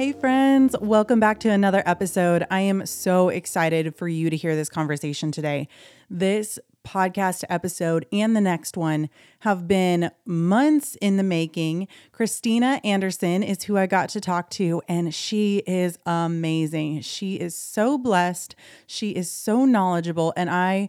Hey, 0.00 0.12
friends, 0.12 0.74
welcome 0.80 1.20
back 1.20 1.40
to 1.40 1.50
another 1.50 1.82
episode. 1.84 2.46
I 2.50 2.60
am 2.60 2.86
so 2.86 3.28
excited 3.28 3.94
for 3.94 4.08
you 4.08 4.30
to 4.30 4.36
hear 4.36 4.56
this 4.56 4.70
conversation 4.70 5.30
today. 5.30 5.68
This 6.08 6.58
podcast 6.86 7.44
episode 7.50 8.06
and 8.10 8.34
the 8.34 8.40
next 8.40 8.78
one 8.78 9.10
have 9.40 9.68
been 9.68 10.10
months 10.24 10.96
in 11.02 11.18
the 11.18 11.22
making. 11.22 11.86
Christina 12.12 12.80
Anderson 12.82 13.42
is 13.42 13.64
who 13.64 13.76
I 13.76 13.84
got 13.86 14.08
to 14.08 14.22
talk 14.22 14.48
to, 14.52 14.80
and 14.88 15.14
she 15.14 15.58
is 15.66 15.98
amazing. 16.06 17.02
She 17.02 17.34
is 17.34 17.54
so 17.54 17.98
blessed. 17.98 18.56
She 18.86 19.10
is 19.10 19.30
so 19.30 19.66
knowledgeable, 19.66 20.32
and 20.34 20.48
I 20.48 20.88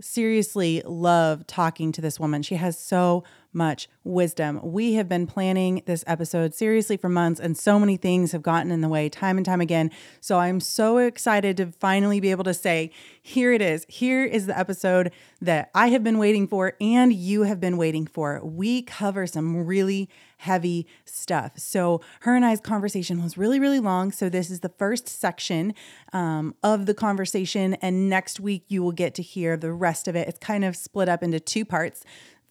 seriously 0.00 0.80
love 0.86 1.44
talking 1.48 1.90
to 1.90 2.00
this 2.00 2.20
woman. 2.20 2.42
She 2.42 2.54
has 2.54 2.78
so 2.78 3.24
much 3.54 3.88
wisdom. 4.02 4.60
We 4.62 4.94
have 4.94 5.08
been 5.08 5.26
planning 5.26 5.82
this 5.86 6.04
episode 6.06 6.54
seriously 6.54 6.96
for 6.96 7.08
months, 7.08 7.40
and 7.40 7.56
so 7.56 7.78
many 7.78 7.96
things 7.96 8.32
have 8.32 8.42
gotten 8.42 8.70
in 8.70 8.80
the 8.80 8.88
way 8.88 9.08
time 9.08 9.36
and 9.36 9.46
time 9.46 9.60
again. 9.60 9.90
So 10.20 10.38
I'm 10.38 10.60
so 10.60 10.98
excited 10.98 11.56
to 11.56 11.66
finally 11.66 12.20
be 12.20 12.30
able 12.30 12.44
to 12.44 12.54
say, 12.54 12.90
here 13.22 13.52
it 13.52 13.62
is. 13.62 13.86
Here 13.88 14.24
is 14.24 14.46
the 14.46 14.58
episode 14.58 15.12
that 15.40 15.70
I 15.74 15.88
have 15.88 16.04
been 16.04 16.18
waiting 16.18 16.46
for 16.46 16.74
and 16.80 17.12
you 17.12 17.42
have 17.42 17.60
been 17.60 17.76
waiting 17.76 18.06
for. 18.06 18.40
We 18.44 18.82
cover 18.82 19.26
some 19.26 19.64
really 19.64 20.08
heavy 20.38 20.86
stuff. 21.06 21.52
So 21.56 22.02
her 22.20 22.36
and 22.36 22.44
I's 22.44 22.60
conversation 22.60 23.22
was 23.22 23.38
really, 23.38 23.58
really 23.58 23.80
long. 23.80 24.12
So 24.12 24.28
this 24.28 24.50
is 24.50 24.60
the 24.60 24.68
first 24.68 25.08
section 25.08 25.74
um, 26.12 26.54
of 26.62 26.84
the 26.84 26.92
conversation. 26.92 27.74
And 27.74 28.10
next 28.10 28.40
week, 28.40 28.64
you 28.68 28.82
will 28.82 28.92
get 28.92 29.14
to 29.14 29.22
hear 29.22 29.56
the 29.56 29.72
rest 29.72 30.06
of 30.06 30.16
it. 30.16 30.28
It's 30.28 30.38
kind 30.38 30.64
of 30.64 30.76
split 30.76 31.08
up 31.08 31.22
into 31.22 31.40
two 31.40 31.64
parts. 31.64 32.04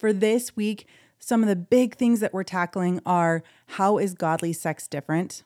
For 0.04 0.12
this 0.12 0.54
week, 0.54 0.86
some 1.18 1.44
of 1.44 1.48
the 1.48 1.56
big 1.56 1.96
things 1.96 2.20
that 2.20 2.34
we're 2.34 2.44
tackling 2.44 3.00
are 3.06 3.42
how 3.68 4.00
is 4.00 4.14
godly 4.14 4.52
sex 4.52 4.86
different? 4.86 5.44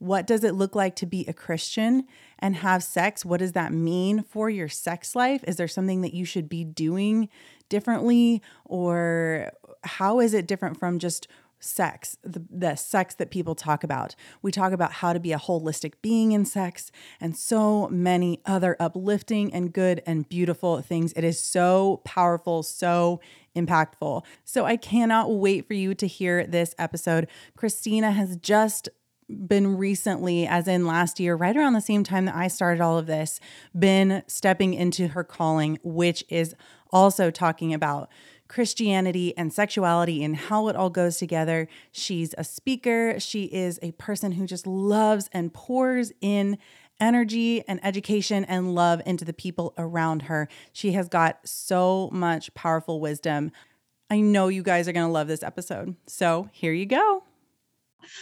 What 0.00 0.26
does 0.26 0.42
it 0.42 0.56
look 0.56 0.74
like 0.74 0.96
to 0.96 1.06
be 1.06 1.24
a 1.28 1.32
Christian 1.32 2.08
and 2.40 2.56
have 2.56 2.82
sex? 2.82 3.24
What 3.24 3.38
does 3.38 3.52
that 3.52 3.72
mean 3.72 4.24
for 4.24 4.50
your 4.50 4.66
sex 4.68 5.14
life? 5.14 5.44
Is 5.46 5.54
there 5.54 5.68
something 5.68 6.00
that 6.00 6.12
you 6.12 6.24
should 6.24 6.48
be 6.48 6.64
doing 6.64 7.28
differently? 7.68 8.42
Or 8.64 9.52
how 9.84 10.18
is 10.18 10.34
it 10.34 10.48
different 10.48 10.76
from 10.76 10.98
just 10.98 11.28
sex, 11.60 12.16
the, 12.22 12.44
the 12.50 12.76
sex 12.76 13.14
that 13.16 13.30
people 13.30 13.54
talk 13.54 13.84
about. 13.84 14.14
We 14.42 14.52
talk 14.52 14.72
about 14.72 14.92
how 14.92 15.12
to 15.12 15.20
be 15.20 15.32
a 15.32 15.38
holistic 15.38 15.94
being 16.02 16.32
in 16.32 16.44
sex 16.44 16.90
and 17.20 17.36
so 17.36 17.88
many 17.88 18.40
other 18.46 18.76
uplifting 18.78 19.52
and 19.52 19.72
good 19.72 20.02
and 20.06 20.28
beautiful 20.28 20.80
things. 20.80 21.12
It 21.14 21.24
is 21.24 21.40
so 21.40 22.00
powerful, 22.04 22.62
so 22.62 23.20
impactful. 23.56 24.24
So 24.44 24.64
I 24.64 24.76
cannot 24.76 25.34
wait 25.34 25.66
for 25.66 25.74
you 25.74 25.94
to 25.94 26.06
hear 26.06 26.46
this 26.46 26.74
episode. 26.78 27.28
Christina 27.56 28.12
has 28.12 28.36
just 28.36 28.88
been 29.28 29.76
recently, 29.76 30.46
as 30.46 30.66
in 30.66 30.86
last 30.86 31.20
year, 31.20 31.36
right 31.36 31.56
around 31.56 31.74
the 31.74 31.80
same 31.80 32.02
time 32.02 32.24
that 32.24 32.34
I 32.34 32.48
started 32.48 32.80
all 32.80 32.96
of 32.96 33.06
this, 33.06 33.40
been 33.78 34.22
stepping 34.26 34.74
into 34.74 35.08
her 35.08 35.22
calling, 35.22 35.78
which 35.82 36.24
is 36.28 36.54
also 36.90 37.30
talking 37.30 37.74
about 37.74 38.08
Christianity 38.48 39.36
and 39.36 39.52
sexuality 39.52 40.24
and 40.24 40.36
how 40.36 40.68
it 40.68 40.76
all 40.76 40.90
goes 40.90 41.18
together. 41.18 41.68
She's 41.92 42.34
a 42.38 42.44
speaker. 42.44 43.20
She 43.20 43.44
is 43.44 43.78
a 43.82 43.92
person 43.92 44.32
who 44.32 44.46
just 44.46 44.66
loves 44.66 45.28
and 45.32 45.52
pours 45.52 46.12
in 46.20 46.58
energy 47.00 47.62
and 47.68 47.78
education 47.84 48.44
and 48.46 48.74
love 48.74 49.00
into 49.06 49.24
the 49.24 49.32
people 49.32 49.74
around 49.78 50.22
her. 50.22 50.48
She 50.72 50.92
has 50.92 51.08
got 51.08 51.38
so 51.46 52.08
much 52.12 52.52
powerful 52.54 53.00
wisdom. 53.00 53.52
I 54.10 54.20
know 54.20 54.48
you 54.48 54.62
guys 54.62 54.88
are 54.88 54.92
going 54.92 55.06
to 55.06 55.12
love 55.12 55.28
this 55.28 55.42
episode. 55.42 55.94
So 56.06 56.48
here 56.52 56.72
you 56.72 56.86
go. 56.86 57.22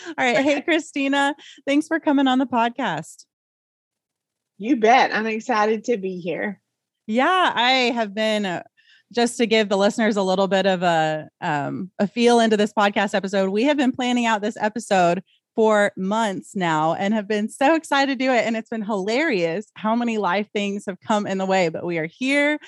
All 0.07 0.15
right. 0.19 0.39
Hey, 0.39 0.61
Christina, 0.63 1.35
thanks 1.65 1.87
for 1.87 2.01
coming 2.01 2.27
on 2.27 2.39
the 2.39 2.47
podcast. 2.47 3.25
You 4.59 4.77
bet. 4.77 5.15
I'm 5.15 5.27
excited 5.27 5.85
to 5.85 5.97
be 5.97 6.19
here. 6.19 6.61
Yeah, 7.07 7.53
I 7.55 7.71
have 7.95 8.15
been 8.15 8.47
uh, 8.47 8.63
just 9.13 9.37
to 9.39 9.47
give 9.47 9.69
the 9.69 9.77
listeners 9.77 10.17
a 10.17 10.23
little 10.23 10.49
bit 10.49 10.67
of 10.67 10.83
a 10.83 11.29
um, 11.41 11.91
a 11.99 12.07
feel 12.07 12.41
into 12.41 12.57
this 12.57 12.73
podcast 12.73 13.15
episode, 13.15 13.51
we 13.51 13.65
have 13.65 13.77
been 13.77 13.93
planning 13.93 14.27
out 14.27 14.43
this 14.43 14.57
episode 14.61 15.23
for 15.57 15.91
months 15.97 16.55
now 16.55 16.93
and 16.95 17.15
have 17.15 17.27
been 17.27 17.49
so 17.49 17.75
excited 17.75 18.19
to 18.19 18.25
do 18.25 18.31
it. 18.31 18.45
And 18.45 18.57
it's 18.57 18.69
been 18.69 18.83
hilarious 18.83 19.71
how 19.75 19.97
many 19.97 20.19
life 20.19 20.49
things 20.53 20.85
have 20.87 21.01
come 21.01 21.27
in 21.27 21.39
the 21.39 21.47
way, 21.47 21.71
but 21.71 21.85
we 21.85 21.97
are 21.97 22.07
here. 22.07 22.59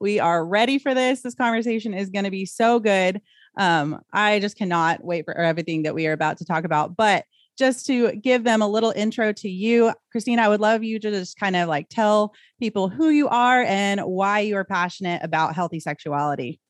We 0.00 0.18
are 0.18 0.44
ready 0.44 0.78
for 0.78 0.94
this. 0.94 1.20
This 1.20 1.34
conversation 1.34 1.92
is 1.92 2.08
going 2.08 2.24
to 2.24 2.30
be 2.30 2.46
so 2.46 2.80
good. 2.80 3.20
Um, 3.58 4.00
I 4.14 4.40
just 4.40 4.56
cannot 4.56 5.04
wait 5.04 5.26
for 5.26 5.36
everything 5.36 5.82
that 5.82 5.94
we 5.94 6.06
are 6.06 6.12
about 6.12 6.38
to 6.38 6.46
talk 6.46 6.64
about. 6.64 6.96
But 6.96 7.26
just 7.58 7.86
to 7.86 8.12
give 8.12 8.44
them 8.44 8.62
a 8.62 8.68
little 8.68 8.92
intro 8.94 9.32
to 9.32 9.48
you, 9.48 9.92
Christina, 10.12 10.42
I 10.42 10.48
would 10.48 10.60
love 10.60 10.84
you 10.84 10.98
to 11.00 11.10
just 11.10 11.38
kind 11.38 11.56
of 11.56 11.68
like 11.68 11.88
tell 11.88 12.32
people 12.60 12.88
who 12.88 13.10
you 13.10 13.28
are 13.28 13.62
and 13.62 14.00
why 14.00 14.40
you 14.40 14.56
are 14.56 14.64
passionate 14.64 15.22
about 15.24 15.54
healthy 15.54 15.80
sexuality. 15.80 16.60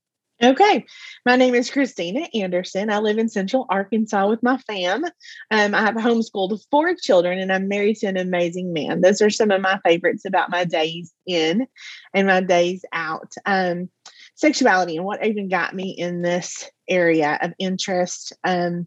Okay. 0.40 0.86
My 1.26 1.34
name 1.34 1.56
is 1.56 1.68
Christina 1.68 2.28
Anderson. 2.32 2.90
I 2.90 2.98
live 3.00 3.18
in 3.18 3.28
Central 3.28 3.66
Arkansas 3.68 4.28
with 4.28 4.40
my 4.40 4.56
fam. 4.68 5.04
Um, 5.50 5.74
I 5.74 5.80
have 5.80 5.96
homeschooled 5.96 6.60
four 6.70 6.94
children 6.94 7.40
and 7.40 7.52
I'm 7.52 7.66
married 7.66 7.96
to 7.96 8.06
an 8.06 8.16
amazing 8.16 8.72
man. 8.72 9.00
Those 9.00 9.20
are 9.20 9.30
some 9.30 9.50
of 9.50 9.60
my 9.60 9.80
favorites 9.84 10.24
about 10.24 10.50
my 10.50 10.64
days 10.64 11.12
in 11.26 11.66
and 12.14 12.28
my 12.28 12.40
days 12.40 12.84
out. 12.92 13.32
Um, 13.46 13.90
sexuality 14.36 14.96
and 14.96 15.04
what 15.04 15.26
even 15.26 15.48
got 15.48 15.74
me 15.74 15.90
in 15.90 16.22
this 16.22 16.70
area 16.88 17.36
of 17.42 17.52
interest. 17.58 18.32
Um, 18.44 18.86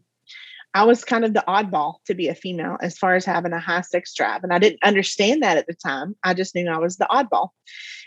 I 0.74 0.84
was 0.84 1.04
kind 1.04 1.24
of 1.24 1.34
the 1.34 1.44
oddball 1.46 1.96
to 2.06 2.14
be 2.14 2.28
a 2.28 2.34
female 2.34 2.78
as 2.80 2.96
far 2.96 3.14
as 3.14 3.24
having 3.24 3.52
a 3.52 3.60
high 3.60 3.82
sex 3.82 4.14
drive. 4.14 4.42
And 4.42 4.52
I 4.52 4.58
didn't 4.58 4.82
understand 4.82 5.42
that 5.42 5.58
at 5.58 5.66
the 5.66 5.74
time. 5.74 6.16
I 6.22 6.34
just 6.34 6.54
knew 6.54 6.68
I 6.68 6.78
was 6.78 6.96
the 6.96 7.06
oddball 7.10 7.50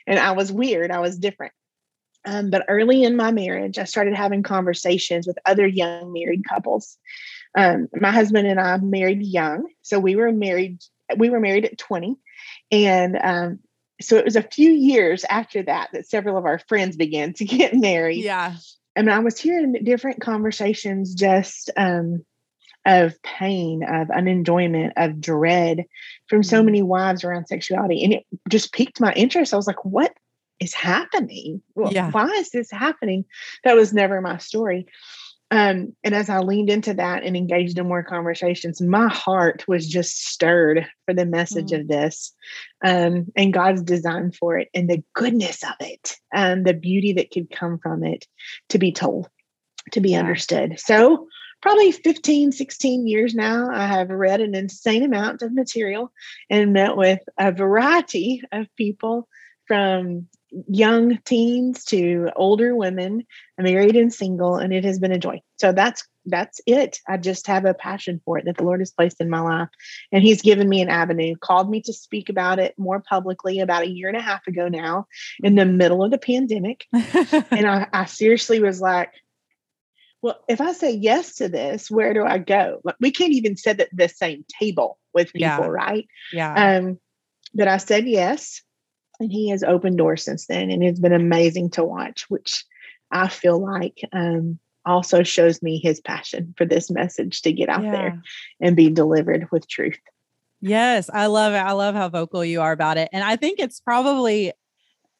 and 0.07 0.19
I 0.19 0.31
was 0.31 0.51
weird. 0.51 0.91
I 0.91 0.99
was 0.99 1.19
different. 1.19 1.53
Um, 2.25 2.49
but 2.49 2.65
early 2.67 3.03
in 3.03 3.15
my 3.15 3.31
marriage, 3.31 3.77
I 3.77 3.83
started 3.83 4.15
having 4.15 4.41
conversations 4.41 5.27
with 5.27 5.37
other 5.45 5.67
young 5.67 6.11
married 6.11 6.43
couples. 6.47 6.97
Um, 7.55 7.87
my 7.93 8.11
husband 8.11 8.47
and 8.47 8.59
I 8.59 8.77
married 8.77 9.21
young. 9.21 9.67
So 9.83 9.99
we 9.99 10.15
were 10.15 10.31
married, 10.31 10.79
we 11.17 11.29
were 11.29 11.39
married 11.39 11.65
at 11.65 11.77
20. 11.77 12.15
And 12.71 13.17
um, 13.21 13.59
so 14.01 14.17
it 14.17 14.25
was 14.25 14.35
a 14.35 14.41
few 14.41 14.71
years 14.71 15.23
after 15.23 15.61
that 15.63 15.89
that 15.93 16.07
several 16.07 16.37
of 16.37 16.45
our 16.45 16.59
friends 16.59 16.97
began 16.97 17.33
to 17.33 17.45
get 17.45 17.75
married. 17.75 18.23
Yeah. 18.23 18.55
And 18.95 19.11
I 19.11 19.19
was 19.19 19.37
hearing 19.37 19.73
different 19.83 20.21
conversations 20.21 21.13
just 21.13 21.69
um, 21.77 22.25
of 22.85 23.21
pain, 23.23 23.83
of 23.83 24.09
unenjoyment, 24.11 24.93
of 24.95 25.19
dread 25.19 25.85
from 26.27 26.43
so 26.43 26.57
mm-hmm. 26.57 26.65
many 26.65 26.81
wives 26.83 27.23
around 27.23 27.47
sexuality. 27.47 28.03
And 28.03 28.13
it 28.13 28.25
just 28.49 28.73
piqued 28.73 29.01
my 29.01 29.13
interest. 29.13 29.53
I 29.53 29.57
was 29.57 29.67
like, 29.67 29.83
what 29.83 30.13
is 30.59 30.73
happening? 30.73 31.61
yeah. 31.89 32.11
Why 32.11 32.27
is 32.27 32.51
this 32.51 32.71
happening? 32.71 33.25
That 33.63 33.75
was 33.75 33.93
never 33.93 34.21
my 34.21 34.37
story. 34.37 34.87
Um, 35.51 35.95
and 36.03 36.15
as 36.15 36.29
I 36.29 36.39
leaned 36.39 36.69
into 36.69 36.95
that 36.95 37.23
and 37.23 37.37
engaged 37.37 37.77
in 37.77 37.87
more 37.87 38.03
conversations, 38.03 38.81
my 38.81 39.07
heart 39.07 39.63
was 39.67 39.87
just 39.87 40.27
stirred 40.27 40.87
for 41.05 41.13
the 41.13 41.25
message 41.25 41.69
mm. 41.69 41.81
of 41.81 41.87
this 41.87 42.33
um, 42.83 43.27
and 43.35 43.53
God's 43.53 43.83
design 43.83 44.31
for 44.31 44.57
it 44.57 44.69
and 44.73 44.89
the 44.89 45.03
goodness 45.13 45.63
of 45.63 45.75
it 45.79 46.15
and 46.33 46.65
the 46.65 46.73
beauty 46.73 47.13
that 47.13 47.31
could 47.31 47.51
come 47.51 47.77
from 47.77 48.03
it 48.03 48.25
to 48.69 48.79
be 48.79 48.91
told, 48.91 49.29
to 49.91 50.01
be 50.01 50.11
yeah. 50.11 50.19
understood. 50.19 50.79
So 50.79 51.27
probably 51.65 51.91
15, 51.91 52.51
16 52.51 53.07
years 53.07 53.33
now, 53.33 53.71
I 53.73 53.87
have 53.87 54.11
read 54.11 54.39
an 54.39 54.53
insane 54.53 55.01
amount 55.01 55.41
of 55.41 55.51
material 55.51 56.11
and 56.47 56.73
met 56.73 56.95
with 56.95 57.21
a 57.39 57.51
variety 57.51 58.43
of 58.51 58.67
people 58.75 59.27
from 59.67 60.27
young 60.67 61.17
teens 61.25 61.83
to 61.85 62.29
older 62.35 62.75
women, 62.75 63.25
married 63.57 63.95
and 63.95 64.13
single, 64.13 64.57
and 64.57 64.71
it 64.71 64.83
has 64.83 64.99
been 64.99 65.11
a 65.11 65.17
joy. 65.17 65.41
So 65.57 65.71
that's 65.71 66.07
that's 66.27 66.61
it. 66.67 66.99
I 67.07 67.17
just 67.17 67.47
have 67.47 67.65
a 67.65 67.73
passion 67.73 68.21
for 68.25 68.37
it 68.37 68.45
that 68.45 68.57
the 68.57 68.63
Lord 68.63 68.81
has 68.81 68.91
placed 68.91 69.19
in 69.19 69.29
my 69.29 69.39
life. 69.39 69.69
And 70.11 70.23
He's 70.23 70.43
given 70.43 70.69
me 70.69 70.81
an 70.81 70.89
avenue, 70.89 71.35
called 71.35 71.69
me 71.69 71.81
to 71.81 71.93
speak 71.93 72.29
about 72.29 72.59
it 72.59 72.75
more 72.77 72.99
publicly 72.99 73.59
about 73.59 73.83
a 73.83 73.89
year 73.89 74.07
and 74.07 74.17
a 74.17 74.21
half 74.21 74.45
ago 74.45 74.67
now, 74.67 75.07
in 75.43 75.55
the 75.55 75.65
middle 75.65 76.03
of 76.03 76.11
the 76.11 76.19
pandemic. 76.19 76.85
and 76.93 77.67
I, 77.67 77.87
I 77.91 78.05
seriously 78.05 78.59
was 78.59 78.81
like, 78.81 79.11
well, 80.25 80.39
if 80.47 80.59
I 80.59 80.71
say 80.73 80.89
yes 80.91 81.35
to 81.35 81.47
this, 81.47 81.91
where 81.91 82.11
do 82.15 82.25
I 82.25 82.39
go? 82.39 82.81
Like, 82.83 82.95
we 82.99 83.11
can't 83.11 83.33
even 83.33 83.55
sit 83.55 83.79
at 83.79 83.89
the 83.93 84.09
same 84.09 84.43
table 84.59 84.97
with 85.13 85.27
people, 85.27 85.39
Yeah. 85.39 85.67
right? 85.67 86.07
yeah. 86.33 86.77
Um, 86.79 86.97
but 87.53 87.67
I 87.67 87.77
said 87.77 88.07
yes, 88.07 88.63
and 89.19 89.31
he 89.31 89.49
has 89.49 89.61
opened 89.61 89.99
doors 89.99 90.23
since 90.23 90.47
then, 90.47 90.71
and 90.71 90.83
it's 90.83 90.99
been 90.99 91.13
amazing 91.13 91.69
to 91.71 91.83
watch, 91.83 92.25
which 92.27 92.65
I 93.11 93.27
feel 93.27 93.59
like 93.63 93.99
um, 94.13 94.57
also 94.83 95.21
shows 95.21 95.61
me 95.61 95.77
his 95.77 96.01
passion 96.01 96.55
for 96.57 96.65
this 96.65 96.89
message 96.89 97.43
to 97.43 97.53
get 97.53 97.69
out 97.69 97.83
Yeah. 97.83 97.91
there 97.91 98.21
and 98.59 98.75
be 98.75 98.89
delivered 98.89 99.47
with 99.51 99.67
truth. 99.67 99.99
Yes, 100.59 101.07
I 101.13 101.27
love 101.27 101.53
it. 101.53 101.57
I 101.57 101.73
love 101.73 101.93
how 101.93 102.09
vocal 102.09 102.43
you 102.43 102.61
are 102.61 102.71
about 102.71 102.97
it. 102.97 103.09
And 103.13 103.23
I 103.23 103.35
think 103.35 103.59
it's 103.59 103.79
probably 103.79 104.53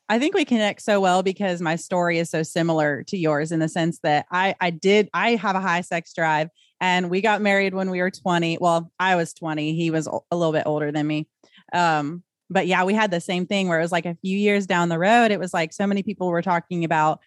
I 0.08 0.20
think 0.20 0.36
we 0.36 0.46
connect 0.46 0.82
so 0.82 1.00
well 1.00 1.24
because 1.24 1.62
my 1.62 1.76
story 1.76 2.20
is 2.20 2.30
so 2.30 2.44
similar 2.44 3.04
to 3.04 3.18
yours 3.18 3.52
in 3.52 3.60
the 3.60 3.70
sense 3.70 4.00
that 4.00 4.28
I 4.32 4.56
I 4.62 4.70
did 4.70 5.10
I 5.14 5.32
have 5.36 5.56
a 5.56 5.62
high 5.62 5.82
sex 5.82 6.14
drive 6.14 6.50
and 6.80 7.10
we 7.10 7.22
got 7.22 7.42
married 7.42 7.74
when 7.74 7.90
we 7.90 8.02
were 8.02 8.12
20. 8.12 8.60
Well, 8.60 8.92
I 9.00 9.16
was 9.16 9.34
20, 9.34 9.76
he 9.76 9.90
was 9.90 10.08
a 10.08 10.36
little 10.36 10.54
bit 10.54 10.64
older 10.66 10.92
than 10.92 11.08
me. 11.08 11.28
Um 11.74 12.24
but 12.50 12.68
yeah, 12.68 12.84
we 12.84 12.94
had 12.94 13.10
the 13.10 13.22
same 13.22 13.48
thing 13.48 13.68
where 13.68 13.80
it 13.80 13.84
was 13.84 13.92
like 13.92 14.06
a 14.06 14.18
few 14.22 14.38
years 14.38 14.68
down 14.68 14.90
the 14.90 15.00
road 15.00 15.32
it 15.32 15.40
was 15.40 15.54
like 15.54 15.74
so 15.74 15.88
many 15.88 16.04
people 16.04 16.28
were 16.28 16.44
talking 16.44 16.84
about 16.84 17.20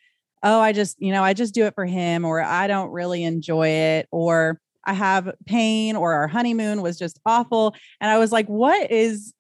oh, 0.45 0.61
I 0.61 0.73
just, 0.73 1.01
you 1.03 1.11
know, 1.11 1.25
I 1.25 1.33
just 1.33 1.53
do 1.53 1.67
it 1.67 1.75
for 1.75 1.85
him 1.85 2.25
or 2.25 2.41
I 2.41 2.69
don't 2.69 2.91
really 2.91 3.25
enjoy 3.25 3.69
it 3.69 4.09
or 4.13 4.61
I 4.85 4.93
have 4.93 5.33
pain 5.47 5.97
or 5.97 6.13
our 6.15 6.29
honeymoon 6.29 6.81
was 6.81 6.97
just 6.97 7.19
awful 7.27 7.75
and 8.01 8.09
I 8.09 8.19
was 8.19 8.31
like, 8.31 8.47
what 8.47 8.91
is 8.91 9.35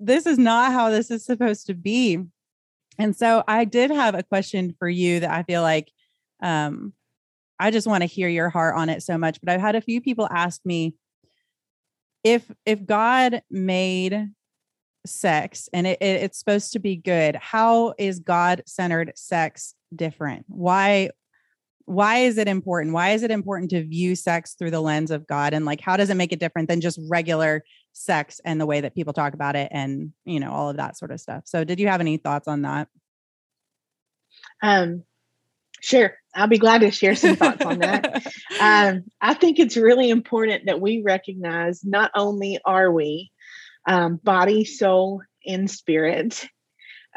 this 0.00 0.24
is 0.24 0.38
not 0.38 0.72
how 0.72 0.90
this 0.90 1.10
is 1.10 1.24
supposed 1.24 1.66
to 1.66 1.74
be. 1.74 2.22
And 2.98 3.14
so 3.16 3.42
I 3.46 3.64
did 3.64 3.90
have 3.90 4.14
a 4.14 4.22
question 4.22 4.74
for 4.78 4.88
you 4.88 5.20
that 5.20 5.30
I 5.30 5.42
feel 5.42 5.62
like 5.62 5.90
um 6.42 6.92
I 7.58 7.70
just 7.70 7.86
want 7.86 8.02
to 8.02 8.06
hear 8.06 8.28
your 8.28 8.50
heart 8.50 8.76
on 8.76 8.90
it 8.90 9.02
so 9.02 9.16
much, 9.16 9.38
but 9.42 9.50
I've 9.52 9.60
had 9.60 9.76
a 9.76 9.80
few 9.80 10.00
people 10.00 10.28
ask 10.30 10.60
me 10.64 10.94
if 12.24 12.50
if 12.64 12.84
God 12.84 13.42
made 13.50 14.28
sex 15.06 15.68
and 15.72 15.86
it, 15.86 15.98
it- 16.02 16.22
it's 16.22 16.38
supposed 16.38 16.72
to 16.72 16.78
be 16.80 16.96
good, 16.96 17.36
how 17.36 17.94
is 17.98 18.18
God-centered 18.18 19.12
sex 19.16 19.74
different? 19.94 20.44
Why 20.48 21.10
why 21.86 22.18
is 22.18 22.36
it 22.36 22.48
important? 22.48 22.92
Why 22.92 23.10
is 23.10 23.22
it 23.22 23.30
important 23.30 23.70
to 23.70 23.84
view 23.84 24.16
sex 24.16 24.54
through 24.54 24.72
the 24.72 24.80
lens 24.80 25.10
of 25.12 25.26
God? 25.26 25.54
And 25.54 25.64
like, 25.64 25.80
how 25.80 25.96
does 25.96 26.10
it 26.10 26.16
make 26.16 26.32
it 26.32 26.40
different 26.40 26.68
than 26.68 26.80
just 26.80 26.98
regular 27.08 27.64
sex 27.92 28.40
and 28.44 28.60
the 28.60 28.66
way 28.66 28.80
that 28.80 28.94
people 28.94 29.12
talk 29.12 29.34
about 29.34 29.56
it 29.56 29.68
and, 29.70 30.12
you 30.24 30.40
know, 30.40 30.52
all 30.52 30.68
of 30.68 30.76
that 30.76 30.98
sort 30.98 31.12
of 31.12 31.20
stuff? 31.20 31.44
So, 31.46 31.64
did 31.64 31.78
you 31.78 31.86
have 31.88 32.00
any 32.00 32.16
thoughts 32.16 32.48
on 32.48 32.62
that? 32.62 32.88
Um, 34.62 35.04
sure, 35.80 36.14
I'll 36.34 36.48
be 36.48 36.58
glad 36.58 36.80
to 36.80 36.90
share 36.90 37.14
some 37.14 37.36
thoughts 37.36 37.64
on 37.64 37.78
that. 37.78 38.26
um, 38.60 39.04
I 39.20 39.34
think 39.34 39.60
it's 39.60 39.76
really 39.76 40.10
important 40.10 40.66
that 40.66 40.80
we 40.80 41.02
recognize 41.02 41.84
not 41.84 42.10
only 42.16 42.58
are 42.64 42.90
we 42.90 43.30
um, 43.86 44.16
body, 44.16 44.64
soul, 44.64 45.22
and 45.46 45.70
spirit, 45.70 46.48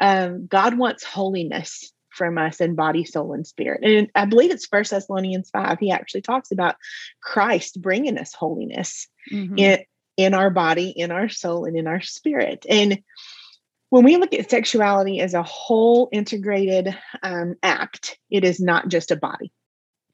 um, 0.00 0.46
God 0.46 0.78
wants 0.78 1.02
holiness 1.02 1.92
from 2.12 2.38
us 2.38 2.60
in 2.60 2.74
body, 2.74 3.04
soul, 3.04 3.32
and 3.32 3.46
spirit. 3.46 3.80
And 3.82 4.10
I 4.14 4.24
believe 4.24 4.50
it's 4.50 4.66
First 4.66 4.90
Thessalonians 4.90 5.50
5. 5.50 5.78
He 5.78 5.90
actually 5.90 6.22
talks 6.22 6.50
about 6.50 6.76
Christ 7.22 7.80
bringing 7.80 8.18
us 8.18 8.34
holiness 8.34 9.08
Mhm. 9.32 9.58
in, 9.58 9.78
in 10.16 10.34
our 10.34 10.50
body, 10.50 10.90
in 10.90 11.10
our 11.10 11.28
soul, 11.28 11.64
and 11.64 11.76
in 11.76 11.86
our 11.86 12.00
spirit. 12.00 12.66
And 12.68 13.02
when 13.90 14.04
we 14.04 14.16
look 14.16 14.32
at 14.34 14.50
sexuality 14.50 15.20
as 15.20 15.34
a 15.34 15.42
whole 15.42 16.08
integrated 16.12 16.96
um, 17.22 17.56
act, 17.62 18.18
it 18.30 18.44
is 18.44 18.60
not 18.60 18.88
just 18.88 19.10
a 19.10 19.16
body 19.16 19.52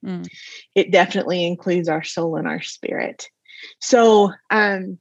Mm. 0.04 0.28
it 0.74 0.92
definitely 0.92 1.44
includes 1.44 1.88
our 1.88 2.04
soul 2.04 2.36
and 2.36 2.46
our 2.46 2.60
spirit. 2.62 3.28
So, 3.80 4.30
um, 4.50 4.98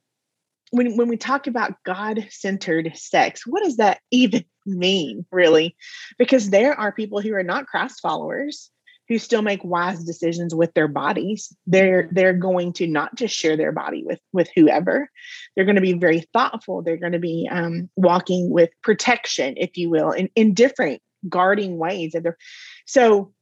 when 0.71 0.97
when 0.97 1.07
we 1.07 1.17
talk 1.17 1.47
about 1.47 1.81
God 1.83 2.25
centered 2.29 2.91
sex, 2.95 3.45
what 3.45 3.63
does 3.63 3.77
that 3.77 3.99
even 4.11 4.45
mean, 4.65 5.25
really? 5.31 5.75
Because 6.17 6.49
there 6.49 6.77
are 6.79 6.91
people 6.91 7.21
who 7.21 7.33
are 7.33 7.43
not 7.43 7.67
Christ 7.67 7.99
followers 8.01 8.71
who 9.07 9.19
still 9.19 9.43
make 9.43 9.63
wise 9.63 10.03
decisions 10.03 10.55
with 10.55 10.73
their 10.73 10.87
bodies. 10.87 11.55
They're 11.67 12.09
they're 12.11 12.33
going 12.33 12.73
to 12.73 12.87
not 12.87 13.15
just 13.15 13.35
share 13.35 13.55
their 13.55 13.71
body 13.71 14.03
with 14.03 14.19
with 14.33 14.49
whoever. 14.55 15.09
They're 15.55 15.65
going 15.65 15.75
to 15.75 15.81
be 15.81 15.93
very 15.93 16.21
thoughtful. 16.33 16.81
They're 16.81 16.97
going 16.97 17.11
to 17.11 17.19
be 17.19 17.47
um, 17.51 17.89
walking 17.95 18.49
with 18.49 18.69
protection, 18.81 19.55
if 19.57 19.77
you 19.77 19.89
will, 19.89 20.11
in 20.11 20.29
in 20.35 20.53
different 20.53 21.01
guarding 21.29 21.77
ways. 21.77 22.15
And 22.15 22.25
they're 22.25 22.37
so 22.85 23.33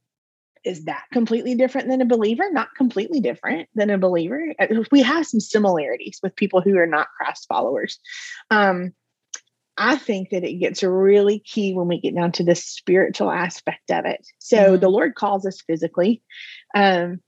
is 0.64 0.84
that 0.84 1.04
completely 1.12 1.54
different 1.54 1.88
than 1.88 2.00
a 2.00 2.06
believer? 2.06 2.44
Not 2.50 2.74
completely 2.74 3.20
different 3.20 3.68
than 3.74 3.90
a 3.90 3.98
believer. 3.98 4.54
Uh, 4.58 4.66
We 4.90 5.02
have 5.02 5.26
some 5.26 5.40
similarities 5.40 6.20
with 6.22 6.36
people 6.36 6.60
who 6.60 6.76
are 6.78 6.86
not 6.86 7.08
Christ 7.18 7.46
followers. 7.48 7.98
Um, 8.50 8.92
I 9.76 9.96
think 9.96 10.30
that 10.30 10.44
it 10.44 10.54
gets 10.54 10.82
really 10.82 11.40
key 11.40 11.74
when 11.74 11.88
we 11.88 12.00
get 12.00 12.14
down 12.14 12.32
to 12.32 12.44
the 12.44 12.54
spiritual 12.54 13.30
aspect 13.30 13.90
of 13.90 14.04
it. 14.04 14.26
So 14.38 14.76
Mhm. 14.76 14.80
the 14.80 14.88
Lord 14.88 15.14
calls 15.16 15.44
us 15.44 15.60
physically 15.60 16.22
um, 16.74 17.20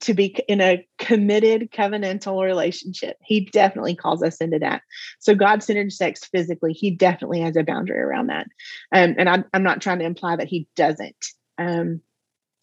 to 0.00 0.14
be 0.14 0.26
in 0.46 0.60
a 0.60 0.86
committed 0.98 1.72
covenantal 1.72 2.44
relationship. 2.44 3.16
He 3.24 3.46
definitely 3.46 3.96
calls 3.96 4.22
us 4.22 4.36
into 4.36 4.58
that. 4.60 4.82
So 5.18 5.34
God 5.34 5.62
centered 5.62 5.92
sex 5.92 6.24
physically, 6.26 6.74
He 6.74 6.90
definitely 6.90 7.40
has 7.40 7.56
a 7.56 7.64
boundary 7.64 7.98
around 7.98 8.28
that. 8.28 8.46
Um, 8.92 9.16
and 9.18 9.28
I, 9.28 9.42
I'm 9.52 9.64
not 9.64 9.80
trying 9.80 9.98
to 10.00 10.04
imply 10.04 10.36
that 10.36 10.48
He 10.48 10.68
doesn't. 10.76 11.26
Um, 11.56 12.02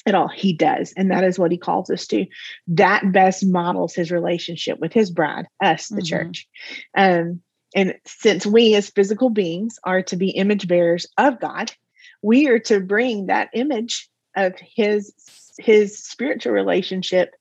at 0.06 0.16
all. 0.16 0.28
He 0.28 0.54
does. 0.54 0.94
And 0.96 1.12
that 1.12 1.24
is 1.24 1.40
what 1.40 1.52
he 1.52 1.58
calls 1.58 1.90
us 1.90 2.08
to. 2.08 2.26
That 2.68 3.12
best 3.12 3.46
models 3.46 3.96
his 3.96 4.12
relationship 4.12 4.80
with 4.80 4.94
his 4.94 5.10
bride, 5.10 5.48
us, 5.62 5.88
the 5.88 6.02
Mhm. 6.02 6.08
church. 6.08 6.48
Um, 6.96 7.42
and 7.76 7.96
since 8.06 8.46
we 8.46 8.76
as 8.76 8.90
physical 8.90 9.30
beings 9.30 9.80
are 9.84 10.02
to 10.04 10.16
be 10.16 10.30
image 10.30 10.68
bearers 10.68 11.08
of 11.18 11.40
God, 11.40 11.72
we 12.22 12.48
are 12.48 12.60
to 12.60 12.80
bring 12.80 13.28
that 13.28 13.50
image 13.54 14.10
of 14.36 14.54
his 14.60 15.14
his 15.58 16.04
spiritual 16.04 16.52
relationship 16.52 17.32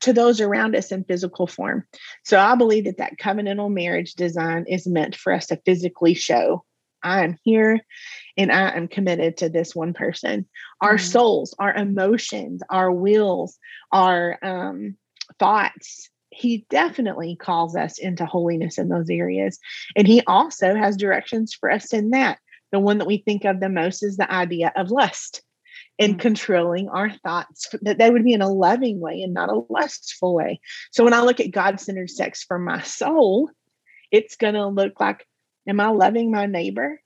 to 0.00 0.12
those 0.12 0.42
around 0.42 0.76
us 0.76 0.92
in 0.92 1.02
physical 1.04 1.46
form. 1.46 1.86
So 2.22 2.38
I 2.38 2.54
believe 2.54 2.84
that 2.84 2.98
that 2.98 3.18
covenantal 3.18 3.72
marriage 3.72 4.12
design 4.12 4.66
is 4.68 4.86
meant 4.86 5.16
for 5.16 5.32
us 5.32 5.46
to 5.46 5.56
physically 5.64 6.12
show 6.12 6.64
I 7.02 7.24
am 7.24 7.38
here 7.44 7.80
and 8.36 8.50
I 8.50 8.76
am 8.76 8.88
committed 8.88 9.36
to 9.38 9.48
this 9.48 9.74
one 9.74 9.92
person. 9.94 10.46
Our 10.80 10.96
Mhm. 10.96 11.00
souls, 11.00 11.54
our 11.58 11.74
emotions, 11.74 12.62
our 12.70 12.90
wills, 12.90 13.58
our 13.92 14.38
um, 14.42 14.96
thoughts. 15.38 16.10
He 16.30 16.66
definitely 16.68 17.36
calls 17.36 17.76
us 17.76 17.98
into 17.98 18.26
holiness 18.26 18.76
in 18.78 18.88
those 18.88 19.08
areas. 19.08 19.58
And 19.94 20.06
he 20.06 20.20
also 20.26 20.74
has 20.74 20.96
directions 20.96 21.54
for 21.54 21.70
us 21.70 21.92
in 21.92 22.10
that. 22.10 22.38
The 22.72 22.80
one 22.80 22.98
that 22.98 23.06
we 23.06 23.18
think 23.18 23.44
of 23.44 23.60
the 23.60 23.68
most 23.68 24.02
is 24.02 24.16
the 24.16 24.30
idea 24.30 24.72
of 24.74 24.90
lust 24.90 25.42
and 26.00 26.16
Mm. 26.16 26.20
controlling 26.20 26.88
our 26.88 27.10
thoughts, 27.10 27.68
that 27.82 27.98
they 27.98 28.10
would 28.10 28.24
be 28.24 28.32
in 28.32 28.42
a 28.42 28.52
loving 28.52 28.98
way 28.98 29.22
and 29.22 29.32
not 29.32 29.48
a 29.48 29.62
lustful 29.68 30.34
way. 30.34 30.60
So 30.90 31.04
when 31.04 31.14
I 31.14 31.20
look 31.22 31.38
at 31.38 31.52
God 31.52 31.78
centered 31.78 32.10
sex 32.10 32.42
for 32.42 32.58
my 32.58 32.82
soul, 32.82 33.50
it's 34.10 34.36
going 34.36 34.54
to 34.54 34.66
look 34.66 34.98
like 34.98 35.24
Am 35.66 35.80
I 35.80 35.88
loving 35.88 36.30
my 36.30 36.46
neighbor? 36.46 37.00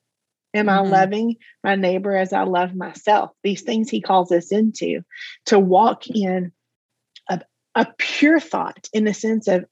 Am. 0.55 0.69
I 0.69 0.81
loving 0.81 1.37
my 1.63 1.75
neighbor 1.75 2.17
as 2.17 2.33
I 2.33 2.43
love 2.43 2.75
myself? 2.75 3.31
These 3.43 3.63
things 3.63 3.91
he 3.91 4.01
calls 4.01 4.33
us 4.33 4.51
into 4.51 5.03
to 5.47 5.59
walk 5.59 6.09
in 6.09 6.53
a, 7.29 7.43
a 7.75 7.87
pure 7.99 8.41
thought 8.41 8.89
in 8.93 9.05
the 9.05 9.15
sense 9.15 9.49
of 9.49 9.67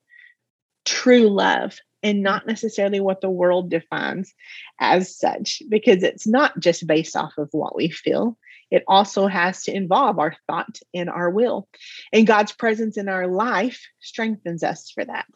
true 0.85 1.28
love 1.28 1.78
and 2.02 2.23
not 2.23 2.47
necessarily 2.47 3.00
what 3.00 3.21
the 3.21 3.30
world 3.30 3.71
defines 3.71 4.33
as 4.80 5.16
such, 5.18 5.62
because 5.68 6.02
it's 6.02 6.26
not 6.26 6.59
just 6.61 6.87
based 6.87 7.16
off 7.16 7.33
of 7.38 7.49
what 7.52 7.75
we 7.75 7.88
feel. 7.88 8.38
It 8.71 8.85
also 8.87 9.26
has 9.26 9.64
to 9.64 9.75
involve 9.75 10.18
our 10.18 10.37
thought 10.47 10.78
and 10.92 11.09
our 11.09 11.30
will. 11.30 11.68
And 12.12 12.26
God's 12.26 12.52
presence 12.52 12.97
in 12.97 13.09
our 13.09 13.26
life 13.26 13.80
strengthens 14.00 14.62
us 14.62 14.90
for 14.90 15.04
that. 15.04 15.26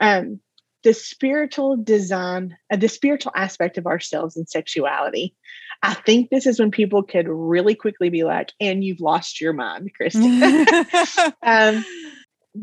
Um, 0.00 0.40
the 0.84 0.94
spiritual 0.94 1.76
design, 1.76 2.56
uh, 2.72 2.76
the 2.76 2.88
spiritual 2.88 3.32
aspect 3.34 3.78
of 3.78 3.86
ourselves 3.86 4.36
and 4.36 4.48
sexuality. 4.48 5.34
I 5.82 5.94
think 5.94 6.30
this 6.30 6.46
is 6.46 6.60
when 6.60 6.70
people 6.70 7.02
could 7.02 7.26
really 7.28 7.74
quickly 7.74 8.10
be 8.10 8.22
like, 8.22 8.52
and 8.60 8.84
you've 8.84 9.00
lost 9.00 9.40
your 9.40 9.52
mind, 9.52 9.90
Kristen. 9.96 10.42
um, 11.42 11.84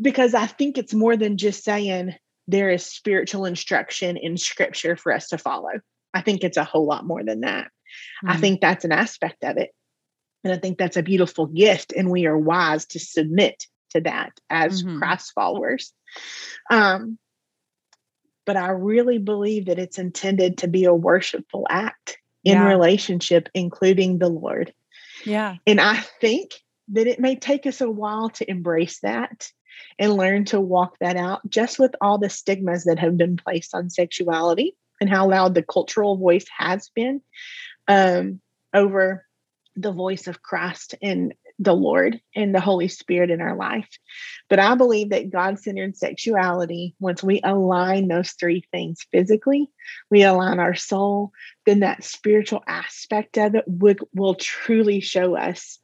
because 0.00 0.34
I 0.34 0.46
think 0.46 0.78
it's 0.78 0.94
more 0.94 1.16
than 1.16 1.36
just 1.36 1.64
saying 1.64 2.14
there 2.48 2.70
is 2.70 2.86
spiritual 2.86 3.44
instruction 3.44 4.16
in 4.16 4.36
scripture 4.36 4.96
for 4.96 5.12
us 5.12 5.28
to 5.28 5.38
follow. 5.38 5.72
I 6.14 6.22
think 6.22 6.42
it's 6.42 6.56
a 6.56 6.64
whole 6.64 6.86
lot 6.86 7.04
more 7.04 7.22
than 7.22 7.40
that. 7.40 7.66
Mm-hmm. 7.66 8.30
I 8.30 8.36
think 8.38 8.60
that's 8.60 8.84
an 8.84 8.92
aspect 8.92 9.44
of 9.44 9.56
it. 9.58 9.70
And 10.44 10.52
I 10.52 10.58
think 10.58 10.78
that's 10.78 10.96
a 10.96 11.02
beautiful 11.02 11.46
gift. 11.46 11.92
And 11.96 12.10
we 12.10 12.26
are 12.26 12.38
wise 12.38 12.86
to 12.86 12.98
submit 12.98 13.64
to 13.90 14.00
that 14.02 14.32
as 14.50 14.82
mm-hmm. 14.82 14.98
Christ 14.98 15.32
followers. 15.34 15.92
Um, 16.70 17.18
but 18.44 18.56
I 18.56 18.68
really 18.68 19.18
believe 19.18 19.66
that 19.66 19.78
it's 19.78 19.98
intended 19.98 20.58
to 20.58 20.68
be 20.68 20.84
a 20.84 20.94
worshipful 20.94 21.66
act 21.68 22.18
in 22.44 22.54
yeah. 22.54 22.68
relationship, 22.68 23.48
including 23.54 24.18
the 24.18 24.28
Lord. 24.28 24.72
Yeah. 25.24 25.56
And 25.66 25.80
I 25.80 25.96
think 26.20 26.52
that 26.88 27.06
it 27.06 27.20
may 27.20 27.36
take 27.36 27.66
us 27.66 27.80
a 27.80 27.90
while 27.90 28.30
to 28.30 28.50
embrace 28.50 29.00
that 29.00 29.50
and 29.98 30.16
learn 30.16 30.44
to 30.46 30.60
walk 30.60 30.98
that 31.00 31.16
out 31.16 31.48
just 31.48 31.78
with 31.78 31.94
all 32.00 32.18
the 32.18 32.30
stigmas 32.30 32.84
that 32.84 32.98
have 32.98 33.16
been 33.16 33.36
placed 33.36 33.74
on 33.74 33.90
sexuality 33.90 34.76
and 35.00 35.08
how 35.08 35.28
loud 35.28 35.54
the 35.54 35.62
cultural 35.62 36.16
voice 36.16 36.46
has 36.56 36.88
been 36.94 37.20
um, 37.88 38.40
over 38.74 39.24
the 39.76 39.92
voice 39.92 40.26
of 40.26 40.42
Christ 40.42 40.94
and 41.00 41.34
the 41.62 41.74
Lord 41.74 42.20
and 42.34 42.54
the 42.54 42.60
Holy 42.60 42.88
Spirit 42.88 43.30
in 43.30 43.40
our 43.40 43.56
life. 43.56 43.88
But 44.48 44.58
I 44.58 44.74
believe 44.74 45.10
that 45.10 45.30
God 45.30 45.58
centered 45.58 45.96
sexuality, 45.96 46.94
once 46.98 47.22
we 47.22 47.40
align 47.42 48.08
those 48.08 48.32
three 48.32 48.64
things 48.72 49.06
physically, 49.12 49.70
we 50.10 50.22
align 50.22 50.58
our 50.58 50.74
soul, 50.74 51.32
then 51.64 51.80
that 51.80 52.04
spiritual 52.04 52.62
aspect 52.66 53.38
of 53.38 53.54
it 53.54 53.64
would, 53.66 54.00
will 54.14 54.34
truly 54.34 55.00
show 55.00 55.36
us 55.36 55.78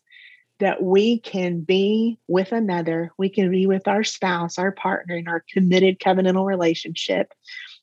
that 0.58 0.82
we 0.82 1.20
can 1.20 1.60
be 1.60 2.18
with 2.26 2.50
another, 2.50 3.12
we 3.16 3.28
can 3.28 3.50
be 3.50 3.66
with 3.66 3.86
our 3.86 4.02
spouse, 4.02 4.58
our 4.58 4.72
partner 4.72 5.16
in 5.16 5.28
our 5.28 5.44
committed 5.52 6.00
covenantal 6.00 6.44
relationship, 6.44 7.32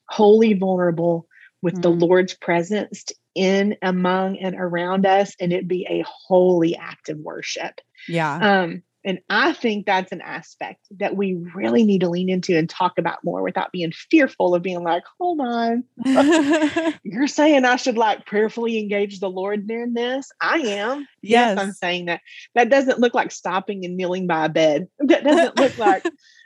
wholly 0.09 0.53
vulnerable 0.53 1.27
with 1.61 1.75
mm. 1.75 1.81
the 1.81 1.89
Lord's 1.89 2.33
presence 2.33 3.05
in, 3.35 3.75
among, 3.81 4.37
and 4.37 4.55
around 4.57 5.05
us, 5.05 5.35
and 5.39 5.53
it 5.53 5.67
be 5.67 5.85
a 5.89 6.05
holy 6.07 6.75
act 6.75 7.09
of 7.09 7.17
worship. 7.19 7.79
Yeah. 8.07 8.61
Um, 8.61 8.83
and 9.05 9.19
I 9.29 9.53
think 9.53 9.85
that's 9.85 10.11
an 10.11 10.21
aspect 10.21 10.79
that 10.97 11.15
we 11.15 11.35
really 11.35 11.83
need 11.83 12.01
to 12.01 12.09
lean 12.09 12.27
into 12.27 12.57
and 12.57 12.67
talk 12.67 12.93
about 12.97 13.23
more 13.23 13.43
without 13.43 13.71
being 13.71 13.91
fearful 13.91 14.55
of 14.55 14.63
being 14.63 14.83
like, 14.83 15.03
hold 15.19 15.39
on, 15.41 15.83
you're 17.03 17.27
saying 17.27 17.65
I 17.65 17.75
should 17.75 17.97
like 17.97 18.25
prayerfully 18.25 18.79
engage 18.79 19.19
the 19.19 19.29
Lord 19.29 19.67
during 19.67 19.93
this? 19.93 20.31
I 20.41 20.57
am. 20.57 21.07
Yes. 21.21 21.55
yes, 21.55 21.59
I'm 21.59 21.71
saying 21.73 22.05
that. 22.05 22.21
That 22.55 22.71
doesn't 22.71 22.99
look 22.99 23.13
like 23.13 23.31
stopping 23.31 23.85
and 23.85 23.95
kneeling 23.95 24.25
by 24.25 24.45
a 24.45 24.49
bed. 24.49 24.87
That 24.97 25.23
doesn't 25.23 25.59
look 25.59 25.77
like, 25.77 26.03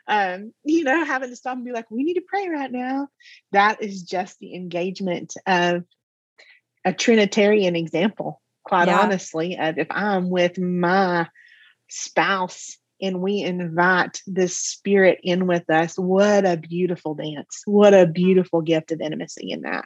um, 0.08 0.52
you 0.66 0.84
know, 0.84 1.06
having 1.06 1.30
to 1.30 1.38
stop 1.38 1.56
and 1.56 1.66
be 1.66 1.72
like, 1.72 1.90
we 1.90 2.04
need 2.04 2.16
to 2.16 2.26
pray 2.28 2.50
right 2.50 2.72
now. 2.72 3.08
That 3.54 3.82
is 3.82 4.04
just 4.04 4.38
the 4.40 4.54
engagement 4.54 5.34
of 5.48 5.86
a 6.90 6.94
Trinitarian 6.94 7.76
example, 7.76 8.42
quite 8.64 8.88
yeah. 8.88 9.00
honestly, 9.00 9.58
of 9.58 9.78
if 9.78 9.88
I'm 9.92 10.30
with 10.30 10.58
my 10.58 11.28
spouse 11.88 12.78
and 13.02 13.22
we 13.22 13.42
invite 13.42 14.22
this 14.28 14.58
spirit 14.58 15.20
in 15.24 15.48
with 15.48 15.70
us, 15.70 15.98
what 15.98 16.46
a 16.46 16.58
beautiful 16.58 17.16
dance. 17.16 17.62
What 17.66 17.94
a 17.94 18.06
beautiful 18.06 18.62
gift 18.62 18.92
of 18.92 19.02
intimacy 19.02 19.52
in 19.52 19.62
that. 19.62 19.86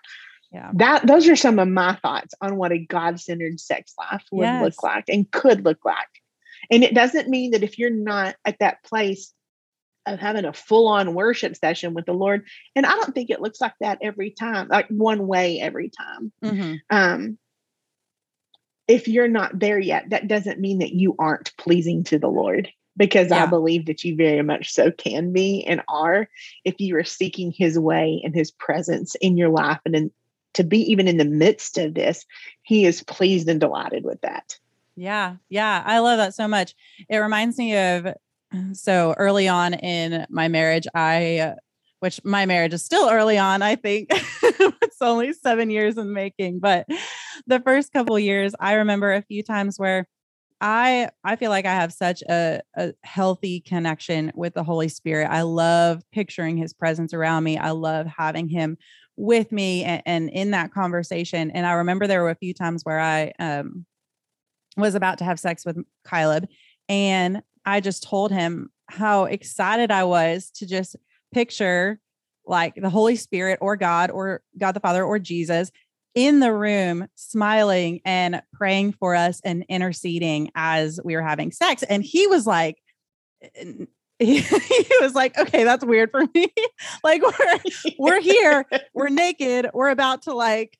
Yeah. 0.51 0.71
That 0.75 1.05
those 1.05 1.27
are 1.27 1.35
some 1.35 1.59
of 1.59 1.67
my 1.67 1.95
thoughts 1.95 2.33
on 2.41 2.55
what 2.57 2.71
a 2.71 2.77
God-centered 2.77 3.59
sex 3.59 3.93
life 3.99 4.23
would 4.31 4.45
yes. 4.45 4.63
look 4.63 4.83
like 4.83 5.05
and 5.09 5.29
could 5.29 5.65
look 5.65 5.83
like. 5.83 5.95
And 6.71 6.83
it 6.83 6.93
doesn't 6.93 7.29
mean 7.29 7.51
that 7.51 7.63
if 7.63 7.77
you're 7.77 7.89
not 7.89 8.35
at 8.45 8.59
that 8.59 8.83
place 8.83 9.33
of 10.05 10.19
having 10.19 10.45
a 10.45 10.53
full-on 10.53 11.13
worship 11.13 11.55
session 11.55 11.93
with 11.93 12.05
the 12.05 12.13
Lord, 12.13 12.45
and 12.75 12.85
I 12.85 12.91
don't 12.91 13.13
think 13.13 13.29
it 13.29 13.41
looks 13.41 13.61
like 13.61 13.73
that 13.79 13.99
every 14.01 14.31
time, 14.31 14.67
like 14.67 14.87
one 14.89 15.27
way 15.27 15.59
every 15.59 15.89
time. 15.89 16.31
Mm-hmm. 16.43 16.73
Um, 16.89 17.37
if 18.87 19.07
you're 19.07 19.27
not 19.27 19.57
there 19.57 19.79
yet, 19.79 20.09
that 20.09 20.27
doesn't 20.27 20.59
mean 20.59 20.79
that 20.79 20.93
you 20.93 21.15
aren't 21.17 21.55
pleasing 21.57 22.03
to 22.05 22.19
the 22.19 22.27
Lord 22.27 22.69
because 22.97 23.29
yeah. 23.29 23.43
I 23.43 23.45
believe 23.47 23.85
that 23.85 24.03
you 24.03 24.15
very 24.15 24.43
much 24.43 24.71
so 24.71 24.91
can 24.91 25.33
be 25.33 25.63
and 25.65 25.81
are 25.87 26.27
if 26.63 26.75
you 26.79 26.95
are 26.97 27.03
seeking 27.03 27.51
his 27.51 27.79
way 27.79 28.21
and 28.23 28.35
his 28.35 28.51
presence 28.51 29.15
in 29.15 29.37
your 29.37 29.49
life 29.49 29.79
and 29.85 29.95
in, 29.95 30.11
to 30.53 30.63
be 30.63 30.79
even 30.91 31.07
in 31.07 31.17
the 31.17 31.25
midst 31.25 31.77
of 31.77 31.93
this, 31.93 32.25
he 32.61 32.85
is 32.85 33.03
pleased 33.03 33.49
and 33.49 33.59
delighted 33.59 34.03
with 34.03 34.21
that. 34.21 34.57
Yeah. 34.95 35.37
Yeah. 35.49 35.81
I 35.83 35.99
love 35.99 36.17
that 36.17 36.35
so 36.35 36.47
much. 36.47 36.75
It 37.09 37.17
reminds 37.17 37.57
me 37.57 37.75
of 37.75 38.07
so 38.73 39.13
early 39.17 39.47
on 39.47 39.73
in 39.73 40.25
my 40.29 40.47
marriage, 40.47 40.87
I 40.93 41.55
which 41.99 42.19
my 42.25 42.45
marriage 42.45 42.73
is 42.73 42.83
still 42.83 43.09
early 43.09 43.37
on, 43.37 43.61
I 43.61 43.77
think. 43.77 44.09
it's 44.11 45.01
only 45.01 45.31
seven 45.31 45.69
years 45.69 45.97
in 45.97 46.11
making. 46.11 46.59
But 46.59 46.85
the 47.47 47.61
first 47.61 47.93
couple 47.93 48.19
years, 48.19 48.53
I 48.59 48.73
remember 48.73 49.13
a 49.13 49.21
few 49.21 49.41
times 49.41 49.79
where 49.79 50.05
I 50.59 51.09
I 51.23 51.37
feel 51.37 51.49
like 51.49 51.65
I 51.65 51.73
have 51.73 51.93
such 51.93 52.21
a, 52.23 52.61
a 52.75 52.93
healthy 53.03 53.61
connection 53.61 54.31
with 54.35 54.53
the 54.53 54.63
Holy 54.63 54.89
Spirit. 54.89 55.29
I 55.31 55.43
love 55.43 56.03
picturing 56.11 56.57
his 56.57 56.73
presence 56.73 57.13
around 57.13 57.45
me. 57.45 57.57
I 57.57 57.71
love 57.71 58.05
having 58.05 58.49
him 58.49 58.77
with 59.15 59.51
me 59.51 59.83
and, 59.83 60.01
and 60.05 60.29
in 60.29 60.51
that 60.51 60.73
conversation. 60.73 61.51
And 61.51 61.65
I 61.65 61.73
remember 61.73 62.07
there 62.07 62.23
were 62.23 62.29
a 62.29 62.35
few 62.35 62.53
times 62.53 62.83
where 62.83 62.99
I 62.99 63.31
um, 63.39 63.85
was 64.75 64.95
about 64.95 65.19
to 65.19 65.23
have 65.23 65.39
sex 65.39 65.65
with 65.65 65.77
Caleb 66.05 66.47
and 66.89 67.41
I 67.65 67.79
just 67.79 68.03
told 68.03 68.31
him 68.31 68.71
how 68.89 69.25
excited 69.25 69.91
I 69.91 70.03
was 70.03 70.51
to 70.55 70.65
just 70.65 70.95
picture 71.33 71.99
like 72.45 72.75
the 72.75 72.89
Holy 72.89 73.15
Spirit 73.15 73.59
or 73.61 73.75
God 73.75 74.11
or 74.11 74.41
God 74.57 74.73
the 74.73 74.79
Father 74.79 75.03
or 75.03 75.19
Jesus 75.19 75.71
in 76.15 76.39
the 76.39 76.53
room 76.53 77.07
smiling 77.15 78.01
and 78.05 78.41
praying 78.53 78.93
for 78.93 79.15
us 79.15 79.41
and 79.43 79.65
interceding 79.69 80.51
as 80.55 80.99
we 81.03 81.15
were 81.15 81.23
having 81.23 81.51
sex. 81.51 81.83
And 81.83 82.03
he 82.03 82.27
was 82.27 82.45
like, 82.45 82.77
he, 84.19 84.43
was 85.01 85.15
like, 85.15 85.37
okay, 85.37 85.63
that's 85.63 85.83
weird 85.83 86.11
for 86.11 86.25
me. 86.33 86.53
like 87.03 87.21
we're 87.21 87.59
we're 87.97 88.21
here, 88.21 88.65
we're 88.93 89.09
naked, 89.09 89.69
we're 89.73 89.89
about 89.89 90.23
to 90.23 90.33
like 90.33 90.77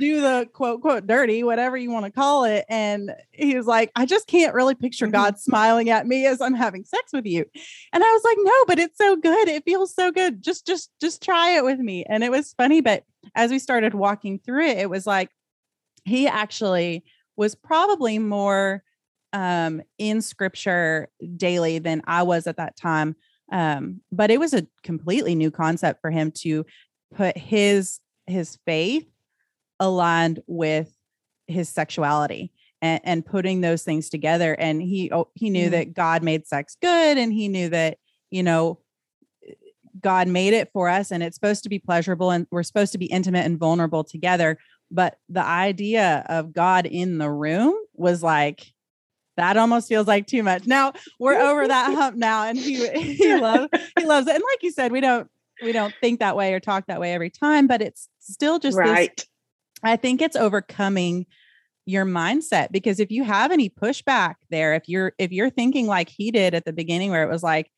do 0.00 0.20
the 0.20 0.48
quote 0.52 0.80
quote 0.80 1.06
dirty, 1.06 1.42
whatever 1.42 1.76
you 1.76 1.90
want 1.90 2.04
to 2.04 2.10
call 2.10 2.44
it. 2.44 2.64
And 2.68 3.14
he 3.32 3.56
was 3.56 3.66
like, 3.66 3.90
I 3.96 4.06
just 4.06 4.26
can't 4.26 4.54
really 4.54 4.74
picture 4.74 5.06
mm-hmm. 5.06 5.12
God 5.12 5.38
smiling 5.38 5.90
at 5.90 6.06
me 6.06 6.26
as 6.26 6.40
I'm 6.40 6.54
having 6.54 6.84
sex 6.84 7.12
with 7.12 7.26
you. 7.26 7.44
And 7.92 8.04
I 8.04 8.12
was 8.12 8.24
like, 8.24 8.38
no, 8.40 8.64
but 8.66 8.78
it's 8.78 8.98
so 8.98 9.16
good. 9.16 9.48
It 9.48 9.64
feels 9.64 9.94
so 9.94 10.10
good. 10.10 10.42
Just, 10.42 10.66
just, 10.66 10.90
just 11.00 11.22
try 11.22 11.56
it 11.56 11.64
with 11.64 11.78
me. 11.78 12.04
And 12.08 12.22
it 12.22 12.30
was 12.30 12.54
funny. 12.54 12.80
But 12.80 13.04
as 13.34 13.50
we 13.50 13.58
started 13.58 13.94
walking 13.94 14.38
through 14.38 14.66
it, 14.66 14.78
it 14.78 14.90
was 14.90 15.06
like 15.06 15.30
he 16.04 16.26
actually 16.26 17.04
was 17.36 17.54
probably 17.54 18.18
more 18.18 18.82
um 19.34 19.82
in 19.98 20.22
scripture 20.22 21.08
daily 21.36 21.78
than 21.78 22.00
I 22.06 22.22
was 22.22 22.46
at 22.46 22.56
that 22.56 22.76
time. 22.76 23.14
Um, 23.52 24.00
but 24.12 24.30
it 24.30 24.40
was 24.40 24.54
a 24.54 24.66
completely 24.82 25.34
new 25.34 25.50
concept 25.50 26.00
for 26.00 26.10
him 26.10 26.32
to 26.38 26.64
put 27.14 27.36
his 27.36 28.00
his 28.26 28.58
faith 28.66 29.06
aligned 29.80 30.40
with 30.46 30.94
his 31.46 31.68
sexuality 31.68 32.52
and, 32.82 33.00
and 33.04 33.26
putting 33.26 33.60
those 33.60 33.82
things 33.82 34.08
together. 34.08 34.54
And 34.54 34.82
he 34.82 35.10
oh, 35.12 35.28
he 35.34 35.50
knew 35.50 35.68
mm. 35.68 35.72
that 35.72 35.94
God 35.94 36.22
made 36.22 36.46
sex 36.46 36.76
good, 36.80 37.18
and 37.18 37.32
he 37.32 37.48
knew 37.48 37.68
that 37.70 37.98
you 38.30 38.42
know 38.42 38.80
God 40.00 40.28
made 40.28 40.54
it 40.54 40.70
for 40.72 40.88
us, 40.88 41.10
and 41.10 41.22
it's 41.22 41.36
supposed 41.36 41.62
to 41.64 41.68
be 41.68 41.78
pleasurable, 41.78 42.30
and 42.30 42.46
we're 42.50 42.62
supposed 42.62 42.92
to 42.92 42.98
be 42.98 43.06
intimate 43.06 43.46
and 43.46 43.58
vulnerable 43.58 44.04
together. 44.04 44.58
But 44.90 45.18
the 45.28 45.44
idea 45.44 46.24
of 46.28 46.52
God 46.52 46.86
in 46.86 47.18
the 47.18 47.30
room 47.30 47.74
was 47.94 48.22
like 48.22 48.72
that 49.38 49.56
almost 49.56 49.88
feels 49.88 50.08
like 50.08 50.26
too 50.26 50.42
much. 50.42 50.66
Now 50.66 50.92
we're 51.18 51.40
over 51.40 51.66
that 51.66 51.94
hump 51.94 52.16
now, 52.16 52.44
and 52.44 52.58
he 52.58 52.86
he 53.14 53.36
loves 53.40 53.68
he 53.98 54.04
loves 54.04 54.26
it. 54.26 54.34
And 54.34 54.44
like 54.52 54.62
you 54.62 54.70
said, 54.70 54.92
we 54.92 55.00
don't 55.00 55.28
we 55.62 55.72
don't 55.72 55.94
think 56.00 56.20
that 56.20 56.36
way 56.36 56.52
or 56.52 56.60
talk 56.60 56.86
that 56.86 57.00
way 57.00 57.14
every 57.14 57.30
time, 57.30 57.66
but 57.66 57.80
it's 57.80 58.08
still 58.18 58.58
just 58.58 58.76
right. 58.76 59.16
This, 59.16 59.26
I 59.82 59.96
think 59.96 60.20
it's 60.20 60.36
overcoming 60.36 61.26
your 61.86 62.04
mindset 62.04 62.70
because 62.70 63.00
if 63.00 63.10
you 63.10 63.24
have 63.24 63.50
any 63.50 63.70
pushback 63.70 64.34
there, 64.50 64.74
if 64.74 64.88
you're 64.88 65.12
if 65.18 65.32
you're 65.32 65.50
thinking 65.50 65.86
like 65.86 66.08
he 66.08 66.30
did 66.30 66.54
at 66.54 66.64
the 66.64 66.72
beginning 66.72 67.10
where 67.10 67.22
it 67.22 67.30
was 67.30 67.42
like 67.42 67.70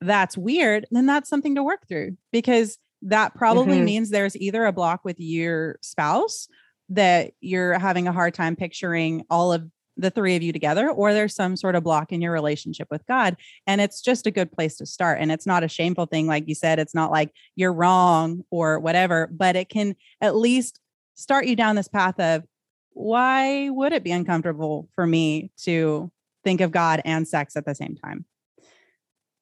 that's 0.00 0.36
weird, 0.36 0.86
then 0.90 1.06
that's 1.06 1.28
something 1.28 1.54
to 1.54 1.62
work 1.62 1.88
through 1.88 2.16
because 2.32 2.78
that 3.02 3.34
probably 3.34 3.76
mm-hmm. 3.76 3.84
means 3.84 4.10
there's 4.10 4.36
either 4.36 4.64
a 4.64 4.72
block 4.72 5.04
with 5.04 5.18
your 5.18 5.78
spouse 5.82 6.48
that 6.88 7.32
you're 7.40 7.78
having 7.78 8.06
a 8.06 8.12
hard 8.12 8.34
time 8.34 8.56
picturing 8.56 9.24
all 9.28 9.52
of 9.52 9.68
the 9.96 10.10
three 10.10 10.36
of 10.36 10.42
you 10.42 10.52
together, 10.52 10.90
or 10.90 11.14
there's 11.14 11.34
some 11.34 11.56
sort 11.56 11.74
of 11.74 11.82
block 11.82 12.12
in 12.12 12.20
your 12.20 12.32
relationship 12.32 12.88
with 12.90 13.06
God. 13.06 13.36
And 13.66 13.80
it's 13.80 14.02
just 14.02 14.26
a 14.26 14.30
good 14.30 14.52
place 14.52 14.76
to 14.76 14.86
start. 14.86 15.18
And 15.20 15.32
it's 15.32 15.46
not 15.46 15.64
a 15.64 15.68
shameful 15.68 16.06
thing. 16.06 16.26
Like 16.26 16.46
you 16.48 16.54
said, 16.54 16.78
it's 16.78 16.94
not 16.94 17.10
like 17.10 17.32
you're 17.54 17.72
wrong 17.72 18.44
or 18.50 18.78
whatever, 18.78 19.28
but 19.32 19.56
it 19.56 19.68
can 19.68 19.96
at 20.20 20.36
least 20.36 20.80
start 21.16 21.46
you 21.46 21.56
down 21.56 21.74
this 21.74 21.88
path 21.88 22.18
of 22.20 22.44
why 22.92 23.68
would 23.70 23.92
it 23.92 24.04
be 24.04 24.12
uncomfortable 24.12 24.88
for 24.94 25.06
me 25.06 25.50
to 25.64 26.10
think 26.44 26.60
of 26.60 26.70
God 26.70 27.02
and 27.04 27.26
sex 27.26 27.56
at 27.56 27.66
the 27.66 27.74
same 27.74 27.96
time? 27.96 28.24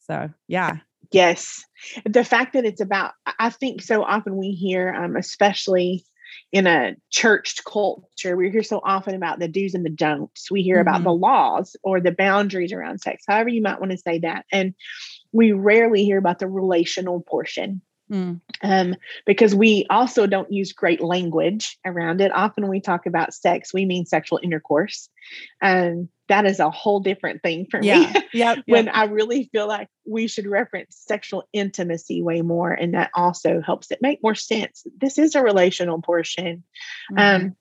So, 0.07 0.31
yeah. 0.49 0.79
Yes. 1.13 1.65
The 2.05 2.25
fact 2.25 2.55
that 2.55 2.65
it's 2.65 2.81
about, 2.81 3.13
I 3.39 3.51
think 3.51 3.83
so 3.83 4.03
often 4.03 4.37
we 4.37 4.53
hear, 4.53 4.93
um, 4.93 5.17
especially 5.17 6.05
in 6.51 6.67
a 6.67 6.97
churched 7.11 7.65
culture, 7.65 8.37
we 8.37 8.51
hear 8.51 8.63
so 8.63 8.81
often 8.85 9.15
about 9.15 9.39
the 9.39 9.49
do's 9.49 9.75
and 9.75 9.85
the 9.85 9.91
don'ts. 9.91 10.51
We 10.51 10.63
hear 10.63 10.77
mm-hmm. 10.77 10.89
about 10.89 11.05
the 11.05 11.11
mm-hmm. 11.11 11.23
laws 11.23 11.77
or 11.83 12.01
the 12.01 12.13
boundaries 12.13 12.73
around 12.73 13.01
sex, 13.01 13.25
however 13.27 13.51
you 13.51 13.63
might 13.63 13.81
want 13.81 13.93
to 13.93 13.99
say 13.99 14.19
that. 14.21 14.47
And 14.51 14.75
we 15.33 15.53
rarely 15.53 16.05
hear 16.05 16.19
about 16.19 16.39
the 16.39 16.49
relational 16.49 17.21
portion. 17.21 17.83
Mm. 18.15 18.41
Um, 18.63 18.95
because 19.27 19.55
we 19.57 19.87
also 19.91 20.29
don't 20.29 20.53
use 20.53 20.73
great 20.73 21.01
language 21.01 21.79
around 21.85 22.21
it. 22.21 22.31
Often 22.33 22.69
we 22.69 22.81
talk 22.81 23.07
about 23.07 23.35
sex, 23.35 23.75
we 23.75 23.85
mean 23.85 24.07
sexual 24.07 24.39
intercourse. 24.41 25.09
Um, 25.61 26.09
that 26.29 26.47
is 26.47 26.61
a 26.61 26.71
whole 26.71 27.01
different 27.01 27.43
thing 27.43 27.67
for 27.69 27.83
yeah. 27.83 28.13
me. 28.13 28.23
Yeah. 28.33 28.55
when 28.67 28.89
I 28.89 29.05
really 29.05 29.49
feel 29.51 29.67
like 29.67 29.89
we 30.07 30.29
should 30.29 30.47
reference 30.47 30.97
sexual 30.97 31.49
intimacy 31.53 32.23
way 32.23 32.43
more. 32.43 32.71
And 32.71 32.95
that 32.95 33.11
also 33.15 33.61
helps 33.61 33.91
it 33.91 33.99
make 34.01 34.23
more 34.23 34.37
sense. 34.37 34.87
This 34.97 35.19
is 35.19 35.35
a 35.35 35.43
relational 35.43 36.01
portion. 36.01 36.63
Mm-hmm. 37.13 37.19
Um, 37.47 37.57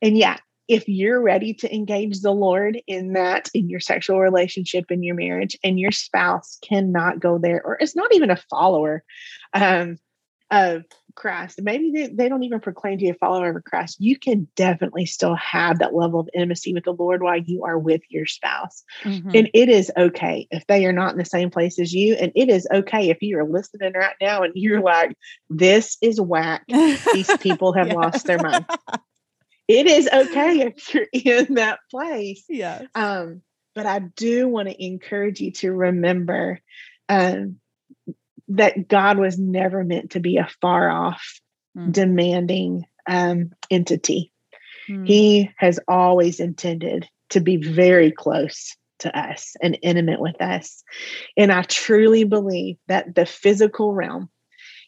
and 0.00 0.16
yeah, 0.16 0.38
if 0.68 0.88
you're 0.88 1.20
ready 1.20 1.54
to 1.54 1.74
engage 1.74 2.20
the 2.20 2.32
Lord 2.32 2.80
in 2.86 3.12
that, 3.12 3.48
in 3.54 3.70
your 3.70 3.80
sexual 3.80 4.20
relationship, 4.20 4.90
in 4.90 5.02
your 5.02 5.14
marriage, 5.14 5.56
and 5.62 5.78
your 5.78 5.92
spouse 5.92 6.58
cannot 6.62 7.20
go 7.20 7.38
there, 7.38 7.62
or 7.64 7.76
it's 7.80 7.96
not 7.96 8.14
even 8.14 8.30
a 8.30 8.36
follower 8.36 9.04
um, 9.54 9.98
of 10.50 10.84
Christ, 11.14 11.60
maybe 11.62 11.92
they, 11.92 12.06
they 12.08 12.28
don't 12.28 12.42
even 12.42 12.60
proclaim 12.60 12.98
to 12.98 13.04
be 13.04 13.08
a 13.08 13.14
follower 13.14 13.56
of 13.56 13.64
Christ, 13.64 13.96
you 14.00 14.18
can 14.18 14.48
definitely 14.54 15.06
still 15.06 15.34
have 15.36 15.78
that 15.78 15.94
level 15.94 16.20
of 16.20 16.28
intimacy 16.34 16.74
with 16.74 16.84
the 16.84 16.92
Lord 16.92 17.22
while 17.22 17.38
you 17.38 17.64
are 17.64 17.78
with 17.78 18.02
your 18.08 18.26
spouse. 18.26 18.84
Mm-hmm. 19.02 19.30
And 19.34 19.50
it 19.54 19.68
is 19.68 19.90
okay 19.96 20.46
if 20.50 20.66
they 20.66 20.84
are 20.84 20.92
not 20.92 21.12
in 21.12 21.18
the 21.18 21.24
same 21.24 21.50
place 21.50 21.78
as 21.78 21.94
you. 21.94 22.14
And 22.14 22.32
it 22.34 22.50
is 22.50 22.68
okay 22.72 23.08
if 23.08 23.22
you 23.22 23.38
are 23.38 23.48
listening 23.48 23.94
right 23.94 24.14
now 24.20 24.42
and 24.42 24.52
you're 24.54 24.82
like, 24.82 25.16
this 25.48 25.96
is 26.02 26.20
whack. 26.20 26.64
These 26.68 27.34
people 27.38 27.72
have 27.72 27.88
lost 27.92 28.26
their 28.26 28.38
mind. 28.38 28.66
It 29.68 29.86
is 29.86 30.08
okay 30.12 30.60
if 30.60 30.94
you're 30.94 31.06
in 31.12 31.54
that 31.54 31.80
place. 31.90 32.44
Yeah. 32.48 32.82
Um, 32.94 33.42
but 33.74 33.86
I 33.86 33.98
do 33.98 34.48
want 34.48 34.68
to 34.68 34.84
encourage 34.84 35.40
you 35.40 35.52
to 35.52 35.72
remember 35.72 36.60
um, 37.08 37.56
that 38.48 38.88
God 38.88 39.18
was 39.18 39.38
never 39.38 39.84
meant 39.84 40.12
to 40.12 40.20
be 40.20 40.38
a 40.38 40.48
far 40.60 40.88
off, 40.88 41.40
mm. 41.76 41.92
demanding 41.92 42.86
um, 43.06 43.50
entity. 43.70 44.32
Mm. 44.88 45.06
He 45.06 45.50
has 45.56 45.80
always 45.88 46.40
intended 46.40 47.08
to 47.30 47.40
be 47.40 47.56
very 47.56 48.12
close 48.12 48.76
to 49.00 49.18
us 49.18 49.56
and 49.62 49.78
intimate 49.82 50.20
with 50.20 50.40
us. 50.40 50.82
And 51.36 51.52
I 51.52 51.62
truly 51.62 52.24
believe 52.24 52.76
that 52.88 53.14
the 53.14 53.26
physical 53.26 53.92
realm 53.92 54.30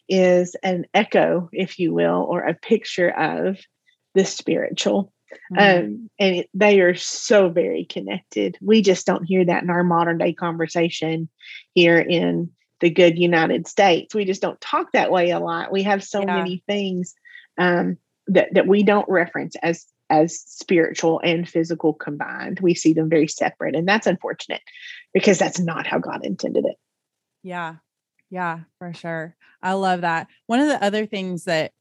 is 0.09 0.57
an 0.63 0.87
echo, 0.95 1.51
if 1.53 1.79
you 1.79 1.93
will, 1.93 2.27
or 2.29 2.41
a 2.41 2.55
picture 2.55 3.11
of 3.11 3.59
the 4.19 4.25
spiritual. 4.25 5.13
Mm-hmm. 5.53 5.59
Um, 5.59 6.11
and 6.19 6.37
it, 6.37 6.51
they 6.53 6.81
are 6.81 6.97
so 6.97 7.49
very 7.49 7.85
connected. 7.85 8.59
We 8.61 8.83
just 8.83 9.07
don't 9.07 9.25
hear 9.25 9.45
that 9.45 9.63
in 9.63 9.71
our 9.71 9.85
modern 9.85 10.19
day 10.19 10.33
conversation 10.33 11.29
here 11.75 12.01
in 12.01 12.51
the 12.81 12.91
good 12.91 13.17
United 13.17 13.69
States. 13.69 14.17
We 14.17 14.25
just 14.25 14.43
don't 14.43 14.61
talk 14.61 14.91
that 14.93 15.13
way 15.13 15.31
a 15.31 15.39
lot. 15.39 15.71
We 15.71 15.85
have 15.85 16.03
so 16.03 16.21
yeah. 16.21 16.37
many 16.37 16.65
things 16.67 17.15
um, 17.59 17.97
that 18.27 18.49
that 18.55 18.67
we 18.67 18.83
don't 18.83 19.09
reference 19.09 19.55
as 19.63 19.87
as 20.11 20.41
spiritual 20.41 21.21
and 21.23 21.49
physical 21.49 21.93
combined. 21.93 22.59
We 22.59 22.75
see 22.75 22.93
them 22.93 23.09
very 23.09 23.29
separate, 23.29 23.77
and 23.77 23.87
that's 23.87 24.09
unfortunate 24.09 24.63
because 25.15 25.39
that's 25.39 25.61
not 25.61 25.87
how 25.87 26.01
God 26.01 26.25
intended 26.25 26.65
it. 26.67 26.77
Yeah, 27.45 27.77
yeah, 28.31 28.61
for 28.79 28.93
sure. 28.95 29.37
I 29.63 29.75
love 29.75 30.01
that. 30.01 30.27
One 30.47 30.59
of 30.59 30.69
the 30.69 30.83
other 30.83 31.07
things 31.07 31.45
that 31.45 31.73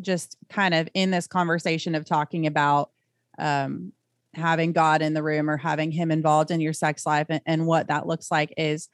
just 0.00 0.36
kind 0.48 0.74
of 0.74 0.88
in 0.94 1.10
this 1.10 1.26
conversation 1.26 1.94
of 1.94 2.04
talking 2.04 2.46
about 2.46 2.90
um, 3.38 3.92
having 4.34 4.72
God 4.72 5.02
in 5.02 5.14
the 5.14 5.22
room 5.22 5.48
or 5.48 5.56
having 5.56 5.90
Him 5.90 6.10
involved 6.10 6.50
in 6.50 6.60
your 6.60 6.72
sex 6.72 7.06
life 7.06 7.26
and, 7.28 7.40
and 7.46 7.66
what 7.66 7.88
that 7.88 8.06
looks 8.06 8.30
like 8.30 8.52
is 8.56 8.88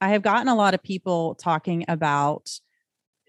I 0.00 0.10
have 0.10 0.22
gotten 0.22 0.48
a 0.48 0.54
lot 0.54 0.74
of 0.74 0.82
people 0.82 1.34
talking 1.34 1.84
about 1.88 2.50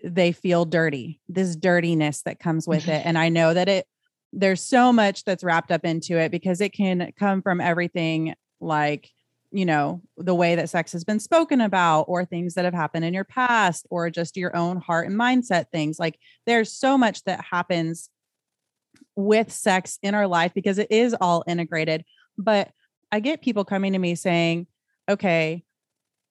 they 0.03 0.31
feel 0.31 0.65
dirty, 0.65 1.19
this 1.27 1.55
dirtiness 1.55 2.21
that 2.23 2.39
comes 2.39 2.67
with 2.67 2.88
it. 2.88 3.01
And 3.05 3.17
I 3.17 3.29
know 3.29 3.53
that 3.53 3.69
it, 3.69 3.88
there's 4.33 4.61
so 4.61 4.91
much 4.91 5.23
that's 5.23 5.43
wrapped 5.43 5.71
up 5.71 5.85
into 5.85 6.17
it 6.17 6.31
because 6.31 6.61
it 6.61 6.73
can 6.73 7.11
come 7.17 7.41
from 7.41 7.61
everything 7.61 8.35
like, 8.59 9.09
you 9.55 9.65
know, 9.65 10.01
the 10.17 10.35
way 10.35 10.55
that 10.55 10.69
sex 10.69 10.91
has 10.91 11.05
been 11.05 11.19
spoken 11.19 11.61
about, 11.61 12.01
or 12.09 12.25
things 12.25 12.55
that 12.55 12.65
have 12.65 12.73
happened 12.73 13.05
in 13.05 13.13
your 13.13 13.23
past, 13.23 13.87
or 13.89 14.09
just 14.09 14.35
your 14.35 14.53
own 14.53 14.81
heart 14.81 15.07
and 15.07 15.17
mindset 15.17 15.67
things. 15.71 15.97
Like, 15.97 16.19
there's 16.45 16.73
so 16.73 16.97
much 16.97 17.23
that 17.23 17.39
happens 17.51 18.09
with 19.15 19.53
sex 19.53 19.97
in 20.03 20.13
our 20.13 20.27
life 20.27 20.53
because 20.53 20.77
it 20.77 20.91
is 20.91 21.15
all 21.21 21.45
integrated. 21.47 22.03
But 22.37 22.69
I 23.13 23.21
get 23.21 23.41
people 23.41 23.63
coming 23.63 23.93
to 23.93 23.99
me 23.99 24.15
saying, 24.15 24.67
okay, 25.07 25.63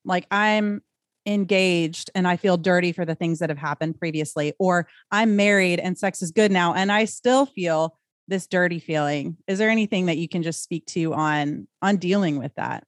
like 0.04 0.26
I'm 0.30 0.82
engaged 1.24 2.10
and 2.14 2.28
I 2.28 2.36
feel 2.36 2.58
dirty 2.58 2.92
for 2.92 3.06
the 3.06 3.14
things 3.14 3.38
that 3.38 3.48
have 3.48 3.56
happened 3.56 3.98
previously, 3.98 4.52
or 4.58 4.86
I'm 5.10 5.34
married 5.34 5.80
and 5.80 5.96
sex 5.96 6.20
is 6.20 6.30
good 6.30 6.52
now 6.52 6.74
and 6.74 6.92
I 6.92 7.06
still 7.06 7.46
feel 7.46 7.96
this 8.28 8.46
dirty 8.46 8.80
feeling. 8.80 9.38
Is 9.46 9.58
there 9.58 9.70
anything 9.70 10.06
that 10.06 10.18
you 10.18 10.28
can 10.28 10.42
just 10.42 10.62
speak 10.62 10.84
to 10.88 11.14
on 11.14 11.66
on 11.80 11.96
dealing 11.96 12.38
with 12.38 12.54
that? 12.56 12.84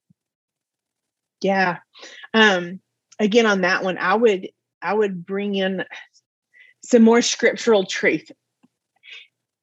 Yeah. 1.41 1.77
Um 2.33 2.79
again 3.19 3.45
on 3.45 3.61
that 3.61 3.83
one 3.83 3.97
I 3.97 4.15
would 4.15 4.49
I 4.81 4.93
would 4.93 5.25
bring 5.25 5.55
in 5.55 5.83
some 6.83 7.01
more 7.03 7.21
scriptural 7.21 7.85
truth 7.85 8.31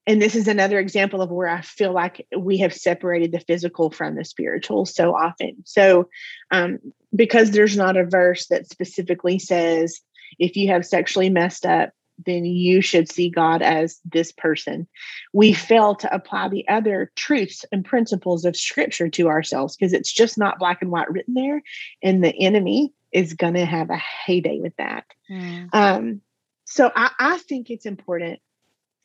and 0.06 0.20
this 0.20 0.34
is 0.34 0.48
another 0.48 0.78
example 0.78 1.22
of 1.22 1.30
where 1.30 1.48
I 1.48 1.62
feel 1.62 1.92
like 1.92 2.26
we 2.36 2.58
have 2.58 2.74
separated 2.74 3.32
the 3.32 3.40
physical 3.40 3.90
from 3.90 4.16
the 4.16 4.24
spiritual 4.24 4.84
so 4.84 5.14
often. 5.14 5.56
So, 5.64 6.08
um, 6.50 6.78
because 7.14 7.50
there's 7.50 7.76
not 7.76 7.96
a 7.96 8.04
verse 8.04 8.46
that 8.48 8.68
specifically 8.68 9.38
says 9.38 10.00
if 10.38 10.56
you 10.56 10.68
have 10.68 10.84
sexually 10.84 11.30
messed 11.30 11.64
up, 11.64 11.90
then 12.24 12.44
you 12.44 12.80
should 12.80 13.10
see 13.10 13.28
God 13.28 13.62
as 13.62 14.00
this 14.04 14.32
person. 14.32 14.86
We 15.32 15.52
fail 15.52 15.94
to 15.96 16.14
apply 16.14 16.48
the 16.48 16.66
other 16.68 17.10
truths 17.16 17.64
and 17.72 17.84
principles 17.84 18.44
of 18.44 18.56
scripture 18.56 19.08
to 19.10 19.28
ourselves 19.28 19.76
because 19.76 19.92
it's 19.92 20.12
just 20.12 20.38
not 20.38 20.58
black 20.58 20.80
and 20.80 20.90
white 20.90 21.10
written 21.10 21.34
there. 21.34 21.62
And 22.02 22.22
the 22.22 22.34
enemy 22.38 22.92
is 23.12 23.34
going 23.34 23.54
to 23.54 23.64
have 23.64 23.90
a 23.90 23.96
heyday 23.96 24.60
with 24.60 24.76
that. 24.76 25.04
Mm. 25.30 25.68
Um, 25.72 26.20
so 26.64 26.90
I, 26.94 27.10
I 27.18 27.38
think 27.38 27.70
it's 27.70 27.86
important 27.86 28.40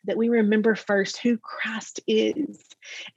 that 0.06 0.18
we 0.18 0.30
remember 0.30 0.76
first 0.76 1.18
who 1.18 1.38
Christ 1.38 2.00
is. 2.08 2.64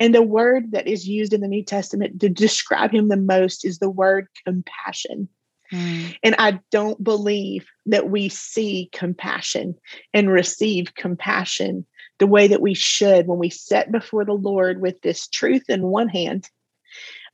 And 0.01 0.15
the 0.15 0.23
word 0.23 0.73
that 0.73 0.89
is 0.89 1.07
used 1.07 1.33
in 1.33 1.41
the 1.41 1.49
New 1.49 1.65
Testament 1.65 2.21
to 2.21 2.29
describe 2.29 2.93
him 2.93 3.09
the 3.09 3.17
most 3.17 3.65
is 3.65 3.79
the 3.79 3.91
word 3.91 4.27
compassion. 4.45 5.29
Mm. 5.73 6.17
And 6.23 6.35
I 6.39 6.61
don't 6.71 7.03
believe 7.03 7.67
that 7.87 8.11
we 8.11 8.29
see 8.29 8.91
compassion 8.93 9.75
and 10.13 10.31
receive 10.31 10.95
compassion 10.95 11.87
the 12.19 12.27
way 12.27 12.47
that 12.49 12.61
we 12.61 12.75
should 12.75 13.27
when 13.27 13.39
we 13.39 13.51
set 13.51 13.91
before 13.91 14.25
the 14.25 14.33
Lord 14.33 14.81
with 14.81 15.01
this 15.01 15.27
truth 15.29 15.65
in 15.69 15.83
one 15.83 16.09
hand 16.09 16.49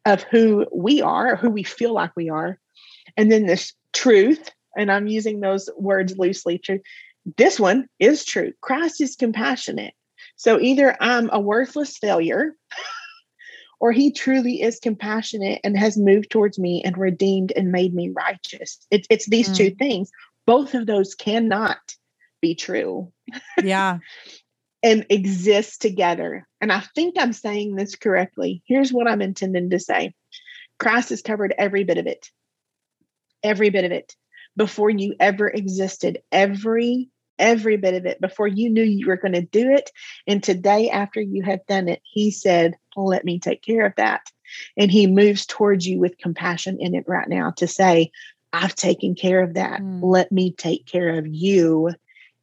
of 0.06 0.22
who 0.22 0.66
we 0.72 1.02
are, 1.02 1.36
who 1.36 1.50
we 1.50 1.62
feel 1.62 1.92
like 1.92 2.12
we 2.16 2.30
are, 2.30 2.58
and 3.16 3.30
then 3.30 3.46
this 3.46 3.74
truth, 3.92 4.50
and 4.76 4.90
I'm 4.90 5.06
using 5.06 5.40
those 5.40 5.68
words 5.76 6.16
loosely, 6.16 6.58
truth, 6.58 6.82
this 7.36 7.60
one 7.60 7.88
is 7.98 8.24
true. 8.24 8.52
Christ 8.62 9.00
is 9.00 9.16
compassionate. 9.16 9.92
So 10.36 10.60
either 10.60 10.96
I'm 11.00 11.28
a 11.32 11.40
worthless 11.40 11.98
failure 11.98 12.54
or 13.80 13.92
he 13.92 14.12
truly 14.12 14.62
is 14.62 14.80
compassionate 14.80 15.60
and 15.62 15.78
has 15.78 15.96
moved 15.96 16.30
towards 16.30 16.58
me 16.58 16.82
and 16.84 16.96
redeemed 16.98 17.52
and 17.54 17.70
made 17.70 17.94
me 17.94 18.10
righteous. 18.10 18.84
It, 18.90 19.06
it's 19.10 19.28
these 19.28 19.48
mm. 19.48 19.56
two 19.56 19.70
things. 19.70 20.10
Both 20.46 20.74
of 20.74 20.86
those 20.86 21.14
cannot 21.14 21.78
be 22.40 22.54
true. 22.54 23.12
Yeah. 23.62 23.98
and 24.82 25.06
exist 25.10 25.82
together. 25.82 26.46
And 26.60 26.72
I 26.72 26.80
think 26.94 27.16
I'm 27.18 27.32
saying 27.32 27.74
this 27.74 27.96
correctly. 27.96 28.62
Here's 28.66 28.92
what 28.92 29.08
I'm 29.08 29.22
intending 29.22 29.70
to 29.70 29.78
say 29.78 30.14
Christ 30.78 31.10
has 31.10 31.22
covered 31.22 31.54
every 31.58 31.84
bit 31.84 31.98
of 31.98 32.06
it. 32.06 32.30
Every 33.42 33.70
bit 33.70 33.84
of 33.84 33.92
it 33.92 34.14
before 34.56 34.90
you 34.90 35.14
ever 35.20 35.48
existed. 35.48 36.18
Every 36.32 37.10
every 37.38 37.76
bit 37.76 37.94
of 37.94 38.04
it 38.04 38.20
before 38.20 38.48
you 38.48 38.68
knew 38.68 38.82
you 38.82 39.06
were 39.06 39.16
going 39.16 39.34
to 39.34 39.42
do 39.42 39.70
it. 39.70 39.90
And 40.26 40.42
today, 40.42 40.90
after 40.90 41.20
you 41.20 41.42
have 41.44 41.64
done 41.66 41.88
it, 41.88 42.00
He 42.02 42.30
said, 42.30 42.74
Let 43.06 43.24
me 43.24 43.38
take 43.38 43.62
care 43.62 43.86
of 43.86 43.94
that. 43.96 44.22
And 44.76 44.90
He 44.90 45.06
moves 45.06 45.46
towards 45.46 45.86
you 45.86 45.98
with 45.98 46.18
compassion 46.18 46.78
in 46.80 46.94
it 46.94 47.04
right 47.06 47.28
now 47.28 47.52
to 47.56 47.66
say, 47.66 48.10
I've 48.52 48.74
taken 48.74 49.14
care 49.14 49.42
of 49.42 49.54
that. 49.54 49.80
Mm. 49.80 50.00
Let 50.02 50.32
me 50.32 50.52
take 50.52 50.86
care 50.86 51.18
of 51.18 51.26
you 51.26 51.90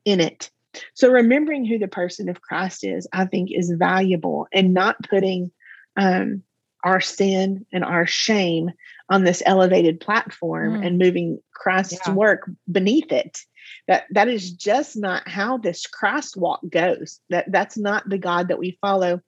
in 0.04 0.20
it. 0.20 0.52
So, 0.94 1.12
remembering 1.12 1.66
who 1.66 1.80
the 1.80 1.88
person 1.88 2.30
of 2.30 2.42
Christ 2.42 2.84
is, 2.84 3.08
I 3.14 3.26
think, 3.26 3.50
is 3.52 3.72
valuable 3.72 4.48
and 4.52 4.74
not 4.74 4.98
putting 5.10 5.52
um, 5.96 6.44
our 6.84 7.02
sin 7.02 7.66
and 7.72 7.84
our 7.84 8.06
shame 8.06 8.72
on 9.10 9.24
this 9.24 9.42
elevated 9.46 10.00
platform 10.00 10.82
mm. 10.82 10.86
and 10.86 10.98
moving 10.98 11.42
Christ's 11.54 12.00
yeah. 12.06 12.14
work 12.14 12.50
beneath 12.72 13.12
it. 13.12 13.40
That 13.88 14.06
that 14.12 14.28
is 14.28 14.52
just 14.52 14.96
not 14.96 15.28
how 15.28 15.58
this 15.58 15.88
Christ 15.88 16.38
walk 16.38 16.62
goes. 16.70 17.20
That 17.30 17.52
that's 17.52 17.78
not 17.78 18.08
the 18.08 18.20
God 18.20 18.50
that 18.50 18.60
we 18.60 18.78
follow. 18.82 19.22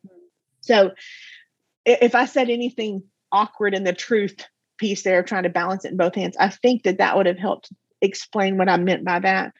So 0.61 0.91
if 1.85 2.15
I 2.15 2.25
said 2.25 2.49
anything 2.49 3.03
awkward 3.31 3.73
in 3.73 3.83
the 3.83 3.93
truth 3.93 4.45
piece 4.77 5.03
there, 5.03 5.23
trying 5.23 5.43
to 5.43 5.49
balance 5.49 5.85
it 5.85 5.91
in 5.91 5.97
both 5.97 6.15
hands, 6.15 6.37
I 6.37 6.49
think 6.49 6.83
that 6.83 6.97
that 6.99 7.15
would 7.15 7.25
have 7.25 7.37
helped 7.37 7.71
explain 8.01 8.57
what 8.57 8.69
I 8.69 8.77
meant 8.77 9.03
by 9.03 9.19
that. 9.19 9.53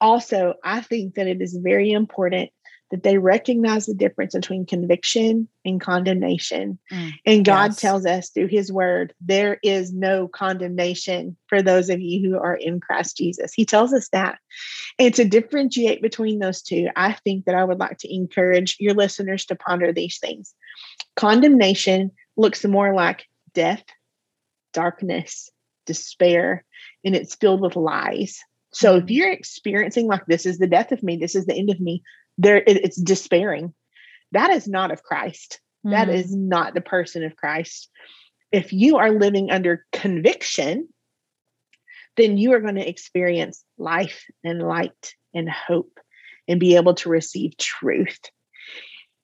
Also, 0.00 0.54
I 0.64 0.80
think 0.80 1.14
that 1.14 1.26
it 1.26 1.40
is 1.40 1.58
very 1.62 1.90
important 1.90 2.50
that 2.90 3.02
they 3.02 3.18
recognize 3.18 3.86
the 3.86 3.94
difference 3.94 4.34
between 4.34 4.64
conviction 4.64 5.48
and 5.64 5.80
condemnation. 5.80 6.78
Mm, 6.90 7.12
and 7.26 7.44
God 7.44 7.70
yes. 7.70 7.80
tells 7.80 8.06
us 8.06 8.30
through 8.30 8.48
his 8.48 8.72
word, 8.72 9.12
there 9.20 9.58
is 9.62 9.92
no 9.92 10.26
condemnation 10.28 11.36
for 11.48 11.60
those 11.60 11.90
of 11.90 12.00
you 12.00 12.30
who 12.30 12.38
are 12.38 12.56
in 12.56 12.80
Christ 12.80 13.16
Jesus. 13.16 13.52
He 13.52 13.66
tells 13.66 13.92
us 13.92 14.08
that. 14.10 14.38
And 14.98 15.14
to 15.14 15.24
differentiate 15.24 16.00
between 16.00 16.38
those 16.38 16.62
two, 16.62 16.88
I 16.96 17.12
think 17.12 17.44
that 17.44 17.54
I 17.54 17.64
would 17.64 17.78
like 17.78 17.98
to 17.98 18.14
encourage 18.14 18.76
your 18.80 18.94
listeners 18.94 19.44
to 19.46 19.56
ponder 19.56 19.92
these 19.92 20.18
things. 20.18 20.54
Condemnation 21.14 22.10
looks 22.36 22.64
more 22.64 22.94
like 22.94 23.26
death, 23.52 23.84
darkness, 24.72 25.50
despair, 25.84 26.64
and 27.04 27.14
it's 27.14 27.34
filled 27.34 27.60
with 27.60 27.76
lies. 27.76 28.38
So 28.72 28.96
if 28.96 29.04
mm. 29.04 29.10
you're 29.10 29.32
experiencing 29.32 30.06
like 30.06 30.26
this 30.26 30.46
is 30.46 30.58
the 30.58 30.66
death 30.66 30.92
of 30.92 31.02
me, 31.02 31.16
this 31.16 31.34
is 31.34 31.46
the 31.46 31.54
end 31.54 31.70
of 31.70 31.80
me, 31.80 32.02
there 32.38 32.62
it's 32.66 32.96
despairing. 32.96 33.74
That 34.32 34.50
is 34.50 34.66
not 34.66 34.92
of 34.92 35.02
Christ. 35.02 35.60
Mm-hmm. 35.84 35.90
That 35.90 36.08
is 36.08 36.34
not 36.34 36.74
the 36.74 36.80
person 36.80 37.24
of 37.24 37.36
Christ. 37.36 37.90
If 38.50 38.72
you 38.72 38.96
are 38.96 39.10
living 39.10 39.50
under 39.50 39.84
conviction, 39.92 40.88
then 42.16 42.38
you 42.38 42.52
are 42.52 42.60
going 42.60 42.76
to 42.76 42.88
experience 42.88 43.64
life 43.76 44.24
and 44.42 44.62
light 44.62 45.14
and 45.34 45.48
hope 45.48 45.98
and 46.46 46.58
be 46.58 46.76
able 46.76 46.94
to 46.94 47.10
receive 47.10 47.56
truth. 47.58 48.18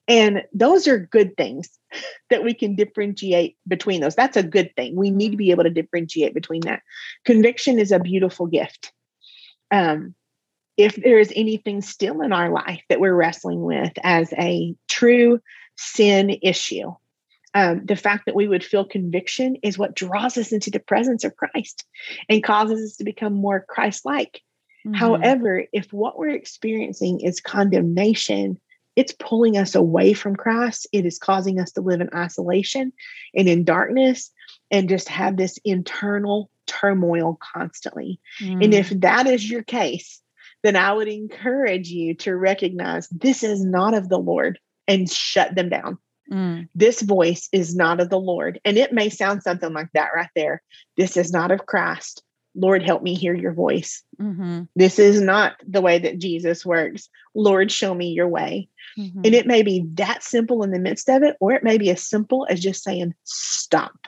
And 0.07 0.43
those 0.53 0.87
are 0.87 0.99
good 0.99 1.37
things 1.37 1.71
that 2.31 2.45
we 2.45 2.55
can 2.55 2.75
differentiate 2.75 3.57
between 3.67 4.01
those. 4.01 4.15
That's 4.15 4.37
a 4.37 4.43
good 4.43 4.75
thing. 4.77 4.97
We 4.97 5.11
need 5.11 5.31
to 5.31 5.37
be 5.37 5.51
able 5.51 5.65
to 5.65 5.71
differentiate 5.71 6.35
between 6.35 6.61
that. 6.63 6.83
Conviction 7.25 7.79
is 7.79 7.91
a 7.91 7.99
beautiful 7.99 8.47
gift. 8.47 8.93
Um, 9.71 10.15
if 10.77 10.97
there 10.97 11.19
is 11.19 11.33
anything 11.35 11.81
still 11.83 12.21
in 12.21 12.33
our 12.33 12.51
life 12.51 12.83
that 12.89 13.01
we're 13.01 13.15
wrestling 13.15 13.63
with 13.63 13.93
as 14.03 14.33
a 14.35 14.75
true 14.89 15.41
sin 15.77 16.39
issue, 16.43 16.93
um, 17.55 17.87
the 17.87 17.97
fact 17.97 18.27
that 18.27 18.35
we 18.35 18.49
would 18.49 18.65
feel 18.65 18.85
conviction 18.85 19.57
is 19.63 19.79
what 19.79 19.95
draws 19.95 20.37
us 20.37 20.53
into 20.53 20.71
the 20.71 20.81
presence 20.81 21.23
of 21.23 21.37
Christ 21.37 21.85
and 22.29 22.43
causes 22.43 22.91
us 22.91 22.97
to 22.97 23.05
become 23.05 23.33
more 23.33 23.65
Christ 23.69 24.05
like. 24.05 24.43
Mm-hmm. 24.85 24.95
However, 24.95 25.65
if 25.73 25.93
what 25.93 26.19
we're 26.19 26.31
experiencing 26.31 27.21
is 27.21 27.41
condemnation, 27.41 28.59
it's 28.97 29.15
pulling 29.19 29.57
us 29.57 29.75
away 29.77 30.13
from 30.13 30.35
Christ. 30.35 30.89
It 30.93 31.07
is 31.07 31.19
causing 31.19 31.61
us 31.61 31.73
to 31.73 31.81
live 31.81 32.01
in 32.01 32.11
isolation 32.15 32.93
and 33.35 33.49
in 33.49 33.65
darkness 33.65 34.33
and 34.71 34.89
just 34.89 35.09
have 35.09 35.37
this 35.37 35.59
internal 35.65 36.51
turmoil 36.67 37.39
constantly. 37.41 38.21
Mm. 38.41 38.65
And 38.65 38.75
if 38.75 38.91
that 39.01 39.27
is 39.27 39.49
your 39.49 39.63
case, 39.63 40.21
then 40.65 40.77
I 40.77 40.95
would 40.95 41.09
encourage 41.09 41.91
you 41.91 42.15
to 42.15 42.35
recognize 42.35 43.07
this 43.11 43.43
is 43.45 43.63
not 43.63 43.93
of 43.93 44.09
the 44.09 44.19
Lord 44.19 44.59
and 44.89 45.09
shut 45.09 45.55
them 45.55 45.69
down. 45.69 45.99
Mm. 46.33 46.69
This 46.75 47.03
voice 47.03 47.51
is 47.53 47.77
not 47.77 48.01
of 48.01 48.09
the 48.09 48.19
Lord. 48.19 48.59
And 48.65 48.79
it 48.79 48.91
may 48.91 49.11
sound 49.11 49.43
something 49.43 49.75
like 49.75 49.89
that 49.93 50.09
right 50.17 50.31
there. 50.35 50.63
This 50.97 51.19
is 51.19 51.33
not 51.33 51.51
of 51.51 51.67
Christ. 51.67 52.23
Lord, 52.55 52.83
help 52.83 53.03
me 53.03 53.15
hear 53.15 53.35
your 53.35 53.53
voice. 53.53 54.03
Mm-hmm. 54.19 54.63
This 54.75 54.99
is 54.99 55.21
not 55.21 55.57
the 55.69 55.83
way 55.83 55.99
that 55.99 56.19
Jesus 56.19 56.65
works. 56.65 57.11
Lord, 57.35 57.71
show 57.71 57.95
me 57.95 58.09
your 58.13 58.29
way. 58.29 58.71
Mm-hmm. 58.99 59.21
And 59.23 59.35
it 59.35 59.47
may 59.47 59.63
be 59.63 59.85
that 59.95 60.23
simple 60.23 60.63
in 60.63 60.71
the 60.71 60.79
midst 60.79 61.11
of 61.11 61.23
it, 61.23 61.37
or 61.41 61.53
it 61.53 61.65
may 61.65 61.77
be 61.77 61.91
as 61.91 62.03
simple 62.03 62.47
as 62.49 62.61
just 62.61 62.83
saying, 62.83 63.15
stop. 63.25 64.07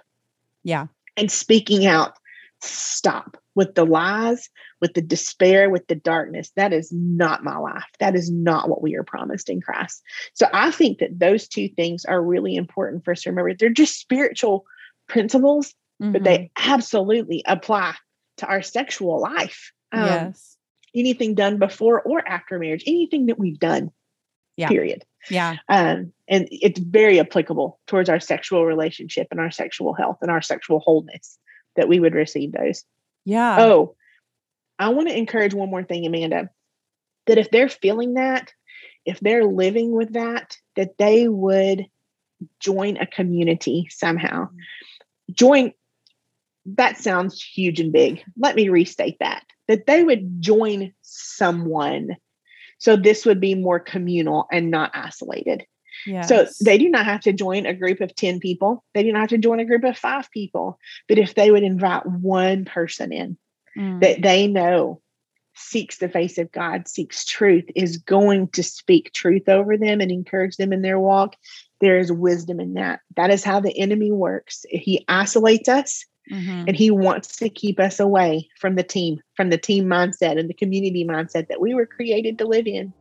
Yeah. 0.64 0.87
And 1.19 1.31
speaking 1.31 1.85
out, 1.85 2.14
stop 2.62 3.37
with 3.57 3.75
the 3.75 3.85
lies, 3.85 4.49
with 4.81 4.95
the 4.95 5.03
despair, 5.03 5.69
with 5.69 5.87
the 5.88 5.97
darkness. 5.97 6.53
That 6.55 6.73
is 6.73 6.92
not 6.92 7.42
my 7.42 7.57
life. 7.57 7.87
That 7.99 8.14
is 8.14 8.31
not 8.31 8.69
what 8.69 8.83
we 8.83 8.95
are 8.95 9.03
promised 9.03 9.49
in 9.49 9.61
Christ. 9.61 10.03
So 10.35 10.47
I 10.53 10.71
think 10.71 10.99
that 10.99 11.19
those 11.19 11.49
two 11.49 11.69
things 11.71 12.05
are 12.05 12.23
really 12.23 12.55
important 12.55 13.05
for 13.05 13.12
us 13.12 13.23
to 13.23 13.31
remember. 13.31 13.55
They're 13.55 13.71
just 13.71 13.99
spiritual 13.99 14.66
principles, 15.09 15.75
mm-hmm. 16.01 16.12
but 16.12 16.23
they 16.23 16.38
mm-hmm. 16.38 16.71
absolutely 16.71 17.42
apply 17.47 17.95
to 18.37 18.47
our 18.47 18.62
sexual 18.62 19.21
life. 19.21 19.73
Um, 19.90 20.05
yes. 20.05 20.57
Anything 20.95 21.35
done 21.35 21.59
before 21.59 22.03
or 22.03 22.27
after 22.27 22.59
marriage, 22.59 22.85
anything 22.87 23.27
that 23.27 23.38
we've 23.38 23.59
done. 23.59 23.90
Yeah. 24.57 24.69
Period. 24.69 25.05
Yeah. 25.29 25.57
Um, 25.69 26.12
and 26.29 26.49
it's 26.51 26.79
very 26.79 27.21
applicable 27.21 27.79
towards 27.87 28.09
our 28.09 28.21
sexual 28.21 28.64
relationship 28.64 29.29
and 29.31 29.40
our 29.40 29.51
sexual 29.51 29.92
health 29.92 30.19
and 30.23 30.31
our 30.31 30.40
sexual 30.40 30.81
wholeness 30.81 31.38
that 31.77 31.88
we 31.88 32.01
would 32.01 32.14
receive 32.14 32.53
those. 32.53 32.85
Yeah. 33.27 33.57
Oh, 33.61 33.97
I 34.79 34.89
want 34.89 35.09
to 35.09 35.17
encourage 35.17 35.53
one 35.53 35.69
more 35.69 35.85
thing, 35.85 36.07
Amanda, 36.07 36.49
that 37.27 37.37
if 37.37 37.51
they're 37.51 37.69
feeling 37.69 38.15
that, 38.15 38.51
if 39.05 39.21
they're 39.21 39.45
living 39.45 39.93
with 39.93 40.15
that, 40.15 40.57
that 40.77 40.97
they 40.97 41.29
would 41.29 41.87
join 42.61 42.97
a 42.97 43.07
community 43.07 43.89
somehow. 43.91 44.47
Mm-hmm. 44.47 45.33
Join, 45.35 45.73
that 46.67 46.97
sounds 46.99 47.43
huge 47.43 47.81
and 47.81 47.93
big. 47.93 48.23
Let 48.39 48.57
me 48.57 48.71
restate 48.71 49.19
that 49.21 49.43
that 49.69 49.87
they 49.87 50.05
would 50.05 50.41
join 50.41 50.93
someone. 51.03 52.17
So 52.79 52.97
this 52.97 53.25
would 53.27 53.41
be 53.41 53.55
more 53.55 53.81
communal 53.81 54.47
and 54.51 54.71
not 54.71 54.91
isolated. 54.95 55.65
Yes. 56.04 56.28
So 56.28 56.46
they 56.64 56.78
do 56.78 56.88
not 56.88 57.04
have 57.04 57.20
to 57.22 57.32
join 57.32 57.66
a 57.66 57.74
group 57.74 58.00
of 58.00 58.14
10 58.14 58.40
people. 58.40 58.85
They 58.94 59.02
do 59.02 59.12
not 59.12 59.20
have 59.20 59.28
to 59.30 59.38
join 59.38 59.61
a 59.61 59.64
group 59.64 59.85
of 59.85 59.96
five 59.96 60.30
people. 60.30 60.78
But 61.09 61.18
if 61.18 61.35
they 61.35 61.50
would 61.50 61.62
invite 61.62 62.06
one 62.06 62.64
person 62.64 63.12
in 63.12 63.37
mm. 63.76 64.00
that 64.00 64.22
they 64.22 64.46
know 64.46 65.00
seeks 65.56 65.98
the 65.98 66.09
face 66.09 66.38
of 66.38 66.52
God, 66.52 66.87
seeks 66.87 67.24
truth, 67.24 67.64
is 67.74 67.96
going 67.96 68.48
to 68.48 68.62
speak 68.62 69.12
truth 69.12 69.48
over 69.48 69.76
them 69.76 70.00
and 70.00 70.11
encourage 70.11 70.56
them 70.56 70.72
in 70.72 70.82
their 70.82 71.00
walk, 71.00 71.35
there 71.80 71.98
is 71.98 72.12
wisdom 72.12 72.61
in 72.61 72.74
that. 72.74 73.00
That 73.16 73.30
is 73.30 73.42
how 73.42 73.61
the 73.61 73.76
enemy 73.76 74.12
works. 74.12 74.64
He 74.68 75.04
isolates 75.09 75.68
us 75.68 76.04
mm-hmm. 76.30 76.64
and 76.68 76.76
he 76.76 76.90
wants 76.90 77.37
to 77.38 77.48
keep 77.48 77.80
us 77.80 78.00
away 78.00 78.48
from 78.59 78.76
the 78.76 78.82
team, 78.82 79.20
from 79.35 79.50
the 79.50 79.59
team 79.59 79.87
mindset 79.87 80.38
and 80.38 80.48
the 80.48 80.54
community 80.54 81.04
mindset 81.04 81.48
that 81.48 81.61
we 81.61 81.74
were 81.74 81.87
created 81.87 82.38
to 82.38 82.46
live 82.46 82.66
in. 82.66 82.92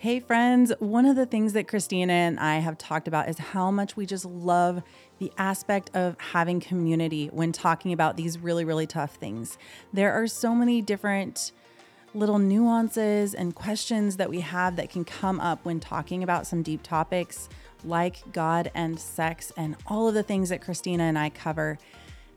Hey, 0.00 0.20
friends. 0.20 0.72
One 0.78 1.06
of 1.06 1.16
the 1.16 1.26
things 1.26 1.54
that 1.54 1.66
Christina 1.66 2.12
and 2.12 2.38
I 2.38 2.58
have 2.58 2.78
talked 2.78 3.08
about 3.08 3.28
is 3.28 3.36
how 3.36 3.72
much 3.72 3.96
we 3.96 4.06
just 4.06 4.24
love 4.24 4.80
the 5.18 5.32
aspect 5.36 5.90
of 5.92 6.16
having 6.20 6.60
community 6.60 7.26
when 7.32 7.50
talking 7.50 7.92
about 7.92 8.16
these 8.16 8.38
really, 8.38 8.64
really 8.64 8.86
tough 8.86 9.16
things. 9.16 9.58
There 9.92 10.12
are 10.12 10.28
so 10.28 10.54
many 10.54 10.82
different 10.82 11.50
little 12.14 12.38
nuances 12.38 13.34
and 13.34 13.56
questions 13.56 14.18
that 14.18 14.30
we 14.30 14.38
have 14.38 14.76
that 14.76 14.88
can 14.88 15.04
come 15.04 15.40
up 15.40 15.64
when 15.64 15.80
talking 15.80 16.22
about 16.22 16.46
some 16.46 16.62
deep 16.62 16.84
topics 16.84 17.48
like 17.82 18.22
God 18.32 18.70
and 18.76 19.00
sex 19.00 19.52
and 19.56 19.74
all 19.88 20.06
of 20.06 20.14
the 20.14 20.22
things 20.22 20.50
that 20.50 20.60
Christina 20.60 21.02
and 21.02 21.18
I 21.18 21.28
cover. 21.28 21.76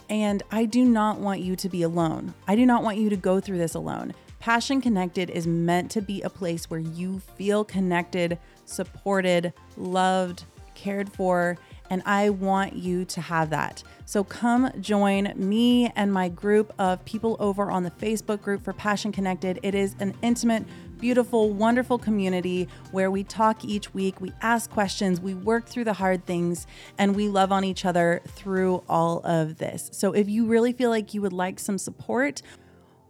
And 0.10 0.42
I 0.52 0.66
do 0.66 0.84
not 0.84 1.20
want 1.20 1.42
you 1.42 1.56
to 1.58 1.70
be 1.70 1.84
alone. 1.84 2.34
I 2.48 2.56
do 2.56 2.66
not 2.66 2.82
want 2.82 2.98
you 2.98 3.12
to 3.12 3.16
go 3.16 3.40
through 3.40 3.60
this 3.60 3.76
alone. 3.76 4.16
Passion 4.42 4.82
Connected 4.82 5.30
is 5.30 5.46
meant 5.46 5.92
to 5.92 6.02
be 6.02 6.24
a 6.24 6.30
place 6.30 6.68
where 6.68 6.80
you 6.80 7.20
feel 7.38 7.64
connected, 7.64 8.40
supported, 8.66 9.54
loved, 9.78 10.46
cared 10.74 11.14
for, 11.14 11.60
and 11.92 12.02
I 12.08 12.32
want 12.32 12.74
you 12.74 13.06
to 13.06 13.22
have 13.22 13.52
that. 13.52 13.84
So 14.06 14.24
come 14.24 14.72
join 14.82 15.32
me 15.36 15.92
and 15.96 16.12
my 16.12 16.28
group 16.28 16.74
of 16.80 17.06
people 17.06 17.38
over 17.40 17.70
on 17.70 17.84
the 17.84 17.92
Facebook 17.92 18.42
group 18.42 18.64
for 18.64 18.74
Passion 18.74 19.12
Connected. 19.12 19.60
It 19.62 19.76
is 19.76 19.96
an 20.00 20.16
intimate, 20.24 20.64
beautiful, 21.00 21.52
wonderful 21.52 22.00
community 22.00 22.68
where 22.92 23.12
we 23.12 23.24
talk 23.24 23.64
each 23.64 23.94
week, 23.94 24.22
we 24.22 24.32
ask 24.42 24.72
questions, 24.72 25.22
we 25.22 25.36
work 25.36 25.68
through 25.68 25.84
the 25.84 25.94
hard 25.94 26.26
things, 26.26 26.66
and 26.98 27.16
we 27.16 27.28
love 27.28 27.52
on 27.52 27.64
each 27.64 27.86
other 27.86 28.22
through 28.26 28.84
all 28.90 29.20
of 29.24 29.58
this. 29.58 29.90
So 29.94 30.14
if 30.14 30.30
you 30.30 30.48
really 30.48 30.74
feel 30.74 30.90
like 30.90 31.14
you 31.14 31.22
would 31.22 31.34
like 31.34 31.60
some 31.60 31.78
support, 31.78 32.42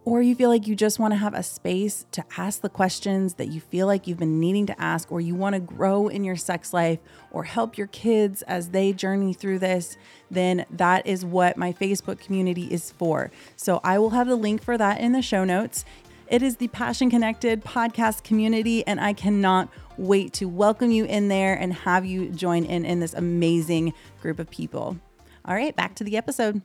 or 0.04 0.20
you 0.20 0.34
feel 0.34 0.50
like 0.50 0.66
you 0.66 0.74
just 0.74 0.98
want 0.98 1.12
to 1.12 1.18
have 1.18 1.34
a 1.34 1.42
space 1.42 2.06
to 2.10 2.24
ask 2.36 2.60
the 2.60 2.68
questions 2.68 3.34
that 3.34 3.48
you 3.48 3.60
feel 3.60 3.86
like 3.86 4.06
you've 4.06 4.18
been 4.18 4.40
needing 4.40 4.66
to 4.66 4.80
ask, 4.80 5.12
or 5.12 5.20
you 5.20 5.34
want 5.34 5.54
to 5.54 5.60
grow 5.60 6.08
in 6.08 6.24
your 6.24 6.36
sex 6.36 6.72
life 6.72 6.98
or 7.30 7.44
help 7.44 7.78
your 7.78 7.86
kids 7.86 8.42
as 8.42 8.70
they 8.70 8.92
journey 8.92 9.32
through 9.32 9.58
this, 9.60 9.96
then 10.30 10.66
that 10.70 11.06
is 11.06 11.24
what 11.24 11.56
my 11.56 11.72
Facebook 11.72 12.18
community 12.18 12.64
is 12.64 12.90
for. 12.90 13.30
So 13.56 13.80
I 13.84 13.98
will 13.98 14.10
have 14.10 14.26
the 14.26 14.36
link 14.36 14.62
for 14.62 14.76
that 14.76 15.00
in 15.00 15.12
the 15.12 15.22
show 15.22 15.44
notes. 15.44 15.84
It 16.28 16.42
is 16.42 16.56
the 16.56 16.68
Passion 16.68 17.10
Connected 17.10 17.62
podcast 17.62 18.24
community, 18.24 18.86
and 18.86 18.98
I 18.98 19.12
cannot 19.12 19.68
wait 19.98 20.32
to 20.34 20.46
welcome 20.46 20.90
you 20.90 21.04
in 21.04 21.28
there 21.28 21.54
and 21.54 21.74
have 21.74 22.06
you 22.06 22.30
join 22.30 22.64
in 22.64 22.84
in 22.84 23.00
this 23.00 23.14
amazing 23.14 23.92
group 24.20 24.38
of 24.38 24.50
people. 24.50 24.96
All 25.44 25.54
right, 25.54 25.76
back 25.76 25.94
to 25.96 26.04
the 26.04 26.16
episode. 26.16 26.62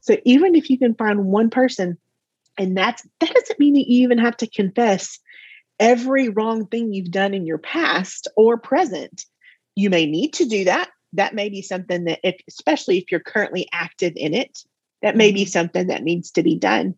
So 0.00 0.16
even 0.24 0.54
if 0.54 0.70
you 0.70 0.78
can 0.78 0.94
find 0.94 1.26
one 1.26 1.50
person, 1.50 1.98
and 2.58 2.76
that's 2.76 3.06
that 3.20 3.34
doesn't 3.34 3.60
mean 3.60 3.74
that 3.74 3.88
you 3.88 4.02
even 4.04 4.18
have 4.18 4.36
to 4.38 4.46
confess 4.46 5.18
every 5.78 6.28
wrong 6.28 6.66
thing 6.66 6.92
you've 6.92 7.10
done 7.10 7.34
in 7.34 7.46
your 7.46 7.58
past 7.58 8.28
or 8.36 8.58
present. 8.58 9.24
You 9.76 9.90
may 9.90 10.06
need 10.06 10.34
to 10.34 10.44
do 10.44 10.64
that. 10.64 10.90
That 11.14 11.34
may 11.34 11.48
be 11.48 11.62
something 11.62 12.04
that 12.04 12.20
if 12.22 12.36
especially 12.48 12.98
if 12.98 13.10
you're 13.10 13.20
currently 13.20 13.68
active 13.72 14.12
in 14.16 14.34
it, 14.34 14.60
that 15.02 15.16
may 15.16 15.32
be 15.32 15.42
mm-hmm. 15.42 15.50
something 15.50 15.88
that 15.88 16.02
needs 16.02 16.30
to 16.32 16.42
be 16.42 16.56
done. 16.56 16.94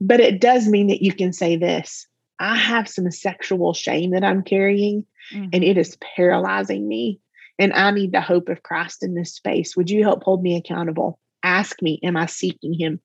But 0.00 0.20
it 0.20 0.40
does 0.40 0.66
mean 0.68 0.88
that 0.88 1.02
you 1.02 1.12
can 1.12 1.32
say 1.32 1.56
this 1.56 2.06
I 2.38 2.56
have 2.56 2.88
some 2.88 3.10
sexual 3.10 3.74
shame 3.74 4.10
that 4.12 4.24
I'm 4.24 4.42
carrying, 4.42 5.04
mm-hmm. 5.32 5.50
and 5.52 5.64
it 5.64 5.76
is 5.76 5.98
paralyzing 6.16 6.88
me. 6.88 7.20
And 7.58 7.74
I 7.74 7.90
need 7.90 8.12
the 8.12 8.22
hope 8.22 8.48
of 8.48 8.62
Christ 8.62 9.02
in 9.02 9.14
this 9.14 9.34
space. 9.34 9.76
Would 9.76 9.90
you 9.90 10.02
help 10.02 10.22
hold 10.22 10.42
me 10.42 10.56
accountable? 10.56 11.18
Ask 11.42 11.82
me, 11.82 12.00
am 12.02 12.16
I 12.16 12.24
seeking 12.24 12.72
him? 12.72 13.00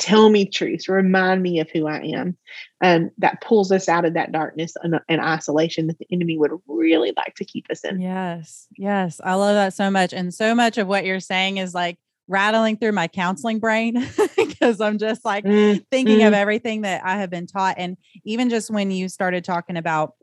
Tell 0.00 0.30
me 0.30 0.46
truths. 0.46 0.88
Remind 0.88 1.42
me 1.42 1.60
of 1.60 1.70
who 1.70 1.86
I 1.86 2.00
am. 2.00 2.36
Um, 2.80 3.10
that 3.18 3.40
pulls 3.42 3.70
us 3.70 3.88
out 3.88 4.04
of 4.04 4.14
that 4.14 4.32
darkness 4.32 4.72
and, 4.82 4.98
and 5.08 5.20
isolation 5.20 5.86
that 5.88 5.98
the 5.98 6.06
enemy 6.10 6.38
would 6.38 6.52
really 6.66 7.12
like 7.16 7.34
to 7.36 7.44
keep 7.44 7.66
us 7.70 7.84
in. 7.84 8.00
Yes. 8.00 8.66
Yes. 8.76 9.20
I 9.22 9.34
love 9.34 9.54
that 9.54 9.74
so 9.74 9.90
much. 9.90 10.12
And 10.12 10.32
so 10.32 10.54
much 10.54 10.78
of 10.78 10.88
what 10.88 11.04
you're 11.04 11.20
saying 11.20 11.58
is 11.58 11.74
like, 11.74 11.98
rattling 12.30 12.76
through 12.76 12.92
my 12.92 13.08
counseling 13.08 13.58
brain 13.58 14.06
because 14.36 14.80
I'm 14.80 14.98
just 14.98 15.24
like 15.24 15.44
mm, 15.44 15.84
thinking 15.90 16.20
mm. 16.20 16.28
of 16.28 16.32
everything 16.32 16.82
that 16.82 17.04
I 17.04 17.16
have 17.16 17.28
been 17.28 17.48
taught. 17.48 17.74
And 17.76 17.96
even 18.24 18.48
just 18.48 18.70
when 18.70 18.92
you 18.92 19.08
started 19.08 19.44
talking 19.44 19.76
about 19.76 20.14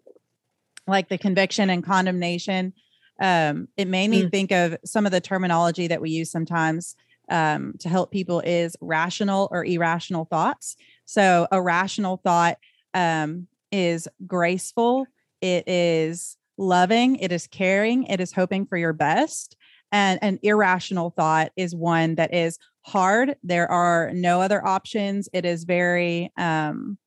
like 0.88 1.10
the 1.10 1.18
conviction 1.18 1.70
and 1.70 1.84
condemnation, 1.84 2.72
um, 3.20 3.68
it 3.76 3.90
made 3.90 4.10
me 4.10 4.24
mm. 4.24 4.32
think 4.32 4.52
of 4.52 4.78
some 4.86 5.06
of 5.06 5.12
the 5.12 5.20
terminology 5.20 5.88
that 5.88 6.00
we 6.00 6.10
use 6.12 6.32
sometimes 6.32 6.96
um, 7.30 7.74
to 7.80 7.90
help 7.90 8.12
people 8.12 8.42
is 8.42 8.76
rational 8.82 9.48
or 9.52 9.66
irrational 9.66 10.26
thoughts. 10.26 10.76
So 11.06 11.48
a 11.52 11.62
rational 11.62 12.18
thought 12.18 12.58
um, 12.94 13.48
is 13.72 14.08
graceful, 14.26 15.06
it 15.42 15.68
is 15.68 16.38
loving, 16.58 17.18
it 17.18 17.32
is 17.32 17.48
caring, 17.48 18.06
it 18.06 18.20
is 18.20 18.32
hoping 18.32 18.66
for 18.66 18.78
your 18.78 18.94
best. 18.94 19.56
And 19.92 20.20
an 20.22 20.40
irrational 20.44 21.12
thought 21.12 21.52
is 21.56 21.76
one 21.76 22.16
that 22.16 22.34
is 22.34 22.58
hard. 22.82 23.36
There 23.44 23.70
are 23.70 24.12
no 24.13 24.42
other 24.42 24.66
options. 24.66 25.30
It 25.34 25.46
is 25.46 25.63
very 25.63 26.32
um, 26.38 26.98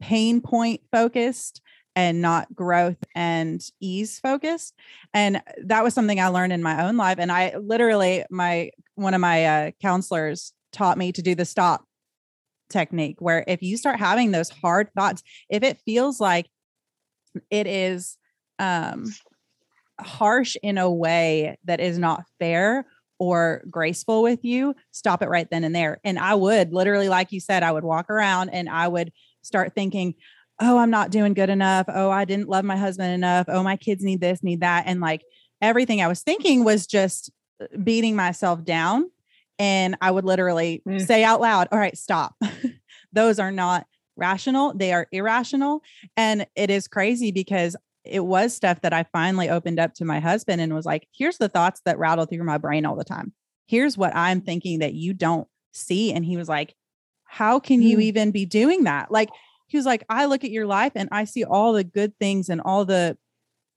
pain 0.00 0.40
point 0.40 0.80
focused 0.90 1.60
and 1.98 2.22
not 2.22 2.54
growth 2.54 3.04
and 3.16 3.60
ease 3.80 4.20
focused 4.20 4.72
and 5.12 5.42
that 5.64 5.82
was 5.82 5.92
something 5.92 6.20
i 6.20 6.28
learned 6.28 6.52
in 6.52 6.62
my 6.62 6.84
own 6.84 6.96
life 6.96 7.18
and 7.18 7.32
i 7.32 7.56
literally 7.56 8.24
my 8.30 8.70
one 8.94 9.14
of 9.14 9.20
my 9.20 9.44
uh, 9.44 9.70
counselors 9.82 10.52
taught 10.72 10.96
me 10.96 11.10
to 11.10 11.22
do 11.22 11.34
the 11.34 11.44
stop 11.44 11.84
technique 12.70 13.16
where 13.18 13.42
if 13.48 13.64
you 13.64 13.76
start 13.76 13.98
having 13.98 14.30
those 14.30 14.48
hard 14.48 14.88
thoughts 14.96 15.24
if 15.50 15.64
it 15.64 15.80
feels 15.84 16.20
like 16.20 16.46
it 17.50 17.66
is 17.66 18.16
um 18.60 19.04
harsh 19.98 20.56
in 20.62 20.78
a 20.78 20.88
way 20.88 21.58
that 21.64 21.80
is 21.80 21.98
not 21.98 22.22
fair 22.38 22.86
or 23.18 23.64
graceful 23.68 24.22
with 24.22 24.44
you, 24.44 24.76
stop 24.92 25.22
it 25.22 25.28
right 25.28 25.48
then 25.50 25.64
and 25.64 25.74
there. 25.74 25.98
And 26.04 26.20
I 26.20 26.36
would 26.36 26.72
literally, 26.72 27.08
like 27.08 27.32
you 27.32 27.40
said, 27.40 27.64
I 27.64 27.72
would 27.72 27.82
walk 27.82 28.10
around 28.10 28.50
and 28.50 28.68
I 28.68 28.86
would 28.86 29.10
start 29.42 29.74
thinking, 29.74 30.14
oh, 30.60 30.78
I'm 30.78 30.90
not 30.90 31.10
doing 31.10 31.34
good 31.34 31.50
enough. 31.50 31.86
Oh, 31.88 32.10
I 32.10 32.24
didn't 32.24 32.48
love 32.48 32.64
my 32.64 32.76
husband 32.76 33.12
enough. 33.12 33.46
Oh, 33.48 33.62
my 33.62 33.76
kids 33.76 34.02
need 34.02 34.20
this, 34.20 34.42
need 34.42 34.60
that. 34.60 34.84
And 34.86 35.00
like 35.00 35.22
everything 35.60 36.02
I 36.02 36.08
was 36.08 36.22
thinking 36.22 36.64
was 36.64 36.86
just 36.86 37.30
uh, 37.62 37.66
beating 37.82 38.16
myself 38.16 38.64
down. 38.64 39.10
And 39.58 39.96
I 40.00 40.10
would 40.10 40.24
literally 40.24 40.82
mm. 40.86 41.04
say 41.04 41.24
out 41.24 41.40
loud, 41.40 41.68
all 41.72 41.78
right, 41.78 41.96
stop. 41.96 42.34
Those 43.12 43.38
are 43.38 43.52
not 43.52 43.86
rational, 44.16 44.74
they 44.74 44.92
are 44.92 45.06
irrational. 45.12 45.82
And 46.16 46.46
it 46.56 46.70
is 46.70 46.88
crazy 46.88 47.30
because 47.30 47.76
it 48.04 48.24
was 48.24 48.54
stuff 48.54 48.80
that 48.80 48.92
I 48.92 49.04
finally 49.12 49.48
opened 49.48 49.78
up 49.78 49.94
to 49.94 50.04
my 50.04 50.18
husband 50.18 50.60
and 50.60 50.74
was 50.74 50.86
like, 50.86 51.06
here's 51.12 51.38
the 51.38 51.48
thoughts 51.48 51.80
that 51.84 51.98
rattle 51.98 52.26
through 52.26 52.44
my 52.44 52.58
brain 52.58 52.86
all 52.86 52.96
the 52.96 53.04
time. 53.04 53.32
Here's 53.66 53.98
what 53.98 54.14
I'm 54.16 54.40
thinking 54.40 54.78
that 54.78 54.94
you 54.94 55.12
don't 55.12 55.46
see. 55.72 56.12
And 56.12 56.24
he 56.24 56.36
was 56.36 56.48
like, 56.48 56.74
how 57.24 57.60
can 57.60 57.82
you 57.82 57.98
mm. 57.98 58.02
even 58.02 58.30
be 58.30 58.46
doing 58.46 58.84
that? 58.84 59.10
Like, 59.10 59.28
he 59.68 59.76
was 59.76 59.86
like, 59.86 60.04
I 60.08 60.24
look 60.24 60.44
at 60.44 60.50
your 60.50 60.66
life 60.66 60.92
and 60.94 61.08
I 61.12 61.24
see 61.24 61.44
all 61.44 61.72
the 61.72 61.84
good 61.84 62.18
things 62.18 62.48
and 62.48 62.60
all 62.60 62.84
the 62.84 63.16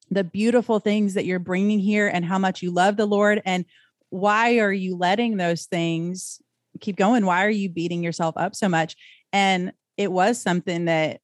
the 0.10 0.24
beautiful 0.26 0.80
things 0.80 1.14
that 1.14 1.24
you're 1.24 1.40
bringing 1.40 1.80
here 1.80 2.08
and 2.08 2.26
how 2.26 2.38
much 2.38 2.62
you 2.62 2.70
love 2.70 2.98
the 2.98 3.06
Lord 3.06 3.42
and 3.46 3.64
why 4.10 4.60
are 4.60 4.74
you 4.74 4.98
letting 4.98 5.38
those 5.38 5.68
things 5.68 6.42
keep 6.82 6.98
going? 6.98 7.26
Why 7.26 7.46
are 7.46 7.50
you 7.50 7.70
beating 7.70 8.04
yourself 8.04 8.36
up 8.36 8.54
so 8.54 8.68
much? 8.68 8.98
And 9.32 9.72
it 9.96 10.12
was 10.12 10.42
something 10.42 10.86
that 10.86 11.22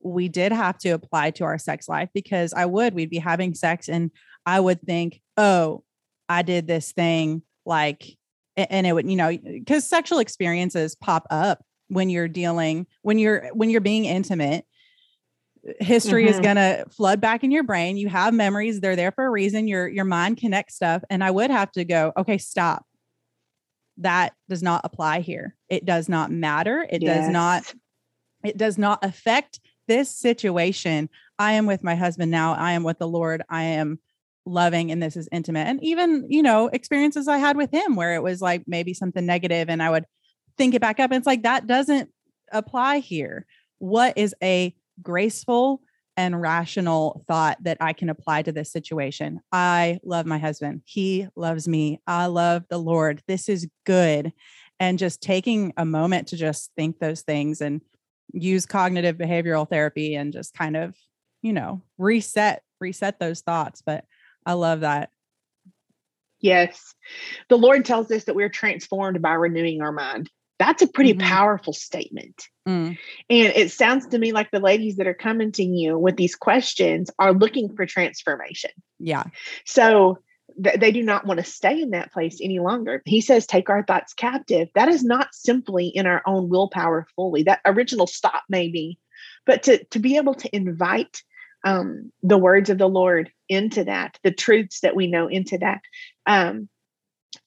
we 0.00 0.28
did 0.28 0.52
have 0.52 0.78
to 0.78 0.90
apply 0.90 1.32
to 1.32 1.44
our 1.44 1.58
sex 1.58 1.88
life 1.88 2.08
because 2.14 2.54
I 2.54 2.66
would, 2.66 2.94
we'd 2.94 3.10
be 3.10 3.18
having 3.18 3.52
sex 3.54 3.88
and 3.88 4.12
I 4.46 4.60
would 4.60 4.80
think, 4.82 5.20
oh, 5.36 5.82
I 6.28 6.42
did 6.42 6.68
this 6.68 6.92
thing 6.92 7.42
like, 7.66 8.16
and 8.56 8.86
it 8.86 8.92
would, 8.92 9.10
you 9.10 9.16
know, 9.16 9.36
because 9.36 9.88
sexual 9.88 10.20
experiences 10.20 10.94
pop 10.94 11.26
up 11.30 11.64
when 11.90 12.10
you're 12.10 12.28
dealing, 12.28 12.86
when 13.02 13.18
you're, 13.18 13.48
when 13.52 13.70
you're 13.70 13.80
being 13.80 14.04
intimate. 14.04 14.64
History 15.78 16.24
mm-hmm. 16.24 16.32
is 16.32 16.40
gonna 16.40 16.84
flood 16.90 17.20
back 17.20 17.44
in 17.44 17.50
your 17.50 17.62
brain. 17.62 17.98
You 17.98 18.08
have 18.08 18.32
memories, 18.32 18.80
they're 18.80 18.96
there 18.96 19.12
for 19.12 19.26
a 19.26 19.30
reason. 19.30 19.68
Your 19.68 19.86
your 19.86 20.06
mind 20.06 20.38
connects 20.38 20.76
stuff. 20.76 21.02
And 21.10 21.22
I 21.22 21.30
would 21.30 21.50
have 21.50 21.70
to 21.72 21.84
go, 21.84 22.14
okay, 22.16 22.38
stop. 22.38 22.86
That 23.98 24.32
does 24.48 24.62
not 24.62 24.80
apply 24.84 25.20
here. 25.20 25.54
It 25.68 25.84
does 25.84 26.08
not 26.08 26.30
matter. 26.30 26.86
It 26.88 27.02
yes. 27.02 27.18
does 27.18 27.28
not, 27.28 27.74
it 28.42 28.56
does 28.56 28.78
not 28.78 29.04
affect 29.04 29.60
this 29.90 30.08
situation, 30.08 31.10
I 31.36 31.54
am 31.54 31.66
with 31.66 31.82
my 31.82 31.96
husband 31.96 32.30
now. 32.30 32.54
I 32.54 32.72
am 32.72 32.84
with 32.84 33.00
the 33.00 33.08
Lord. 33.08 33.42
I 33.50 33.64
am 33.64 33.98
loving 34.46 34.92
and 34.92 35.02
this 35.02 35.16
is 35.16 35.28
intimate. 35.32 35.66
And 35.66 35.82
even, 35.82 36.26
you 36.28 36.44
know, 36.44 36.68
experiences 36.68 37.26
I 37.26 37.38
had 37.38 37.56
with 37.56 37.74
him 37.74 37.96
where 37.96 38.14
it 38.14 38.22
was 38.22 38.40
like 38.40 38.62
maybe 38.68 38.94
something 38.94 39.26
negative 39.26 39.68
and 39.68 39.82
I 39.82 39.90
would 39.90 40.04
think 40.60 40.74
it 40.74 40.82
back 40.82 41.00
up. 41.00 41.10
And 41.10 41.16
it's 41.16 41.26
like 41.26 41.44
that 41.44 41.66
doesn't 41.66 42.10
apply 42.52 42.98
here. 42.98 43.46
What 43.78 44.18
is 44.18 44.34
a 44.42 44.74
graceful 45.00 45.80
and 46.18 46.38
rational 46.38 47.24
thought 47.26 47.56
that 47.62 47.78
I 47.80 47.94
can 47.94 48.10
apply 48.10 48.42
to 48.42 48.52
this 48.52 48.70
situation? 48.70 49.40
I 49.50 50.00
love 50.04 50.26
my 50.26 50.36
husband. 50.36 50.82
He 50.84 51.26
loves 51.34 51.66
me. 51.66 52.02
I 52.06 52.26
love 52.26 52.64
the 52.68 52.76
Lord. 52.76 53.22
This 53.26 53.48
is 53.48 53.68
good. 53.86 54.34
And 54.78 54.98
just 54.98 55.22
taking 55.22 55.72
a 55.78 55.86
moment 55.86 56.28
to 56.28 56.36
just 56.36 56.72
think 56.76 56.98
those 56.98 57.22
things 57.22 57.62
and 57.62 57.80
use 58.34 58.66
cognitive 58.66 59.16
behavioral 59.16 59.66
therapy 59.66 60.14
and 60.14 60.30
just 60.30 60.52
kind 60.52 60.76
of, 60.76 60.94
you 61.40 61.54
know, 61.54 61.80
reset, 61.96 62.62
reset 62.80 63.18
those 63.18 63.40
thoughts. 63.40 63.80
But 63.80 64.04
I 64.44 64.52
love 64.52 64.80
that. 64.80 65.08
Yes. 66.40 66.94
The 67.48 67.56
Lord 67.56 67.86
tells 67.86 68.10
us 68.10 68.24
that 68.24 68.34
we're 68.34 68.50
transformed 68.50 69.22
by 69.22 69.32
renewing 69.32 69.80
our 69.80 69.92
mind. 69.92 70.30
That's 70.60 70.82
a 70.82 70.86
pretty 70.86 71.14
mm-hmm. 71.14 71.26
powerful 71.26 71.72
statement. 71.72 72.44
Mm. 72.68 72.98
And 73.30 73.52
it 73.56 73.72
sounds 73.72 74.06
to 74.08 74.18
me 74.18 74.32
like 74.32 74.50
the 74.50 74.60
ladies 74.60 74.96
that 74.96 75.06
are 75.06 75.14
coming 75.14 75.52
to 75.52 75.64
you 75.64 75.98
with 75.98 76.16
these 76.16 76.36
questions 76.36 77.10
are 77.18 77.32
looking 77.32 77.74
for 77.74 77.86
transformation. 77.86 78.70
Yeah. 78.98 79.24
So 79.64 80.18
they 80.58 80.90
do 80.90 81.02
not 81.02 81.26
want 81.26 81.40
to 81.40 81.46
stay 81.46 81.80
in 81.80 81.92
that 81.92 82.12
place 82.12 82.40
any 82.42 82.58
longer. 82.58 83.00
He 83.06 83.22
says, 83.22 83.46
take 83.46 83.70
our 83.70 83.82
thoughts 83.84 84.12
captive. 84.12 84.68
That 84.74 84.88
is 84.88 85.02
not 85.02 85.28
simply 85.32 85.86
in 85.86 86.06
our 86.06 86.20
own 86.26 86.50
willpower 86.50 87.06
fully. 87.16 87.44
That 87.44 87.60
original 87.64 88.06
stop, 88.06 88.42
maybe, 88.50 88.98
but 89.46 89.62
to, 89.62 89.82
to 89.84 89.98
be 89.98 90.18
able 90.18 90.34
to 90.34 90.54
invite 90.54 91.22
um, 91.64 92.12
the 92.22 92.36
words 92.36 92.68
of 92.68 92.76
the 92.76 92.88
Lord 92.88 93.30
into 93.48 93.84
that, 93.84 94.18
the 94.24 94.30
truths 94.30 94.80
that 94.80 94.94
we 94.94 95.06
know 95.06 95.26
into 95.26 95.56
that. 95.56 95.80
Um, 96.26 96.68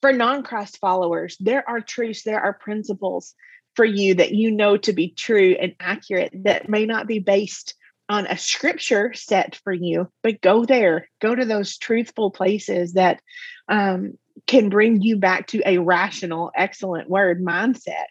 for 0.02 0.14
non 0.14 0.44
Christ 0.44 0.78
followers, 0.80 1.38
there 1.40 1.68
are 1.68 1.82
truths, 1.82 2.24
there 2.24 2.42
are 2.42 2.54
principles 2.54 3.36
for 3.76 3.86
you 3.86 4.16
that 4.16 4.34
you 4.34 4.52
know 4.52 4.78
to 4.78 4.94
be 4.94 5.10
true 5.10 5.56
and 5.60 5.76
accurate 5.80 6.32
that 6.44 6.70
may 6.70 6.86
not 6.86 7.08
be 7.08 7.20
based 7.20 7.76
on 8.10 8.28
a 8.28 8.38
scripture 8.38 9.14
set 9.14 9.56
for 9.64 9.74
you, 9.74 10.12
but 10.22 10.42
go 10.42 10.66
there, 10.66 11.10
go 11.22 11.34
to 11.34 11.46
those 11.46 11.78
truthful 11.78 12.32
places 12.32 12.94
that 12.94 13.22
um, 13.70 14.18
can 14.46 14.70
bring 14.70 15.02
you 15.02 15.18
back 15.18 15.48
to 15.48 15.62
a 15.66 15.78
rational, 15.78 16.52
excellent 16.56 17.10
word 17.10 17.44
mindset 17.44 18.06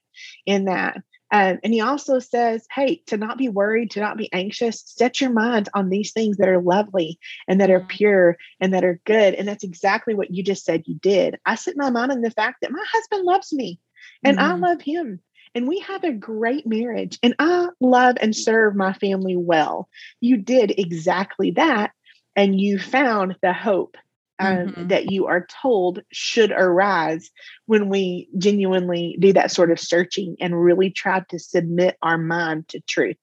in 0.46 0.64
that. 0.64 0.96
Um, 1.32 1.58
and 1.64 1.72
he 1.72 1.80
also 1.80 2.18
says, 2.18 2.66
hey, 2.70 3.02
to 3.06 3.16
not 3.16 3.38
be 3.38 3.48
worried, 3.48 3.90
to 3.92 4.00
not 4.00 4.18
be 4.18 4.30
anxious, 4.32 4.82
set 4.86 5.20
your 5.20 5.30
mind 5.30 5.70
on 5.72 5.88
these 5.88 6.12
things 6.12 6.36
that 6.36 6.48
are 6.48 6.60
lovely 6.60 7.18
and 7.48 7.60
that 7.60 7.70
are 7.70 7.80
mm-hmm. 7.80 7.88
pure 7.88 8.36
and 8.60 8.74
that 8.74 8.84
are 8.84 9.00
good. 9.06 9.34
And 9.34 9.48
that's 9.48 9.64
exactly 9.64 10.14
what 10.14 10.30
you 10.30 10.44
just 10.44 10.64
said 10.64 10.82
you 10.86 10.96
did. 10.96 11.38
I 11.46 11.54
set 11.54 11.74
my 11.76 11.88
mind 11.88 12.12
on 12.12 12.20
the 12.20 12.30
fact 12.30 12.58
that 12.60 12.70
my 12.70 12.84
husband 12.92 13.24
loves 13.24 13.50
me 13.52 13.80
and 14.22 14.36
mm-hmm. 14.36 14.64
I 14.64 14.68
love 14.68 14.82
him 14.82 15.20
and 15.54 15.66
we 15.66 15.80
have 15.80 16.04
a 16.04 16.12
great 16.12 16.66
marriage 16.66 17.18
and 17.22 17.34
I 17.38 17.68
love 17.80 18.16
and 18.20 18.36
serve 18.36 18.76
my 18.76 18.92
family 18.92 19.36
well. 19.36 19.88
You 20.20 20.36
did 20.36 20.78
exactly 20.78 21.52
that 21.52 21.92
and 22.36 22.60
you 22.60 22.78
found 22.78 23.36
the 23.42 23.54
hope 23.54 23.96
um, 24.38 24.56
mm-hmm. 24.56 24.88
that 24.88 25.10
you 25.10 25.26
are 25.26 25.46
told 25.62 26.00
should 26.12 26.50
arise 26.52 27.30
when 27.66 27.88
we 27.88 28.28
genuinely 28.38 29.16
do 29.20 29.32
that 29.32 29.50
sort 29.50 29.70
of 29.70 29.78
searching 29.78 30.36
and 30.40 30.60
really 30.60 30.90
try 30.90 31.22
to 31.30 31.38
submit 31.38 31.96
our 32.02 32.18
mind 32.18 32.68
to 32.68 32.80
truth. 32.80 33.16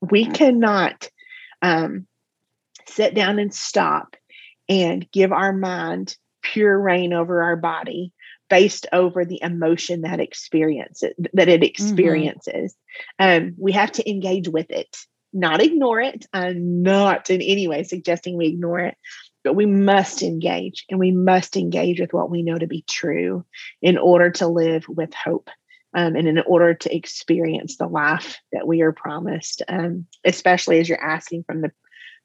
We 0.00 0.26
cannot 0.26 1.08
um, 1.62 2.06
sit 2.86 3.14
down 3.14 3.38
and 3.38 3.52
stop 3.52 4.16
and 4.68 5.10
give 5.10 5.32
our 5.32 5.52
mind 5.52 6.16
pure 6.42 6.78
reign 6.78 7.12
over 7.12 7.42
our 7.42 7.56
body 7.56 8.12
based 8.48 8.86
over 8.92 9.24
the 9.24 9.40
emotion 9.42 10.02
that 10.02 10.20
experience 10.20 11.02
it, 11.02 11.16
that 11.32 11.48
it 11.48 11.60
mm-hmm. 11.60 11.64
experiences. 11.64 12.76
Mm-hmm. 13.20 13.46
Um, 13.46 13.54
we 13.58 13.72
have 13.72 13.92
to 13.92 14.08
engage 14.08 14.48
with 14.48 14.70
it, 14.70 14.96
not 15.32 15.60
ignore 15.60 16.00
it. 16.00 16.26
I'm 16.32 16.82
not 16.82 17.30
in 17.30 17.42
any 17.42 17.66
way 17.66 17.82
suggesting 17.82 18.36
we 18.36 18.46
ignore 18.46 18.80
it, 18.80 18.96
but 19.46 19.54
we 19.54 19.64
must 19.64 20.24
engage 20.24 20.84
and 20.90 20.98
we 20.98 21.12
must 21.12 21.56
engage 21.56 22.00
with 22.00 22.12
what 22.12 22.32
we 22.32 22.42
know 22.42 22.58
to 22.58 22.66
be 22.66 22.82
true 22.82 23.44
in 23.80 23.96
order 23.96 24.28
to 24.28 24.48
live 24.48 24.88
with 24.88 25.14
hope. 25.14 25.50
Um, 25.94 26.16
and 26.16 26.26
in 26.26 26.40
order 26.40 26.74
to 26.74 26.94
experience 26.94 27.76
the 27.76 27.86
life 27.86 28.40
that 28.52 28.66
we 28.66 28.82
are 28.82 28.90
promised, 28.90 29.62
um, 29.68 30.06
especially 30.24 30.80
as 30.80 30.88
you're 30.88 31.00
asking 31.00 31.44
from 31.44 31.62
the 31.62 31.70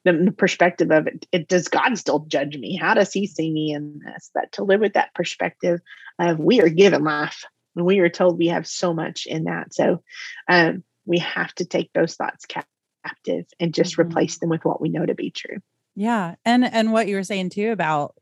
the, 0.03 0.33
perspective 0.35 0.89
of 0.89 1.05
it, 1.05 1.27
it, 1.31 1.47
does 1.47 1.67
God 1.67 1.95
still 1.95 2.25
judge 2.27 2.57
me? 2.57 2.75
How 2.75 2.95
does 2.95 3.13
he 3.13 3.27
see 3.27 3.51
me 3.51 3.71
in 3.71 3.99
this? 4.03 4.31
That 4.33 4.51
to 4.53 4.63
live 4.63 4.79
with 4.79 4.93
that 4.93 5.13
perspective 5.13 5.79
of 6.17 6.39
we 6.39 6.59
are 6.59 6.69
given 6.69 7.03
life 7.03 7.45
and 7.75 7.85
we 7.85 7.99
are 7.99 8.09
told 8.09 8.39
we 8.39 8.47
have 8.47 8.65
so 8.65 8.95
much 8.95 9.27
in 9.27 9.43
that. 9.43 9.75
So 9.75 10.01
um, 10.49 10.83
we 11.05 11.19
have 11.19 11.53
to 11.55 11.65
take 11.65 11.91
those 11.93 12.15
thoughts 12.15 12.47
captive 12.47 13.45
and 13.59 13.75
just 13.75 13.91
mm-hmm. 13.91 14.09
replace 14.09 14.39
them 14.39 14.49
with 14.49 14.65
what 14.65 14.81
we 14.81 14.89
know 14.89 15.05
to 15.05 15.13
be 15.13 15.29
true. 15.29 15.59
Yeah. 15.95 16.35
And 16.45 16.65
and 16.65 16.91
what 16.91 17.07
you 17.07 17.15
were 17.15 17.23
saying 17.23 17.49
too 17.49 17.71
about 17.71 18.15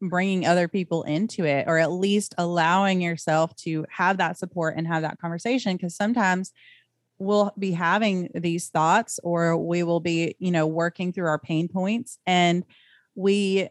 bringing 0.00 0.46
other 0.46 0.68
people 0.68 1.02
into 1.04 1.44
it 1.44 1.64
or 1.66 1.78
at 1.78 1.90
least 1.90 2.34
allowing 2.38 3.00
yourself 3.00 3.54
to 3.56 3.86
have 3.88 4.18
that 4.18 4.38
support 4.38 4.74
and 4.76 4.86
have 4.86 5.02
that 5.02 5.18
conversation 5.18 5.76
because 5.76 5.96
sometimes 5.96 6.52
we'll 7.18 7.52
be 7.58 7.72
having 7.72 8.30
these 8.34 8.68
thoughts 8.68 9.18
or 9.22 9.56
we 9.56 9.82
will 9.82 10.00
be 10.00 10.36
you 10.38 10.50
know 10.50 10.66
working 10.66 11.12
through 11.12 11.26
our 11.26 11.38
pain 11.38 11.66
points 11.66 12.18
and 12.26 12.64
we 13.14 13.68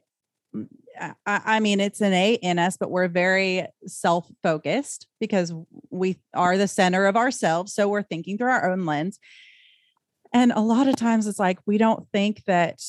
I, 1.27 1.59
mean 1.59 1.79
it's 1.79 2.01
innate 2.01 2.39
in 2.41 2.57
us 2.57 2.77
but 2.77 2.89
we're 2.89 3.09
very 3.09 3.67
self-focused 3.85 5.07
because 5.19 5.53
we 5.91 6.17
are 6.33 6.57
the 6.57 6.67
center 6.67 7.05
of 7.05 7.17
ourselves 7.17 7.73
so 7.73 7.87
we're 7.87 8.01
thinking 8.01 8.37
through 8.37 8.49
our 8.49 8.71
own 8.71 8.85
lens 8.85 9.19
and 10.33 10.51
a 10.53 10.61
lot 10.61 10.87
of 10.87 10.95
times 10.95 11.27
it's 11.27 11.39
like 11.39 11.59
we 11.65 11.77
don't 11.77 12.07
think 12.11 12.43
that 12.45 12.81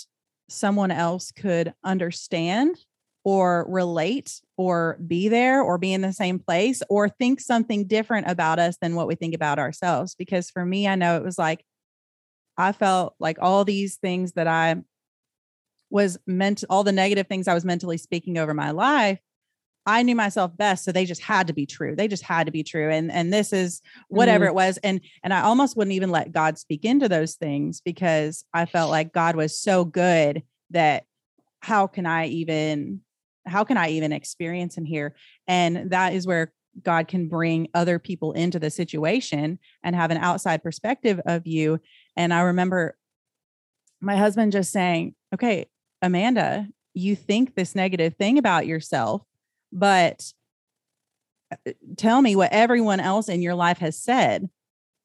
someone 0.49 0.91
else 0.91 1.33
could 1.33 1.75
understand 1.85 2.77
or 3.25 3.67
relate 3.69 4.41
or 4.57 4.99
be 5.05 5.29
there 5.29 5.61
or 5.61 5.79
be 5.79 5.93
in 5.93 6.01
the 6.01 6.13
same 6.13 6.39
place 6.39 6.81
or 6.89 7.09
think 7.09 7.41
something 7.41 7.87
different 7.87 8.31
about 8.31 8.59
us 8.59 8.77
than 8.81 8.95
what 8.95 9.09
we 9.09 9.17
think 9.17 9.35
about 9.35 9.59
ourselves. 9.59 10.15
Because 10.15 10.49
for 10.49 10.65
me, 10.65 10.87
I 10.87 10.95
know 10.95 11.17
it 11.17 11.25
was 11.25 11.37
like, 11.37 11.65
I 12.57 12.73
felt 12.73 13.15
like 13.19 13.39
all 13.41 13.65
these 13.65 13.97
things 13.97 14.33
that 14.33 14.47
I 14.47 14.77
was 15.91 16.19
meant, 16.27 16.65
all 16.71 16.85
the 16.85 16.93
negative 16.93 17.27
things 17.27 17.49
I 17.49 17.55
was 17.55 17.65
mentally 17.65 17.99
speaking 17.99 18.39
over 18.39 18.55
my 18.55 18.71
life, 18.71 19.19
I 19.87 20.03
knew 20.03 20.17
myself 20.17 20.57
best. 20.57 20.85
So 20.85 20.93
they 20.93 21.05
just 21.05 21.23
had 21.23 21.47
to 21.47 21.53
be 21.53 21.65
true. 21.65 21.95
They 21.95 22.09
just 22.09 22.25
had 22.25 22.47
to 22.47 22.53
be 22.53 22.65
true. 22.65 22.91
And 22.91 23.11
and 23.11 23.33
this 23.33 23.53
is 23.53 23.81
whatever 24.09 24.45
mm. 24.45 24.49
it 24.49 24.55
was. 24.55 24.79
And 24.79 25.01
and 25.23 25.33
I 25.33 25.43
almost 25.43 25.77
wouldn't 25.77 25.95
even 25.95 26.11
let 26.11 26.33
God 26.33 26.59
speak 26.59 26.85
into 26.85 27.09
those 27.09 27.37
things 27.37 27.81
because 27.81 28.45
I 28.53 28.67
felt 28.67 28.91
like 28.91 29.13
God 29.13 29.37
was 29.37 29.59
so 29.59 29.85
good 29.85 30.43
that 30.71 31.05
how 31.61 31.87
can 31.87 32.07
I 32.07 32.27
even 32.27 33.01
how 33.47 33.63
can 33.63 33.77
I 33.77 33.91
even 33.91 34.13
experience 34.13 34.77
him 34.77 34.85
here? 34.85 35.15
And 35.47 35.91
that 35.91 36.13
is 36.13 36.27
where 36.27 36.53
God 36.83 37.09
can 37.09 37.29
bring 37.29 37.69
other 37.75 37.99
people 37.99 38.33
into 38.33 38.59
the 38.59 38.71
situation 38.71 39.59
and 39.83 39.97
have 39.97 40.11
an 40.11 40.19
outside 40.19 40.63
perspective 40.63 41.21
of 41.27 41.47
you. 41.47 41.81
And 42.17 42.35
I 42.35 42.41
remember 42.41 42.97
my 44.01 44.17
husband 44.17 44.53
just 44.53 44.73
saying, 44.73 45.15
Okay, 45.33 45.67
Amanda, 46.03 46.67
you 46.93 47.15
think 47.15 47.55
this 47.55 47.75
negative 47.75 48.15
thing 48.17 48.39
about 48.39 48.67
yourself, 48.67 49.23
but 49.73 50.33
uh, 51.53 51.73
tell 51.97 52.23
me 52.23 52.37
what 52.37 52.53
everyone 52.53 53.01
else 53.01 53.29
in 53.29 53.43
your 53.43 53.55
life 53.55 53.79
has 53.79 54.01
said. 54.01 54.49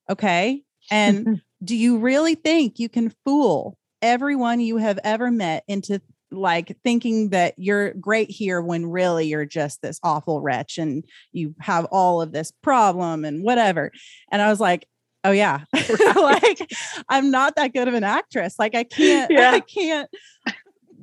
Okay. 0.09 0.63
And 0.89 1.41
do 1.63 1.75
you 1.75 1.99
really 1.99 2.35
think 2.35 2.79
you 2.79 2.89
can 2.89 3.13
fool 3.25 3.77
everyone 4.01 4.59
you 4.59 4.77
have 4.77 4.99
ever 5.03 5.29
met 5.29 5.63
into 5.67 6.01
like 6.31 6.77
thinking 6.83 7.29
that 7.29 7.53
you're 7.57 7.93
great 7.93 8.31
here 8.31 8.61
when 8.61 8.85
really 8.85 9.27
you're 9.27 9.45
just 9.45 9.81
this 9.81 9.99
awful 10.01 10.41
wretch 10.41 10.77
and 10.77 11.03
you 11.31 11.53
have 11.59 11.85
all 11.85 12.21
of 12.21 12.31
this 12.31 12.51
problem 12.63 13.25
and 13.25 13.43
whatever. 13.43 13.91
And 14.31 14.41
I 14.41 14.49
was 14.49 14.59
like, 14.59 14.87
oh 15.23 15.31
yeah, 15.31 15.65
like 16.15 16.71
I'm 17.09 17.31
not 17.31 17.55
that 17.57 17.73
good 17.73 17.87
of 17.87 17.93
an 17.93 18.03
actress. 18.03 18.55
Like 18.57 18.75
I 18.75 18.83
can't, 18.83 19.29
yeah. 19.31 19.51
I 19.51 19.59
can't 19.59 20.09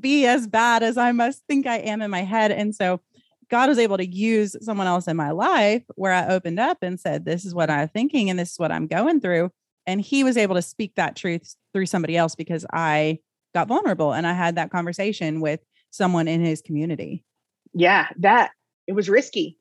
be 0.01 0.27
as 0.27 0.47
bad 0.47 0.83
as 0.83 0.97
I 0.97 1.13
must 1.13 1.43
think 1.47 1.67
I 1.67 1.77
am 1.79 2.03
in 2.03 2.11
my 2.11 2.23
head. 2.23 2.51
And 2.51 2.75
so 2.75 3.01
God 3.51 3.69
was 3.69 3.79
able 3.79 3.97
to 3.97 4.07
use 4.07 4.57
someone 4.61 4.87
else 4.87 5.09
in 5.09 5.17
my 5.17 5.31
life 5.31 5.83
where 5.95 6.13
I 6.13 6.29
opened 6.29 6.61
up 6.61 6.79
and 6.83 7.01
said, 7.01 7.25
This 7.25 7.45
is 7.45 7.55
what 7.55 7.71
I'm 7.71 7.89
thinking 7.89 8.31
and 8.31 8.39
this 8.39 8.53
is 8.53 8.59
what 8.59 8.73
I'm 8.73 8.87
going 8.87 9.21
through. 9.21 9.51
And 9.87 10.01
he 10.01 10.23
was 10.23 10.37
able 10.37 10.55
to 10.55 10.63
speak 10.63 10.95
that 10.97 11.17
truth 11.17 11.55
through 11.73 11.87
somebody 11.87 12.17
else 12.17 12.35
because 12.35 12.67
I 12.73 13.21
got 13.55 13.69
vulnerable 13.69 14.13
and 14.13 14.27
I 14.27 14.35
had 14.35 14.57
that 14.57 14.71
conversation 14.71 15.41
with 15.41 15.61
someone 15.91 16.29
in 16.29 16.43
his 16.43 16.61
community. 16.61 17.25
Yeah, 17.73 18.09
that 18.19 18.51
it 18.87 18.93
was 18.93 19.09
risky. 19.09 19.59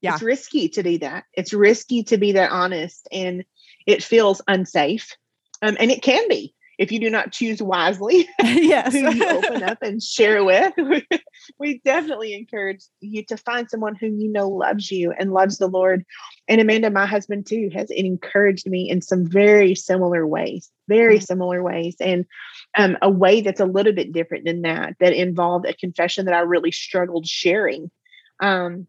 Yeah. 0.00 0.14
It's 0.14 0.22
risky 0.22 0.68
to 0.70 0.82
do 0.82 0.98
that. 0.98 1.24
It's 1.32 1.52
risky 1.52 2.02
to 2.04 2.18
be 2.18 2.32
that 2.32 2.50
honest 2.50 3.08
and 3.12 3.44
it 3.86 4.02
feels 4.02 4.40
unsafe. 4.46 5.16
Um, 5.62 5.76
and 5.80 5.90
it 5.90 6.02
can 6.02 6.28
be 6.28 6.54
if 6.78 6.92
you 6.92 7.00
do 7.00 7.10
not 7.10 7.32
choose 7.32 7.60
wisely 7.60 8.28
yes. 8.42 8.92
who 8.92 9.12
you 9.12 9.28
open 9.28 9.64
up 9.64 9.82
and 9.82 10.02
share 10.02 10.44
with. 10.44 10.72
we 11.58 11.80
definitely 11.84 12.34
encourage 12.34 12.84
you 13.00 13.24
to 13.24 13.36
find 13.36 13.68
someone 13.68 13.96
who 13.96 14.06
you 14.06 14.30
know 14.30 14.48
loves 14.48 14.90
you 14.90 15.12
and 15.18 15.32
loves 15.32 15.58
the 15.58 15.66
Lord. 15.66 16.04
And 16.46 16.60
Amanda, 16.60 16.90
my 16.90 17.06
husband 17.06 17.46
too, 17.46 17.68
has 17.74 17.90
encouraged 17.90 18.66
me 18.66 18.88
in 18.88 19.02
some 19.02 19.26
very 19.26 19.74
similar 19.74 20.26
ways, 20.26 20.70
very 20.86 21.16
mm-hmm. 21.16 21.24
similar 21.24 21.62
ways. 21.62 21.96
And 22.00 22.24
um, 22.76 22.96
a 23.02 23.10
way 23.10 23.40
that's 23.40 23.60
a 23.60 23.66
little 23.66 23.92
bit 23.92 24.12
different 24.12 24.44
than 24.44 24.62
that, 24.62 24.94
that 25.00 25.12
involved 25.12 25.66
a 25.66 25.74
confession 25.74 26.26
that 26.26 26.34
I 26.34 26.40
really 26.40 26.72
struggled 26.72 27.26
sharing. 27.26 27.90
Um, 28.40 28.86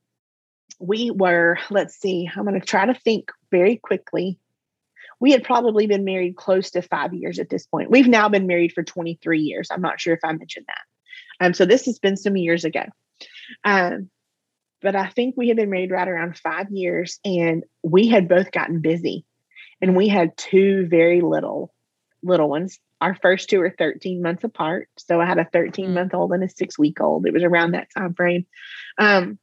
we 0.80 1.12
were, 1.12 1.58
let's 1.69 1.99
see, 1.99 2.30
I'm 2.34 2.45
going 2.45 2.60
to 2.60 2.65
try 2.65 2.86
to 2.86 2.93
think 2.93 3.32
very 3.52 3.78
quickly 3.78 4.39
we 5.19 5.32
had 5.32 5.43
probably 5.43 5.88
been 5.88 6.05
married 6.05 6.36
close 6.36 6.71
to 6.71 6.82
five 6.82 7.13
years 7.13 7.39
at 7.39 7.49
this 7.49 7.65
point. 7.65 7.91
We've 7.91 8.08
now 8.08 8.29
been 8.29 8.47
married 8.47 8.73
for 8.73 8.84
23 8.84 9.39
years. 9.41 9.69
I'm 9.71 9.82
not 9.82 9.99
sure 9.99 10.13
if 10.13 10.21
I 10.23 10.32
mentioned 10.32 10.65
that. 10.67 11.45
Um, 11.45 11.53
so 11.53 11.65
this 11.65 11.86
has 11.86 11.99
been 11.99 12.17
some 12.17 12.38
years 12.38 12.65
ago. 12.65 12.84
Um, 13.63 14.10
but 14.82 14.95
I 14.95 15.08
think 15.10 15.36
we 15.36 15.49
had 15.49 15.58
been 15.58 15.69
married 15.69 15.91
right 15.91 16.08
around 16.08 16.38
five 16.38 16.71
years 16.71 17.19
and 17.25 17.63
we 17.84 18.08
had 18.08 18.29
both 18.29 18.51
gotten 18.51 18.79
busy 18.79 19.25
and 19.82 19.95
we 19.95 20.08
had 20.08 20.38
two 20.38 20.88
very 20.88 21.21
little 21.21 21.73
little 22.21 22.49
ones. 22.49 22.79
Our 23.01 23.15
first 23.15 23.49
two 23.49 23.62
are 23.62 23.73
13 23.77 24.21
months 24.21 24.43
apart. 24.43 24.89
So 24.97 25.21
I 25.21 25.25
had 25.25 25.38
a 25.38 25.45
13 25.45 25.93
month 25.93 26.13
old 26.13 26.32
and 26.34 26.43
a 26.43 26.49
six 26.49 26.77
week 26.77 27.01
old. 27.01 27.25
It 27.25 27.34
was 27.34 27.43
around 27.43 27.71
that 27.71 27.89
time 27.97 28.13
frame. 28.13 28.45
Um, 28.97 29.39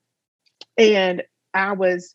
and 0.76 1.22
I 1.54 1.72
was 1.72 2.14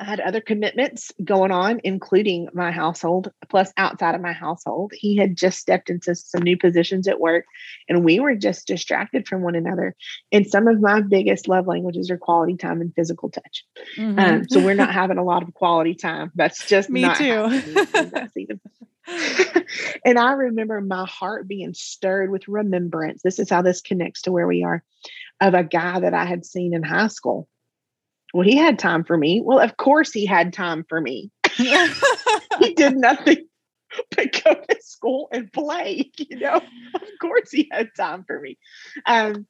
I 0.00 0.04
had 0.04 0.20
other 0.20 0.40
commitments 0.40 1.12
going 1.22 1.50
on, 1.50 1.80
including 1.84 2.48
my 2.54 2.70
household, 2.70 3.30
plus 3.50 3.70
outside 3.76 4.14
of 4.14 4.22
my 4.22 4.32
household. 4.32 4.92
He 4.96 5.16
had 5.16 5.36
just 5.36 5.58
stepped 5.58 5.90
into 5.90 6.14
some 6.14 6.40
new 6.40 6.56
positions 6.56 7.06
at 7.06 7.20
work, 7.20 7.44
and 7.86 8.02
we 8.02 8.18
were 8.18 8.34
just 8.34 8.66
distracted 8.66 9.28
from 9.28 9.42
one 9.42 9.54
another. 9.54 9.94
And 10.32 10.46
some 10.46 10.68
of 10.68 10.80
my 10.80 11.02
biggest 11.02 11.48
love 11.48 11.66
languages 11.66 12.10
are 12.10 12.16
quality 12.16 12.56
time 12.56 12.80
and 12.80 12.94
physical 12.94 13.28
touch. 13.28 13.66
Mm-hmm. 13.98 14.18
Um, 14.18 14.48
so 14.48 14.64
we're 14.64 14.72
not 14.72 14.94
having 14.94 15.18
a 15.18 15.24
lot 15.24 15.42
of 15.42 15.52
quality 15.52 15.94
time. 15.94 16.32
That's 16.34 16.66
just 16.66 16.88
me 16.88 17.06
too. 17.14 17.60
and 20.04 20.18
I 20.18 20.32
remember 20.32 20.80
my 20.80 21.06
heart 21.06 21.46
being 21.46 21.74
stirred 21.74 22.30
with 22.30 22.48
remembrance. 22.48 23.22
This 23.22 23.38
is 23.38 23.50
how 23.50 23.60
this 23.60 23.82
connects 23.82 24.22
to 24.22 24.32
where 24.32 24.46
we 24.46 24.64
are 24.64 24.82
of 25.42 25.52
a 25.52 25.64
guy 25.64 26.00
that 26.00 26.14
I 26.14 26.24
had 26.24 26.46
seen 26.46 26.72
in 26.72 26.82
high 26.82 27.08
school 27.08 27.48
well, 28.32 28.46
he 28.46 28.56
had 28.56 28.78
time 28.78 29.04
for 29.04 29.16
me. 29.16 29.40
Well, 29.44 29.58
of 29.58 29.76
course 29.76 30.12
he 30.12 30.26
had 30.26 30.52
time 30.52 30.84
for 30.88 31.00
me. 31.00 31.30
he 31.56 32.74
did 32.74 32.96
nothing 32.96 33.46
but 34.16 34.42
go 34.44 34.54
to 34.54 34.82
school 34.82 35.28
and 35.32 35.52
play, 35.52 36.10
you 36.16 36.38
know. 36.38 36.56
Of 36.56 37.08
course 37.20 37.50
he 37.50 37.68
had 37.70 37.90
time 37.96 38.24
for 38.24 38.40
me. 38.40 38.58
Um, 39.06 39.46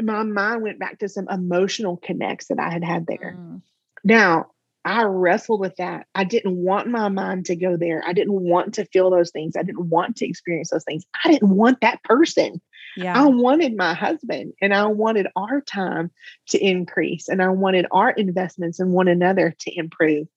my 0.00 0.22
mind 0.22 0.62
went 0.62 0.78
back 0.78 0.98
to 1.00 1.08
some 1.08 1.28
emotional 1.28 1.96
connects 1.96 2.46
that 2.48 2.58
I 2.58 2.70
had 2.70 2.84
had 2.84 3.06
there. 3.06 3.36
Mm. 3.38 3.62
Now, 4.04 4.46
I 4.84 5.02
wrestled 5.02 5.60
with 5.60 5.76
that. 5.76 6.06
I 6.14 6.24
didn't 6.24 6.56
want 6.56 6.88
my 6.88 7.08
mind 7.08 7.46
to 7.46 7.56
go 7.56 7.76
there. 7.76 8.02
I 8.06 8.14
didn't 8.14 8.40
want 8.40 8.74
to 8.74 8.86
feel 8.86 9.10
those 9.10 9.30
things. 9.30 9.54
I 9.56 9.62
didn't 9.62 9.88
want 9.90 10.16
to 10.16 10.28
experience 10.28 10.70
those 10.70 10.84
things. 10.84 11.04
I 11.22 11.30
didn't 11.30 11.54
want 11.54 11.82
that 11.82 12.02
person. 12.02 12.62
Yeah. 12.96 13.20
I 13.20 13.26
wanted 13.26 13.76
my 13.76 13.94
husband 13.94 14.54
and 14.60 14.74
I 14.74 14.86
wanted 14.86 15.28
our 15.36 15.60
time 15.60 16.10
to 16.48 16.58
increase 16.58 17.28
and 17.28 17.42
I 17.42 17.48
wanted 17.50 17.86
our 17.90 18.10
investments 18.10 18.80
in 18.80 18.90
one 18.90 19.08
another 19.08 19.54
to 19.60 19.78
improve. 19.78 20.28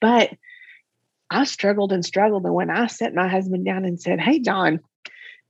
But 0.00 0.30
I 1.30 1.44
struggled 1.44 1.92
and 1.92 2.04
struggled. 2.04 2.44
And 2.44 2.54
when 2.54 2.70
I 2.70 2.86
set 2.86 3.14
my 3.14 3.28
husband 3.28 3.64
down 3.64 3.84
and 3.84 4.00
said, 4.00 4.20
Hey, 4.20 4.38
John, 4.38 4.80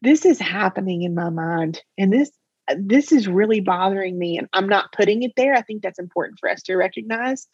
this 0.02 0.26
is 0.26 0.38
happening 0.38 1.02
in 1.02 1.14
my 1.14 1.30
mind 1.30 1.80
and 1.96 2.12
this 2.12 2.30
this 2.76 3.10
is 3.10 3.26
really 3.26 3.60
bothering 3.60 4.18
me 4.18 4.38
and 4.38 4.48
i'm 4.52 4.68
not 4.68 4.92
putting 4.92 5.22
it 5.22 5.32
there 5.36 5.54
i 5.54 5.62
think 5.62 5.82
that's 5.82 5.98
important 5.98 6.38
for 6.38 6.48
us 6.48 6.62
to 6.62 6.76
recognize 6.76 7.48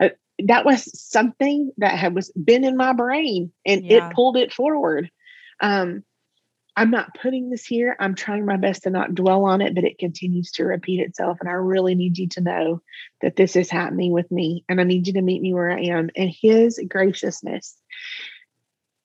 uh, 0.00 0.08
that 0.46 0.64
was 0.64 0.90
something 0.98 1.70
that 1.78 1.98
had 1.98 2.14
was 2.14 2.30
been 2.32 2.64
in 2.64 2.76
my 2.76 2.92
brain 2.92 3.52
and 3.64 3.84
yeah. 3.84 4.08
it 4.08 4.14
pulled 4.14 4.36
it 4.36 4.52
forward 4.52 5.10
um, 5.62 6.02
i'm 6.76 6.90
not 6.90 7.14
putting 7.20 7.50
this 7.50 7.64
here 7.64 7.96
i'm 8.00 8.14
trying 8.14 8.44
my 8.44 8.56
best 8.56 8.82
to 8.82 8.90
not 8.90 9.14
dwell 9.14 9.44
on 9.44 9.60
it 9.60 9.74
but 9.74 9.84
it 9.84 9.98
continues 9.98 10.50
to 10.50 10.64
repeat 10.64 11.00
itself 11.00 11.38
and 11.40 11.48
i 11.48 11.52
really 11.52 11.94
need 11.94 12.18
you 12.18 12.28
to 12.28 12.40
know 12.40 12.82
that 13.22 13.36
this 13.36 13.56
is 13.56 13.70
happening 13.70 14.12
with 14.12 14.30
me 14.30 14.64
and 14.68 14.80
i 14.80 14.84
need 14.84 15.06
you 15.06 15.12
to 15.12 15.22
meet 15.22 15.42
me 15.42 15.54
where 15.54 15.70
i 15.70 15.80
am 15.80 16.10
and 16.16 16.30
his 16.30 16.80
graciousness 16.88 17.76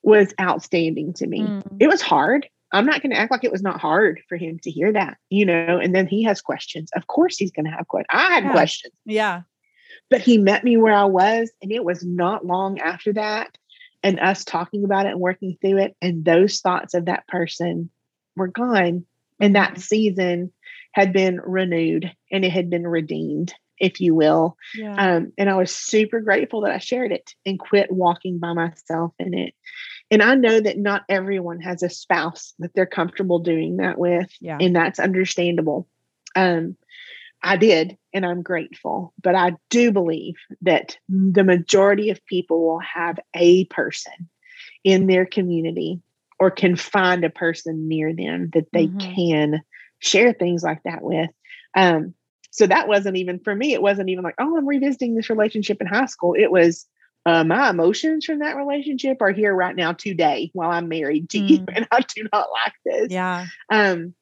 was 0.02 0.32
outstanding 0.40 1.12
to 1.12 1.26
me 1.26 1.40
mm. 1.40 1.62
it 1.80 1.88
was 1.88 2.00
hard 2.00 2.46
I'm 2.72 2.86
not 2.86 3.00
going 3.00 3.12
to 3.12 3.18
act 3.18 3.30
like 3.30 3.44
it 3.44 3.52
was 3.52 3.62
not 3.62 3.80
hard 3.80 4.20
for 4.28 4.36
him 4.36 4.58
to 4.60 4.70
hear 4.70 4.92
that, 4.92 5.18
you 5.30 5.46
know, 5.46 5.78
and 5.78 5.94
then 5.94 6.06
he 6.06 6.24
has 6.24 6.42
questions. 6.42 6.90
Of 6.94 7.06
course, 7.06 7.36
he's 7.36 7.52
going 7.52 7.66
to 7.66 7.70
have 7.70 7.86
questions. 7.86 8.08
I 8.10 8.34
had 8.34 8.44
yeah. 8.44 8.52
questions. 8.52 8.94
Yeah. 9.04 9.42
But 10.10 10.20
he 10.20 10.36
met 10.36 10.64
me 10.64 10.76
where 10.76 10.92
I 10.92 11.04
was. 11.04 11.50
And 11.62 11.70
it 11.70 11.84
was 11.84 12.04
not 12.04 12.44
long 12.44 12.80
after 12.80 13.12
that 13.14 13.56
and 14.06 14.20
us 14.20 14.44
talking 14.44 14.84
about 14.84 15.06
it 15.06 15.10
and 15.10 15.20
working 15.20 15.58
through 15.60 15.78
it. 15.78 15.96
And 16.00 16.24
those 16.24 16.60
thoughts 16.60 16.94
of 16.94 17.06
that 17.06 17.26
person 17.26 17.90
were 18.36 18.46
gone. 18.46 19.04
And 19.40 19.56
that 19.56 19.72
mm-hmm. 19.72 19.80
season 19.80 20.52
had 20.92 21.12
been 21.12 21.40
renewed 21.44 22.12
and 22.30 22.44
it 22.44 22.52
had 22.52 22.70
been 22.70 22.86
redeemed, 22.86 23.52
if 23.80 24.00
you 24.00 24.14
will. 24.14 24.56
Yeah. 24.76 24.94
Um, 24.94 25.32
and 25.36 25.50
I 25.50 25.56
was 25.56 25.74
super 25.74 26.20
grateful 26.20 26.60
that 26.60 26.70
I 26.70 26.78
shared 26.78 27.10
it 27.10 27.34
and 27.44 27.58
quit 27.58 27.90
walking 27.90 28.38
by 28.38 28.52
myself 28.52 29.12
in 29.18 29.34
it. 29.34 29.54
And 30.12 30.22
I 30.22 30.36
know 30.36 30.60
that 30.60 30.78
not 30.78 31.02
everyone 31.08 31.60
has 31.62 31.82
a 31.82 31.90
spouse 31.90 32.54
that 32.60 32.70
they're 32.76 32.86
comfortable 32.86 33.40
doing 33.40 33.78
that 33.78 33.98
with. 33.98 34.30
Yeah. 34.40 34.58
And 34.60 34.76
that's 34.76 35.00
understandable. 35.00 35.88
Um, 36.36 36.76
I 37.46 37.56
did, 37.56 37.96
and 38.12 38.26
I'm 38.26 38.42
grateful. 38.42 39.14
But 39.22 39.34
I 39.34 39.52
do 39.70 39.92
believe 39.92 40.34
that 40.62 40.96
the 41.08 41.44
majority 41.44 42.10
of 42.10 42.24
people 42.26 42.66
will 42.66 42.80
have 42.80 43.18
a 43.34 43.64
person 43.66 44.28
in 44.84 45.06
their 45.06 45.26
community 45.26 46.00
or 46.38 46.50
can 46.50 46.76
find 46.76 47.24
a 47.24 47.30
person 47.30 47.88
near 47.88 48.12
them 48.14 48.50
that 48.52 48.66
they 48.72 48.88
mm-hmm. 48.88 49.14
can 49.14 49.62
share 49.98 50.32
things 50.32 50.62
like 50.62 50.82
that 50.84 51.02
with. 51.02 51.30
Um, 51.76 52.14
so 52.50 52.66
that 52.66 52.88
wasn't 52.88 53.16
even 53.16 53.38
for 53.40 53.54
me, 53.54 53.74
it 53.74 53.82
wasn't 53.82 54.08
even 54.08 54.24
like, 54.24 54.34
oh, 54.38 54.56
I'm 54.56 54.66
revisiting 54.66 55.14
this 55.14 55.30
relationship 55.30 55.80
in 55.80 55.86
high 55.86 56.06
school. 56.06 56.34
It 56.34 56.50
was, 56.50 56.86
uh, 57.26 57.44
my 57.44 57.70
emotions 57.70 58.24
from 58.24 58.38
that 58.38 58.56
relationship 58.56 59.20
are 59.20 59.32
here 59.32 59.54
right 59.54 59.74
now 59.74 59.92
today 59.92 60.50
while 60.52 60.70
I'm 60.70 60.88
married 60.88 61.28
to 61.30 61.38
mm. 61.38 61.48
you, 61.48 61.64
and 61.74 61.86
I 61.90 62.00
do 62.00 62.26
not 62.32 62.48
like 62.50 62.74
this. 62.84 63.08
Yeah. 63.10 63.46
Um. 63.70 64.14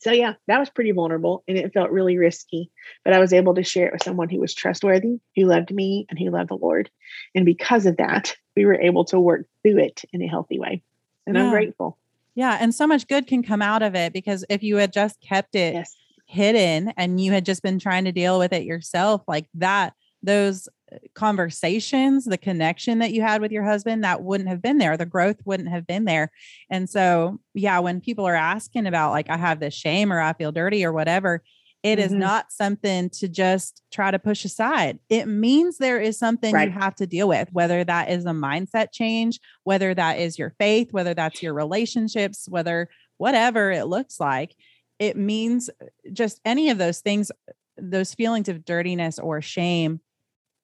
So 0.00 0.12
yeah, 0.12 0.34
that 0.46 0.60
was 0.60 0.70
pretty 0.70 0.92
vulnerable, 0.92 1.42
and 1.48 1.58
it 1.58 1.72
felt 1.72 1.90
really 1.90 2.18
risky. 2.18 2.70
But 3.04 3.14
I 3.14 3.18
was 3.18 3.32
able 3.32 3.54
to 3.54 3.64
share 3.64 3.88
it 3.88 3.92
with 3.92 4.02
someone 4.02 4.28
who 4.28 4.38
was 4.38 4.54
trustworthy, 4.54 5.20
who 5.34 5.44
loved 5.44 5.72
me, 5.72 6.06
and 6.08 6.18
who 6.18 6.30
loved 6.30 6.50
the 6.50 6.56
Lord. 6.56 6.88
And 7.34 7.44
because 7.44 7.84
of 7.84 7.96
that, 7.96 8.36
we 8.56 8.64
were 8.64 8.80
able 8.80 9.04
to 9.06 9.18
work 9.18 9.46
through 9.62 9.78
it 9.78 10.04
in 10.12 10.22
a 10.22 10.28
healthy 10.28 10.58
way. 10.58 10.82
And 11.26 11.36
yeah. 11.36 11.44
I'm 11.44 11.50
grateful. 11.50 11.98
Yeah, 12.34 12.56
and 12.60 12.72
so 12.72 12.86
much 12.86 13.08
good 13.08 13.26
can 13.26 13.42
come 13.42 13.60
out 13.60 13.82
of 13.82 13.96
it 13.96 14.12
because 14.12 14.44
if 14.48 14.62
you 14.62 14.76
had 14.76 14.92
just 14.92 15.20
kept 15.20 15.56
it 15.56 15.74
yes. 15.74 15.96
hidden 16.26 16.92
and 16.96 17.20
you 17.20 17.32
had 17.32 17.44
just 17.44 17.64
been 17.64 17.80
trying 17.80 18.04
to 18.04 18.12
deal 18.12 18.38
with 18.38 18.52
it 18.52 18.62
yourself, 18.62 19.22
like 19.26 19.48
that 19.54 19.94
those 20.22 20.68
conversations, 21.14 22.24
the 22.24 22.38
connection 22.38 22.98
that 22.98 23.12
you 23.12 23.22
had 23.22 23.40
with 23.40 23.52
your 23.52 23.64
husband, 23.64 24.04
that 24.04 24.22
wouldn't 24.22 24.48
have 24.48 24.62
been 24.62 24.78
there. 24.78 24.96
The 24.96 25.06
growth 25.06 25.36
wouldn't 25.44 25.68
have 25.68 25.86
been 25.86 26.04
there. 26.04 26.30
And 26.70 26.88
so, 26.88 27.38
yeah, 27.54 27.78
when 27.80 28.00
people 28.00 28.26
are 28.26 28.34
asking 28.34 28.86
about, 28.86 29.10
like, 29.10 29.30
I 29.30 29.36
have 29.36 29.60
this 29.60 29.74
shame 29.74 30.12
or 30.12 30.20
I 30.20 30.32
feel 30.32 30.52
dirty 30.52 30.84
or 30.84 30.92
whatever, 30.92 31.42
it 31.82 31.98
mm-hmm. 31.98 32.06
is 32.06 32.12
not 32.12 32.50
something 32.50 33.10
to 33.10 33.28
just 33.28 33.82
try 33.92 34.10
to 34.10 34.18
push 34.18 34.44
aside. 34.44 34.98
It 35.08 35.26
means 35.28 35.78
there 35.78 36.00
is 36.00 36.18
something 36.18 36.54
right. 36.54 36.68
you 36.68 36.78
have 36.78 36.94
to 36.96 37.06
deal 37.06 37.28
with, 37.28 37.48
whether 37.52 37.84
that 37.84 38.10
is 38.10 38.24
a 38.24 38.30
mindset 38.30 38.88
change, 38.92 39.38
whether 39.64 39.94
that 39.94 40.18
is 40.18 40.38
your 40.38 40.54
faith, 40.58 40.92
whether 40.92 41.14
that's 41.14 41.42
your 41.42 41.54
relationships, 41.54 42.48
whether 42.48 42.88
whatever 43.18 43.70
it 43.70 43.86
looks 43.86 44.18
like. 44.18 44.54
It 44.98 45.16
means 45.16 45.68
uh, 45.68 45.86
just 46.12 46.40
any 46.44 46.70
of 46.70 46.78
those 46.78 47.00
things, 47.00 47.30
those 47.76 48.14
feelings 48.14 48.48
of 48.48 48.64
dirtiness 48.64 49.20
or 49.20 49.40
shame 49.40 50.00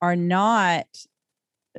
are 0.05 0.17
not 0.17 0.87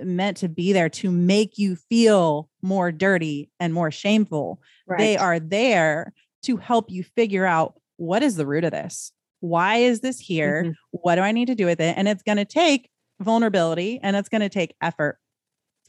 meant 0.01 0.37
to 0.37 0.49
be 0.49 0.73
there 0.73 0.89
to 0.89 1.11
make 1.11 1.59
you 1.59 1.75
feel 1.75 2.49
more 2.63 2.91
dirty 2.91 3.51
and 3.59 3.71
more 3.71 3.91
shameful. 3.91 4.59
Right. 4.87 4.97
They 4.97 5.17
are 5.17 5.39
there 5.39 6.11
to 6.43 6.57
help 6.57 6.89
you 6.89 7.03
figure 7.03 7.45
out 7.45 7.79
what 7.97 8.23
is 8.23 8.35
the 8.35 8.47
root 8.47 8.63
of 8.63 8.71
this? 8.71 9.11
Why 9.41 9.77
is 9.77 9.99
this 9.99 10.19
here? 10.19 10.63
Mm-hmm. 10.63 10.71
What 10.89 11.15
do 11.15 11.21
I 11.21 11.31
need 11.33 11.45
to 11.45 11.55
do 11.55 11.67
with 11.67 11.79
it? 11.79 11.95
And 11.95 12.07
it's 12.07 12.23
going 12.23 12.37
to 12.37 12.45
take 12.45 12.89
vulnerability 13.19 13.99
and 14.01 14.15
it's 14.15 14.29
going 14.29 14.41
to 14.41 14.49
take 14.49 14.75
effort. 14.81 15.19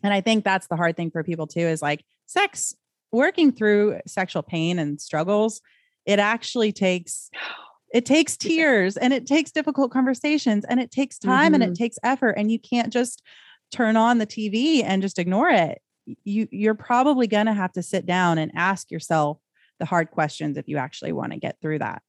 And 0.02 0.12
I 0.12 0.20
think 0.20 0.44
that's 0.44 0.66
the 0.66 0.76
hard 0.76 0.94
thing 0.94 1.10
for 1.10 1.24
people 1.24 1.46
too 1.46 1.60
is 1.60 1.80
like 1.80 2.04
sex, 2.26 2.74
working 3.12 3.50
through 3.50 4.00
sexual 4.06 4.42
pain 4.42 4.78
and 4.78 5.00
struggles. 5.00 5.62
It 6.04 6.18
actually 6.18 6.72
takes 6.72 7.30
it 7.92 8.04
takes 8.04 8.36
tears 8.36 8.96
and 8.96 9.12
it 9.12 9.26
takes 9.26 9.50
difficult 9.50 9.90
conversations 9.90 10.64
and 10.68 10.80
it 10.80 10.90
takes 10.90 11.18
time 11.18 11.46
mm-hmm. 11.46 11.54
and 11.54 11.62
it 11.62 11.66
mm-hmm. 11.66 11.74
takes 11.84 11.98
effort 12.02 12.32
and 12.32 12.50
you 12.50 12.58
can't 12.58 12.92
just 12.92 13.22
turn 13.70 13.96
on 13.96 14.18
the 14.18 14.26
TV 14.26 14.82
and 14.84 15.02
just 15.02 15.18
ignore 15.18 15.48
it. 15.48 15.80
You 16.24 16.48
you're 16.50 16.74
probably 16.74 17.26
going 17.26 17.46
to 17.46 17.52
have 17.52 17.72
to 17.72 17.82
sit 17.82 18.06
down 18.06 18.38
and 18.38 18.52
ask 18.54 18.90
yourself 18.90 19.38
the 19.78 19.84
hard 19.84 20.10
questions 20.10 20.56
if 20.56 20.68
you 20.68 20.76
actually 20.78 21.12
want 21.12 21.32
to 21.32 21.38
get 21.38 21.56
through 21.60 21.80
that. 21.80 22.02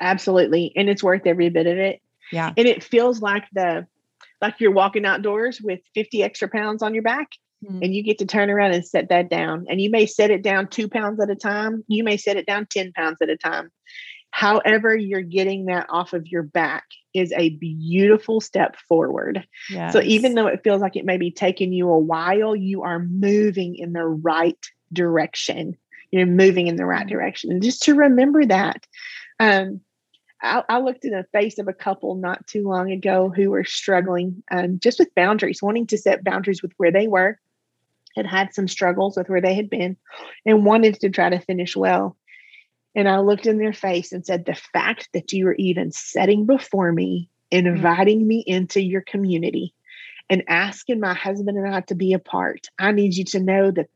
Absolutely. 0.00 0.72
And 0.76 0.88
it's 0.88 1.02
worth 1.02 1.26
every 1.26 1.48
bit 1.50 1.66
of 1.66 1.78
it. 1.78 2.00
Yeah. 2.32 2.52
And 2.56 2.66
it 2.66 2.82
feels 2.82 3.20
like 3.20 3.44
the 3.52 3.86
like 4.40 4.56
you're 4.58 4.72
walking 4.72 5.06
outdoors 5.06 5.60
with 5.60 5.80
50 5.94 6.22
extra 6.22 6.48
pounds 6.48 6.82
on 6.82 6.92
your 6.92 7.02
back 7.02 7.30
mm-hmm. 7.64 7.82
and 7.82 7.94
you 7.94 8.02
get 8.02 8.18
to 8.18 8.26
turn 8.26 8.50
around 8.50 8.72
and 8.72 8.86
set 8.86 9.08
that 9.08 9.28
down. 9.28 9.66
And 9.68 9.80
you 9.80 9.90
may 9.90 10.06
set 10.06 10.30
it 10.30 10.42
down 10.42 10.68
two 10.68 10.88
pounds 10.88 11.20
at 11.20 11.30
a 11.30 11.36
time. 11.36 11.84
You 11.88 12.04
may 12.04 12.16
set 12.16 12.36
it 12.36 12.46
down 12.46 12.66
10 12.70 12.92
pounds 12.92 13.18
at 13.22 13.28
a 13.28 13.36
time. 13.36 13.70
However, 14.30 14.96
you're 14.96 15.22
getting 15.22 15.66
that 15.66 15.86
off 15.90 16.12
of 16.12 16.26
your 16.26 16.42
back 16.42 16.84
is 17.14 17.32
a 17.36 17.50
beautiful 17.50 18.40
step 18.40 18.74
forward. 18.88 19.46
Yes. 19.70 19.92
So 19.92 20.02
even 20.02 20.34
though 20.34 20.48
it 20.48 20.64
feels 20.64 20.82
like 20.82 20.96
it 20.96 21.04
may 21.04 21.18
be 21.18 21.30
taking 21.30 21.72
you 21.72 21.88
a 21.88 21.98
while, 21.98 22.56
you 22.56 22.82
are 22.82 22.98
moving 22.98 23.76
in 23.76 23.92
the 23.92 24.04
right 24.04 24.58
direction. 24.92 25.76
You're 26.10 26.26
moving 26.26 26.66
in 26.66 26.74
the 26.74 26.84
right 26.84 27.02
mm-hmm. 27.02 27.10
direction. 27.10 27.52
And 27.52 27.62
just 27.62 27.84
to 27.84 27.94
remember 27.94 28.44
that. 28.46 28.84
Um, 29.38 29.80
I, 30.42 30.62
I, 30.68 30.78
looked 30.78 31.04
in 31.04 31.12
the 31.12 31.26
face 31.32 31.58
of 31.58 31.68
a 31.68 31.72
couple 31.72 32.16
not 32.16 32.46
too 32.46 32.68
long 32.68 32.90
ago 32.90 33.32
who 33.34 33.50
were 33.50 33.64
struggling 33.64 34.42
um, 34.50 34.78
just 34.78 34.98
with 34.98 35.14
boundaries, 35.14 35.62
wanting 35.62 35.86
to 35.88 35.98
set 35.98 36.22
boundaries 36.22 36.60
with 36.60 36.72
where 36.76 36.92
they 36.92 37.06
were 37.06 37.38
had 38.14 38.26
had 38.26 38.54
some 38.54 38.68
struggles 38.68 39.16
with 39.16 39.28
where 39.28 39.40
they 39.40 39.54
had 39.54 39.70
been 39.70 39.96
and 40.46 40.64
wanted 40.64 41.00
to 41.00 41.10
try 41.10 41.28
to 41.28 41.38
finish 41.38 41.76
well. 41.76 42.16
And 42.94 43.08
I 43.08 43.18
looked 43.18 43.46
in 43.46 43.58
their 43.58 43.72
face 43.72 44.12
and 44.12 44.24
said, 44.24 44.44
The 44.44 44.54
fact 44.54 45.08
that 45.12 45.32
you 45.32 45.48
are 45.48 45.54
even 45.54 45.90
setting 45.90 46.46
before 46.46 46.92
me, 46.92 47.28
mm-hmm. 47.52 47.66
inviting 47.66 48.26
me 48.26 48.44
into 48.46 48.80
your 48.80 49.02
community, 49.02 49.74
and 50.30 50.44
asking 50.48 51.00
my 51.00 51.14
husband 51.14 51.58
and 51.58 51.74
I 51.74 51.80
to 51.82 51.94
be 51.94 52.12
a 52.12 52.18
part, 52.18 52.68
I 52.78 52.92
need 52.92 53.14
you 53.14 53.24
to 53.26 53.40
know 53.40 53.70
that 53.70 53.88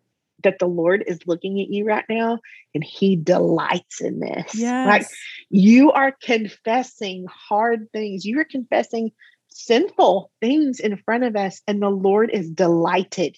that 0.44 0.58
the 0.58 0.66
Lord 0.66 1.02
is 1.06 1.18
looking 1.26 1.60
at 1.60 1.68
you 1.68 1.84
right 1.84 2.04
now 2.08 2.38
and 2.74 2.84
he 2.84 3.16
delights 3.16 4.00
in 4.00 4.20
this. 4.20 4.54
Yes. 4.54 4.86
Like 4.86 5.06
you 5.50 5.90
are 5.92 6.12
confessing 6.22 7.26
hard 7.28 7.90
things. 7.92 8.24
You 8.24 8.38
are 8.38 8.44
confessing 8.44 9.10
sinful 9.48 10.30
things 10.40 10.78
in 10.78 10.96
front 10.98 11.24
of 11.24 11.34
us 11.34 11.60
and 11.66 11.82
the 11.82 11.90
Lord 11.90 12.30
is 12.32 12.50
delighted 12.50 13.36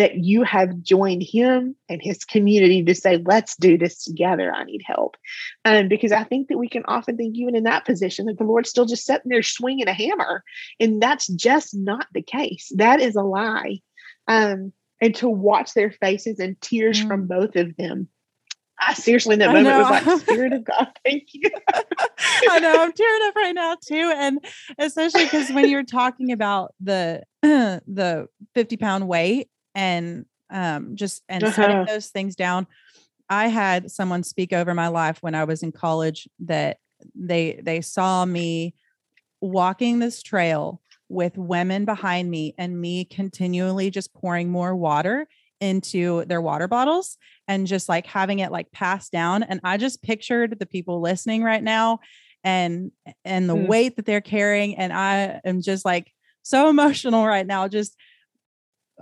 that 0.00 0.16
you 0.16 0.44
have 0.44 0.80
joined 0.80 1.22
him 1.22 1.76
and 1.90 2.00
his 2.02 2.24
community 2.24 2.82
to 2.82 2.94
say, 2.94 3.18
let's 3.26 3.54
do 3.54 3.76
this 3.76 4.02
together. 4.02 4.50
I 4.50 4.64
need 4.64 4.80
help. 4.82 5.18
Um, 5.66 5.88
because 5.88 6.10
I 6.10 6.24
think 6.24 6.48
that 6.48 6.56
we 6.56 6.70
can 6.70 6.84
often 6.88 7.18
think, 7.18 7.36
even 7.36 7.54
in 7.54 7.64
that 7.64 7.84
position, 7.84 8.24
that 8.24 8.38
the 8.38 8.44
Lord's 8.44 8.70
still 8.70 8.86
just 8.86 9.04
sitting 9.04 9.28
there 9.28 9.42
swinging 9.42 9.88
a 9.88 9.92
hammer. 9.92 10.42
And 10.80 11.02
that's 11.02 11.26
just 11.26 11.74
not 11.74 12.06
the 12.14 12.22
case. 12.22 12.72
That 12.76 13.02
is 13.02 13.14
a 13.14 13.22
lie. 13.22 13.80
Um, 14.26 14.72
and 15.02 15.14
to 15.16 15.28
watch 15.28 15.74
their 15.74 15.90
faces 15.90 16.40
and 16.40 16.58
tears 16.62 17.02
mm. 17.02 17.06
from 17.06 17.26
both 17.26 17.54
of 17.56 17.76
them 17.76 18.08
I 18.82 18.94
seriously 18.94 19.34
in 19.34 19.40
that 19.40 19.52
moment 19.52 19.76
was 19.76 19.90
like, 19.90 20.20
Spirit 20.20 20.54
of 20.54 20.64
God, 20.64 20.88
thank 21.04 21.34
you. 21.34 21.50
I 22.48 22.60
know 22.60 22.82
I'm 22.82 22.92
tearing 22.92 23.28
up 23.28 23.36
right 23.36 23.54
now 23.54 23.76
too. 23.86 24.14
And 24.16 24.38
especially 24.78 25.24
because 25.24 25.50
when 25.50 25.68
you're 25.68 25.84
talking 25.84 26.32
about 26.32 26.74
the 26.80 27.22
the 27.42 28.28
50 28.54 28.76
pound 28.78 29.06
weight 29.06 29.48
and 29.74 30.26
um 30.50 30.96
just 30.96 31.22
and 31.28 31.44
uh-huh. 31.44 31.52
setting 31.52 31.84
those 31.86 32.08
things 32.08 32.36
down, 32.36 32.66
I 33.28 33.48
had 33.48 33.90
someone 33.90 34.22
speak 34.22 34.52
over 34.52 34.74
my 34.74 34.88
life 34.88 35.18
when 35.20 35.34
I 35.34 35.44
was 35.44 35.62
in 35.62 35.72
college 35.72 36.28
that 36.40 36.78
they 37.14 37.60
they 37.62 37.80
saw 37.80 38.24
me 38.24 38.74
walking 39.40 39.98
this 39.98 40.22
trail 40.22 40.80
with 41.08 41.36
women 41.36 41.84
behind 41.84 42.30
me 42.30 42.54
and 42.56 42.80
me 42.80 43.04
continually 43.04 43.90
just 43.90 44.14
pouring 44.14 44.50
more 44.50 44.76
water 44.76 45.26
into 45.60 46.24
their 46.26 46.40
water 46.40 46.68
bottles 46.68 47.18
and 47.48 47.66
just 47.66 47.88
like 47.88 48.06
having 48.06 48.38
it 48.38 48.52
like 48.52 48.70
passed 48.72 49.12
down 49.12 49.42
and 49.42 49.60
i 49.62 49.76
just 49.76 50.02
pictured 50.02 50.58
the 50.58 50.66
people 50.66 51.00
listening 51.00 51.42
right 51.42 51.62
now 51.62 51.98
and 52.44 52.90
and 53.24 53.48
the 53.48 53.56
mm. 53.56 53.66
weight 53.66 53.96
that 53.96 54.06
they're 54.06 54.22
carrying 54.22 54.76
and 54.76 54.92
i 54.92 55.40
am 55.44 55.60
just 55.60 55.84
like 55.84 56.10
so 56.42 56.68
emotional 56.70 57.26
right 57.26 57.46
now 57.46 57.68
just 57.68 57.94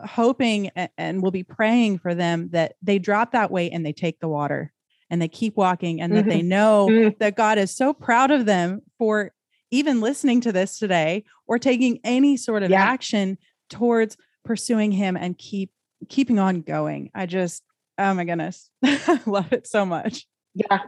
hoping 0.04 0.70
and 0.96 1.22
we'll 1.22 1.30
be 1.30 1.42
praying 1.42 1.98
for 1.98 2.14
them 2.14 2.50
that 2.50 2.74
they 2.82 2.98
drop 2.98 3.32
that 3.32 3.50
weight 3.50 3.72
and 3.72 3.84
they 3.84 3.92
take 3.92 4.20
the 4.20 4.28
water 4.28 4.72
and 5.10 5.20
they 5.22 5.28
keep 5.28 5.56
walking 5.56 6.00
and 6.00 6.12
that 6.12 6.20
mm-hmm. 6.20 6.28
they 6.28 6.42
know 6.42 6.88
mm-hmm. 6.90 7.16
that 7.18 7.36
God 7.36 7.58
is 7.58 7.74
so 7.74 7.92
proud 7.92 8.30
of 8.30 8.46
them 8.46 8.82
for 8.98 9.32
even 9.70 10.00
listening 10.00 10.40
to 10.42 10.52
this 10.52 10.78
today 10.78 11.24
or 11.46 11.58
taking 11.58 12.00
any 12.04 12.36
sort 12.36 12.62
of 12.62 12.70
yeah. 12.70 12.82
action 12.82 13.38
towards 13.68 14.16
pursuing 14.44 14.92
him 14.92 15.16
and 15.16 15.36
keep 15.36 15.70
keeping 16.08 16.38
on 16.38 16.62
going. 16.62 17.10
I 17.14 17.26
just, 17.26 17.62
oh 17.98 18.14
my 18.14 18.24
goodness, 18.24 18.70
I 18.84 19.20
love 19.26 19.52
it 19.52 19.66
so 19.66 19.84
much. 19.84 20.26
Yeah. 20.54 20.80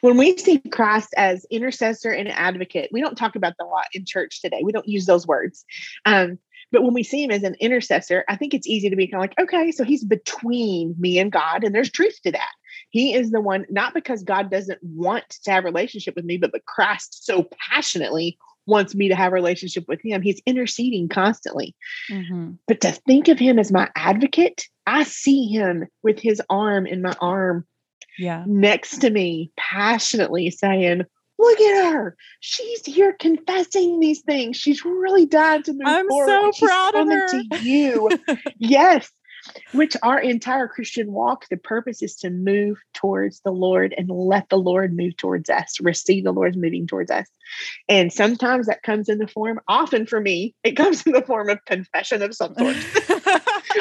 When 0.00 0.16
we 0.16 0.36
see 0.36 0.58
Christ 0.58 1.14
as 1.16 1.46
intercessor 1.50 2.10
and 2.10 2.28
advocate, 2.28 2.90
we 2.92 3.00
don't 3.00 3.16
talk 3.16 3.36
about 3.36 3.54
the 3.58 3.64
a 3.64 3.66
lot 3.66 3.86
in 3.94 4.04
church 4.04 4.40
today. 4.42 4.60
We 4.62 4.72
don't 4.72 4.88
use 4.88 5.06
those 5.06 5.26
words. 5.26 5.64
Um, 6.04 6.38
but 6.74 6.82
when 6.82 6.92
we 6.92 7.04
see 7.04 7.22
him 7.22 7.30
as 7.30 7.44
an 7.44 7.54
intercessor, 7.60 8.24
I 8.28 8.34
think 8.34 8.52
it's 8.52 8.66
easy 8.66 8.90
to 8.90 8.96
be 8.96 9.06
kind 9.06 9.22
of 9.22 9.30
like, 9.30 9.38
okay, 9.38 9.70
so 9.70 9.84
he's 9.84 10.02
between 10.02 10.96
me 10.98 11.20
and 11.20 11.30
God, 11.30 11.62
and 11.62 11.72
there's 11.72 11.90
truth 11.90 12.18
to 12.24 12.32
that. 12.32 12.50
He 12.90 13.14
is 13.14 13.30
the 13.30 13.40
one, 13.40 13.64
not 13.70 13.94
because 13.94 14.24
God 14.24 14.50
doesn't 14.50 14.80
want 14.82 15.24
to 15.44 15.52
have 15.52 15.62
relationship 15.62 16.16
with 16.16 16.24
me, 16.24 16.36
but 16.36 16.50
but 16.50 16.66
Christ 16.66 17.24
so 17.24 17.48
passionately 17.70 18.36
wants 18.66 18.94
me 18.94 19.08
to 19.08 19.14
have 19.14 19.30
a 19.30 19.34
relationship 19.34 19.84
with 19.86 20.00
him. 20.02 20.20
He's 20.20 20.42
interceding 20.46 21.08
constantly. 21.08 21.76
Mm-hmm. 22.10 22.52
But 22.66 22.80
to 22.80 22.90
think 22.90 23.28
of 23.28 23.38
him 23.38 23.60
as 23.60 23.70
my 23.70 23.88
advocate, 23.94 24.64
I 24.86 25.04
see 25.04 25.46
him 25.46 25.86
with 26.02 26.18
his 26.18 26.42
arm 26.50 26.86
in 26.86 27.02
my 27.02 27.14
arm 27.20 27.66
yeah. 28.18 28.42
next 28.46 28.98
to 28.98 29.10
me, 29.10 29.52
passionately 29.56 30.50
saying, 30.50 31.02
Look 31.38 31.60
at 31.60 31.92
her. 31.92 32.16
She's 32.40 32.84
here 32.84 33.14
confessing 33.18 34.00
these 34.00 34.22
things. 34.22 34.56
She's 34.56 34.84
really 34.84 35.26
died 35.26 35.64
to 35.64 35.72
move 35.72 35.82
I'm 35.86 36.08
forward. 36.08 36.54
so 36.54 36.66
proud 36.66 36.94
of 36.94 37.08
her. 37.08 37.28
To 37.28 37.58
you. 37.62 38.10
yes 38.58 39.10
which 39.72 39.96
our 40.02 40.18
entire 40.18 40.68
Christian 40.68 41.12
walk, 41.12 41.46
the 41.48 41.56
purpose 41.56 42.02
is 42.02 42.16
to 42.16 42.30
move 42.30 42.78
towards 42.92 43.40
the 43.40 43.50
Lord 43.50 43.94
and 43.96 44.08
let 44.08 44.48
the 44.48 44.58
Lord 44.58 44.96
move 44.96 45.16
towards 45.16 45.50
us, 45.50 45.80
receive 45.80 46.24
the 46.24 46.32
Lord's 46.32 46.56
moving 46.56 46.86
towards 46.86 47.10
us. 47.10 47.28
And 47.88 48.12
sometimes 48.12 48.66
that 48.66 48.82
comes 48.82 49.08
in 49.08 49.18
the 49.18 49.28
form, 49.28 49.60
often 49.68 50.06
for 50.06 50.20
me, 50.20 50.54
it 50.62 50.72
comes 50.72 51.06
in 51.06 51.12
the 51.12 51.22
form 51.22 51.48
of 51.48 51.64
confession 51.64 52.22
of 52.22 52.34
some 52.34 52.54
sort. 52.54 52.76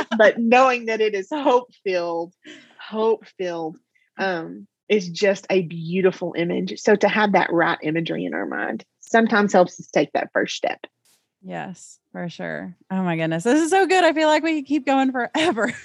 but 0.18 0.38
knowing 0.38 0.88
that 0.88 1.02
it 1.02 1.14
is 1.14 1.28
hope 1.32 1.70
filled, 1.84 2.34
hope 2.80 3.26
filled, 3.38 3.78
um, 4.18 4.68
is 4.90 5.10
just 5.10 5.46
a 5.50 5.64
beautiful 5.64 6.34
image. 6.38 6.80
So 6.80 6.96
to 6.96 7.08
have 7.08 7.34
that 7.34 7.52
right 7.52 7.78
imagery 7.82 8.26
in 8.26 8.34
our 8.34 8.46
mind 8.46 8.84
sometimes 9.00 9.54
helps 9.54 9.80
us 9.80 9.88
take 9.88 10.12
that 10.14 10.32
first 10.34 10.56
step. 10.56 10.86
Yes, 11.42 12.00
for 12.12 12.30
sure. 12.30 12.76
Oh 12.90 13.04
my 13.04 13.18
goodness. 13.18 13.44
This 13.44 13.62
is 13.62 13.70
so 13.70 13.86
good. 13.86 14.04
I 14.04 14.14
feel 14.14 14.28
like 14.28 14.44
we 14.44 14.62
could 14.62 14.68
keep 14.68 14.86
going 14.86 15.12
forever. 15.12 15.74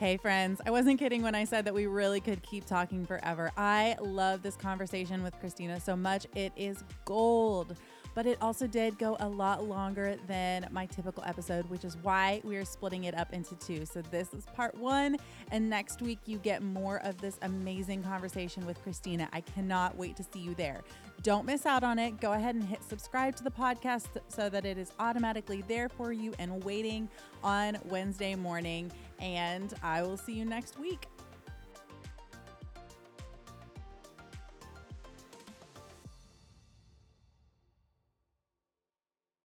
Hey, 0.00 0.16
friends, 0.16 0.62
I 0.64 0.70
wasn't 0.70 0.98
kidding 0.98 1.20
when 1.20 1.34
I 1.34 1.44
said 1.44 1.66
that 1.66 1.74
we 1.74 1.86
really 1.86 2.20
could 2.20 2.42
keep 2.42 2.64
talking 2.64 3.04
forever. 3.04 3.52
I 3.58 3.98
love 4.00 4.40
this 4.40 4.56
conversation 4.56 5.22
with 5.22 5.38
Christina 5.40 5.78
so 5.78 5.94
much. 5.94 6.26
It 6.34 6.54
is 6.56 6.82
gold 7.04 7.76
but 8.14 8.26
it 8.26 8.38
also 8.40 8.66
did 8.66 8.98
go 8.98 9.16
a 9.20 9.28
lot 9.28 9.64
longer 9.64 10.16
than 10.26 10.66
my 10.70 10.86
typical 10.86 11.22
episode, 11.26 11.68
which 11.70 11.84
is 11.84 11.96
why 12.02 12.40
we 12.44 12.56
are 12.56 12.64
splitting 12.64 13.04
it 13.04 13.16
up 13.16 13.32
into 13.32 13.54
two. 13.56 13.84
So 13.86 14.02
this 14.10 14.32
is 14.34 14.44
part 14.54 14.74
one, 14.76 15.16
and 15.50 15.68
next 15.68 16.02
week 16.02 16.18
you 16.26 16.38
get 16.38 16.62
more 16.62 17.00
of 17.04 17.20
this 17.20 17.38
amazing 17.42 18.02
conversation 18.02 18.66
with 18.66 18.82
Christina. 18.82 19.28
I 19.32 19.40
cannot 19.40 19.96
wait 19.96 20.16
to 20.16 20.24
see 20.24 20.40
you 20.40 20.54
there. 20.54 20.82
Don't 21.22 21.44
miss 21.44 21.66
out 21.66 21.84
on 21.84 21.98
it. 21.98 22.18
Go 22.20 22.32
ahead 22.32 22.54
and 22.54 22.64
hit 22.64 22.82
subscribe 22.82 23.36
to 23.36 23.44
the 23.44 23.50
podcast 23.50 24.08
so 24.28 24.48
that 24.48 24.64
it 24.64 24.78
is 24.78 24.92
automatically 24.98 25.62
there 25.68 25.88
for 25.88 26.12
you 26.12 26.32
and 26.38 26.64
waiting 26.64 27.08
on 27.44 27.76
Wednesday 27.84 28.34
morning. 28.34 28.90
And 29.18 29.74
I 29.82 30.00
will 30.02 30.16
see 30.16 30.32
you 30.32 30.46
next 30.46 30.78
week. 30.78 31.06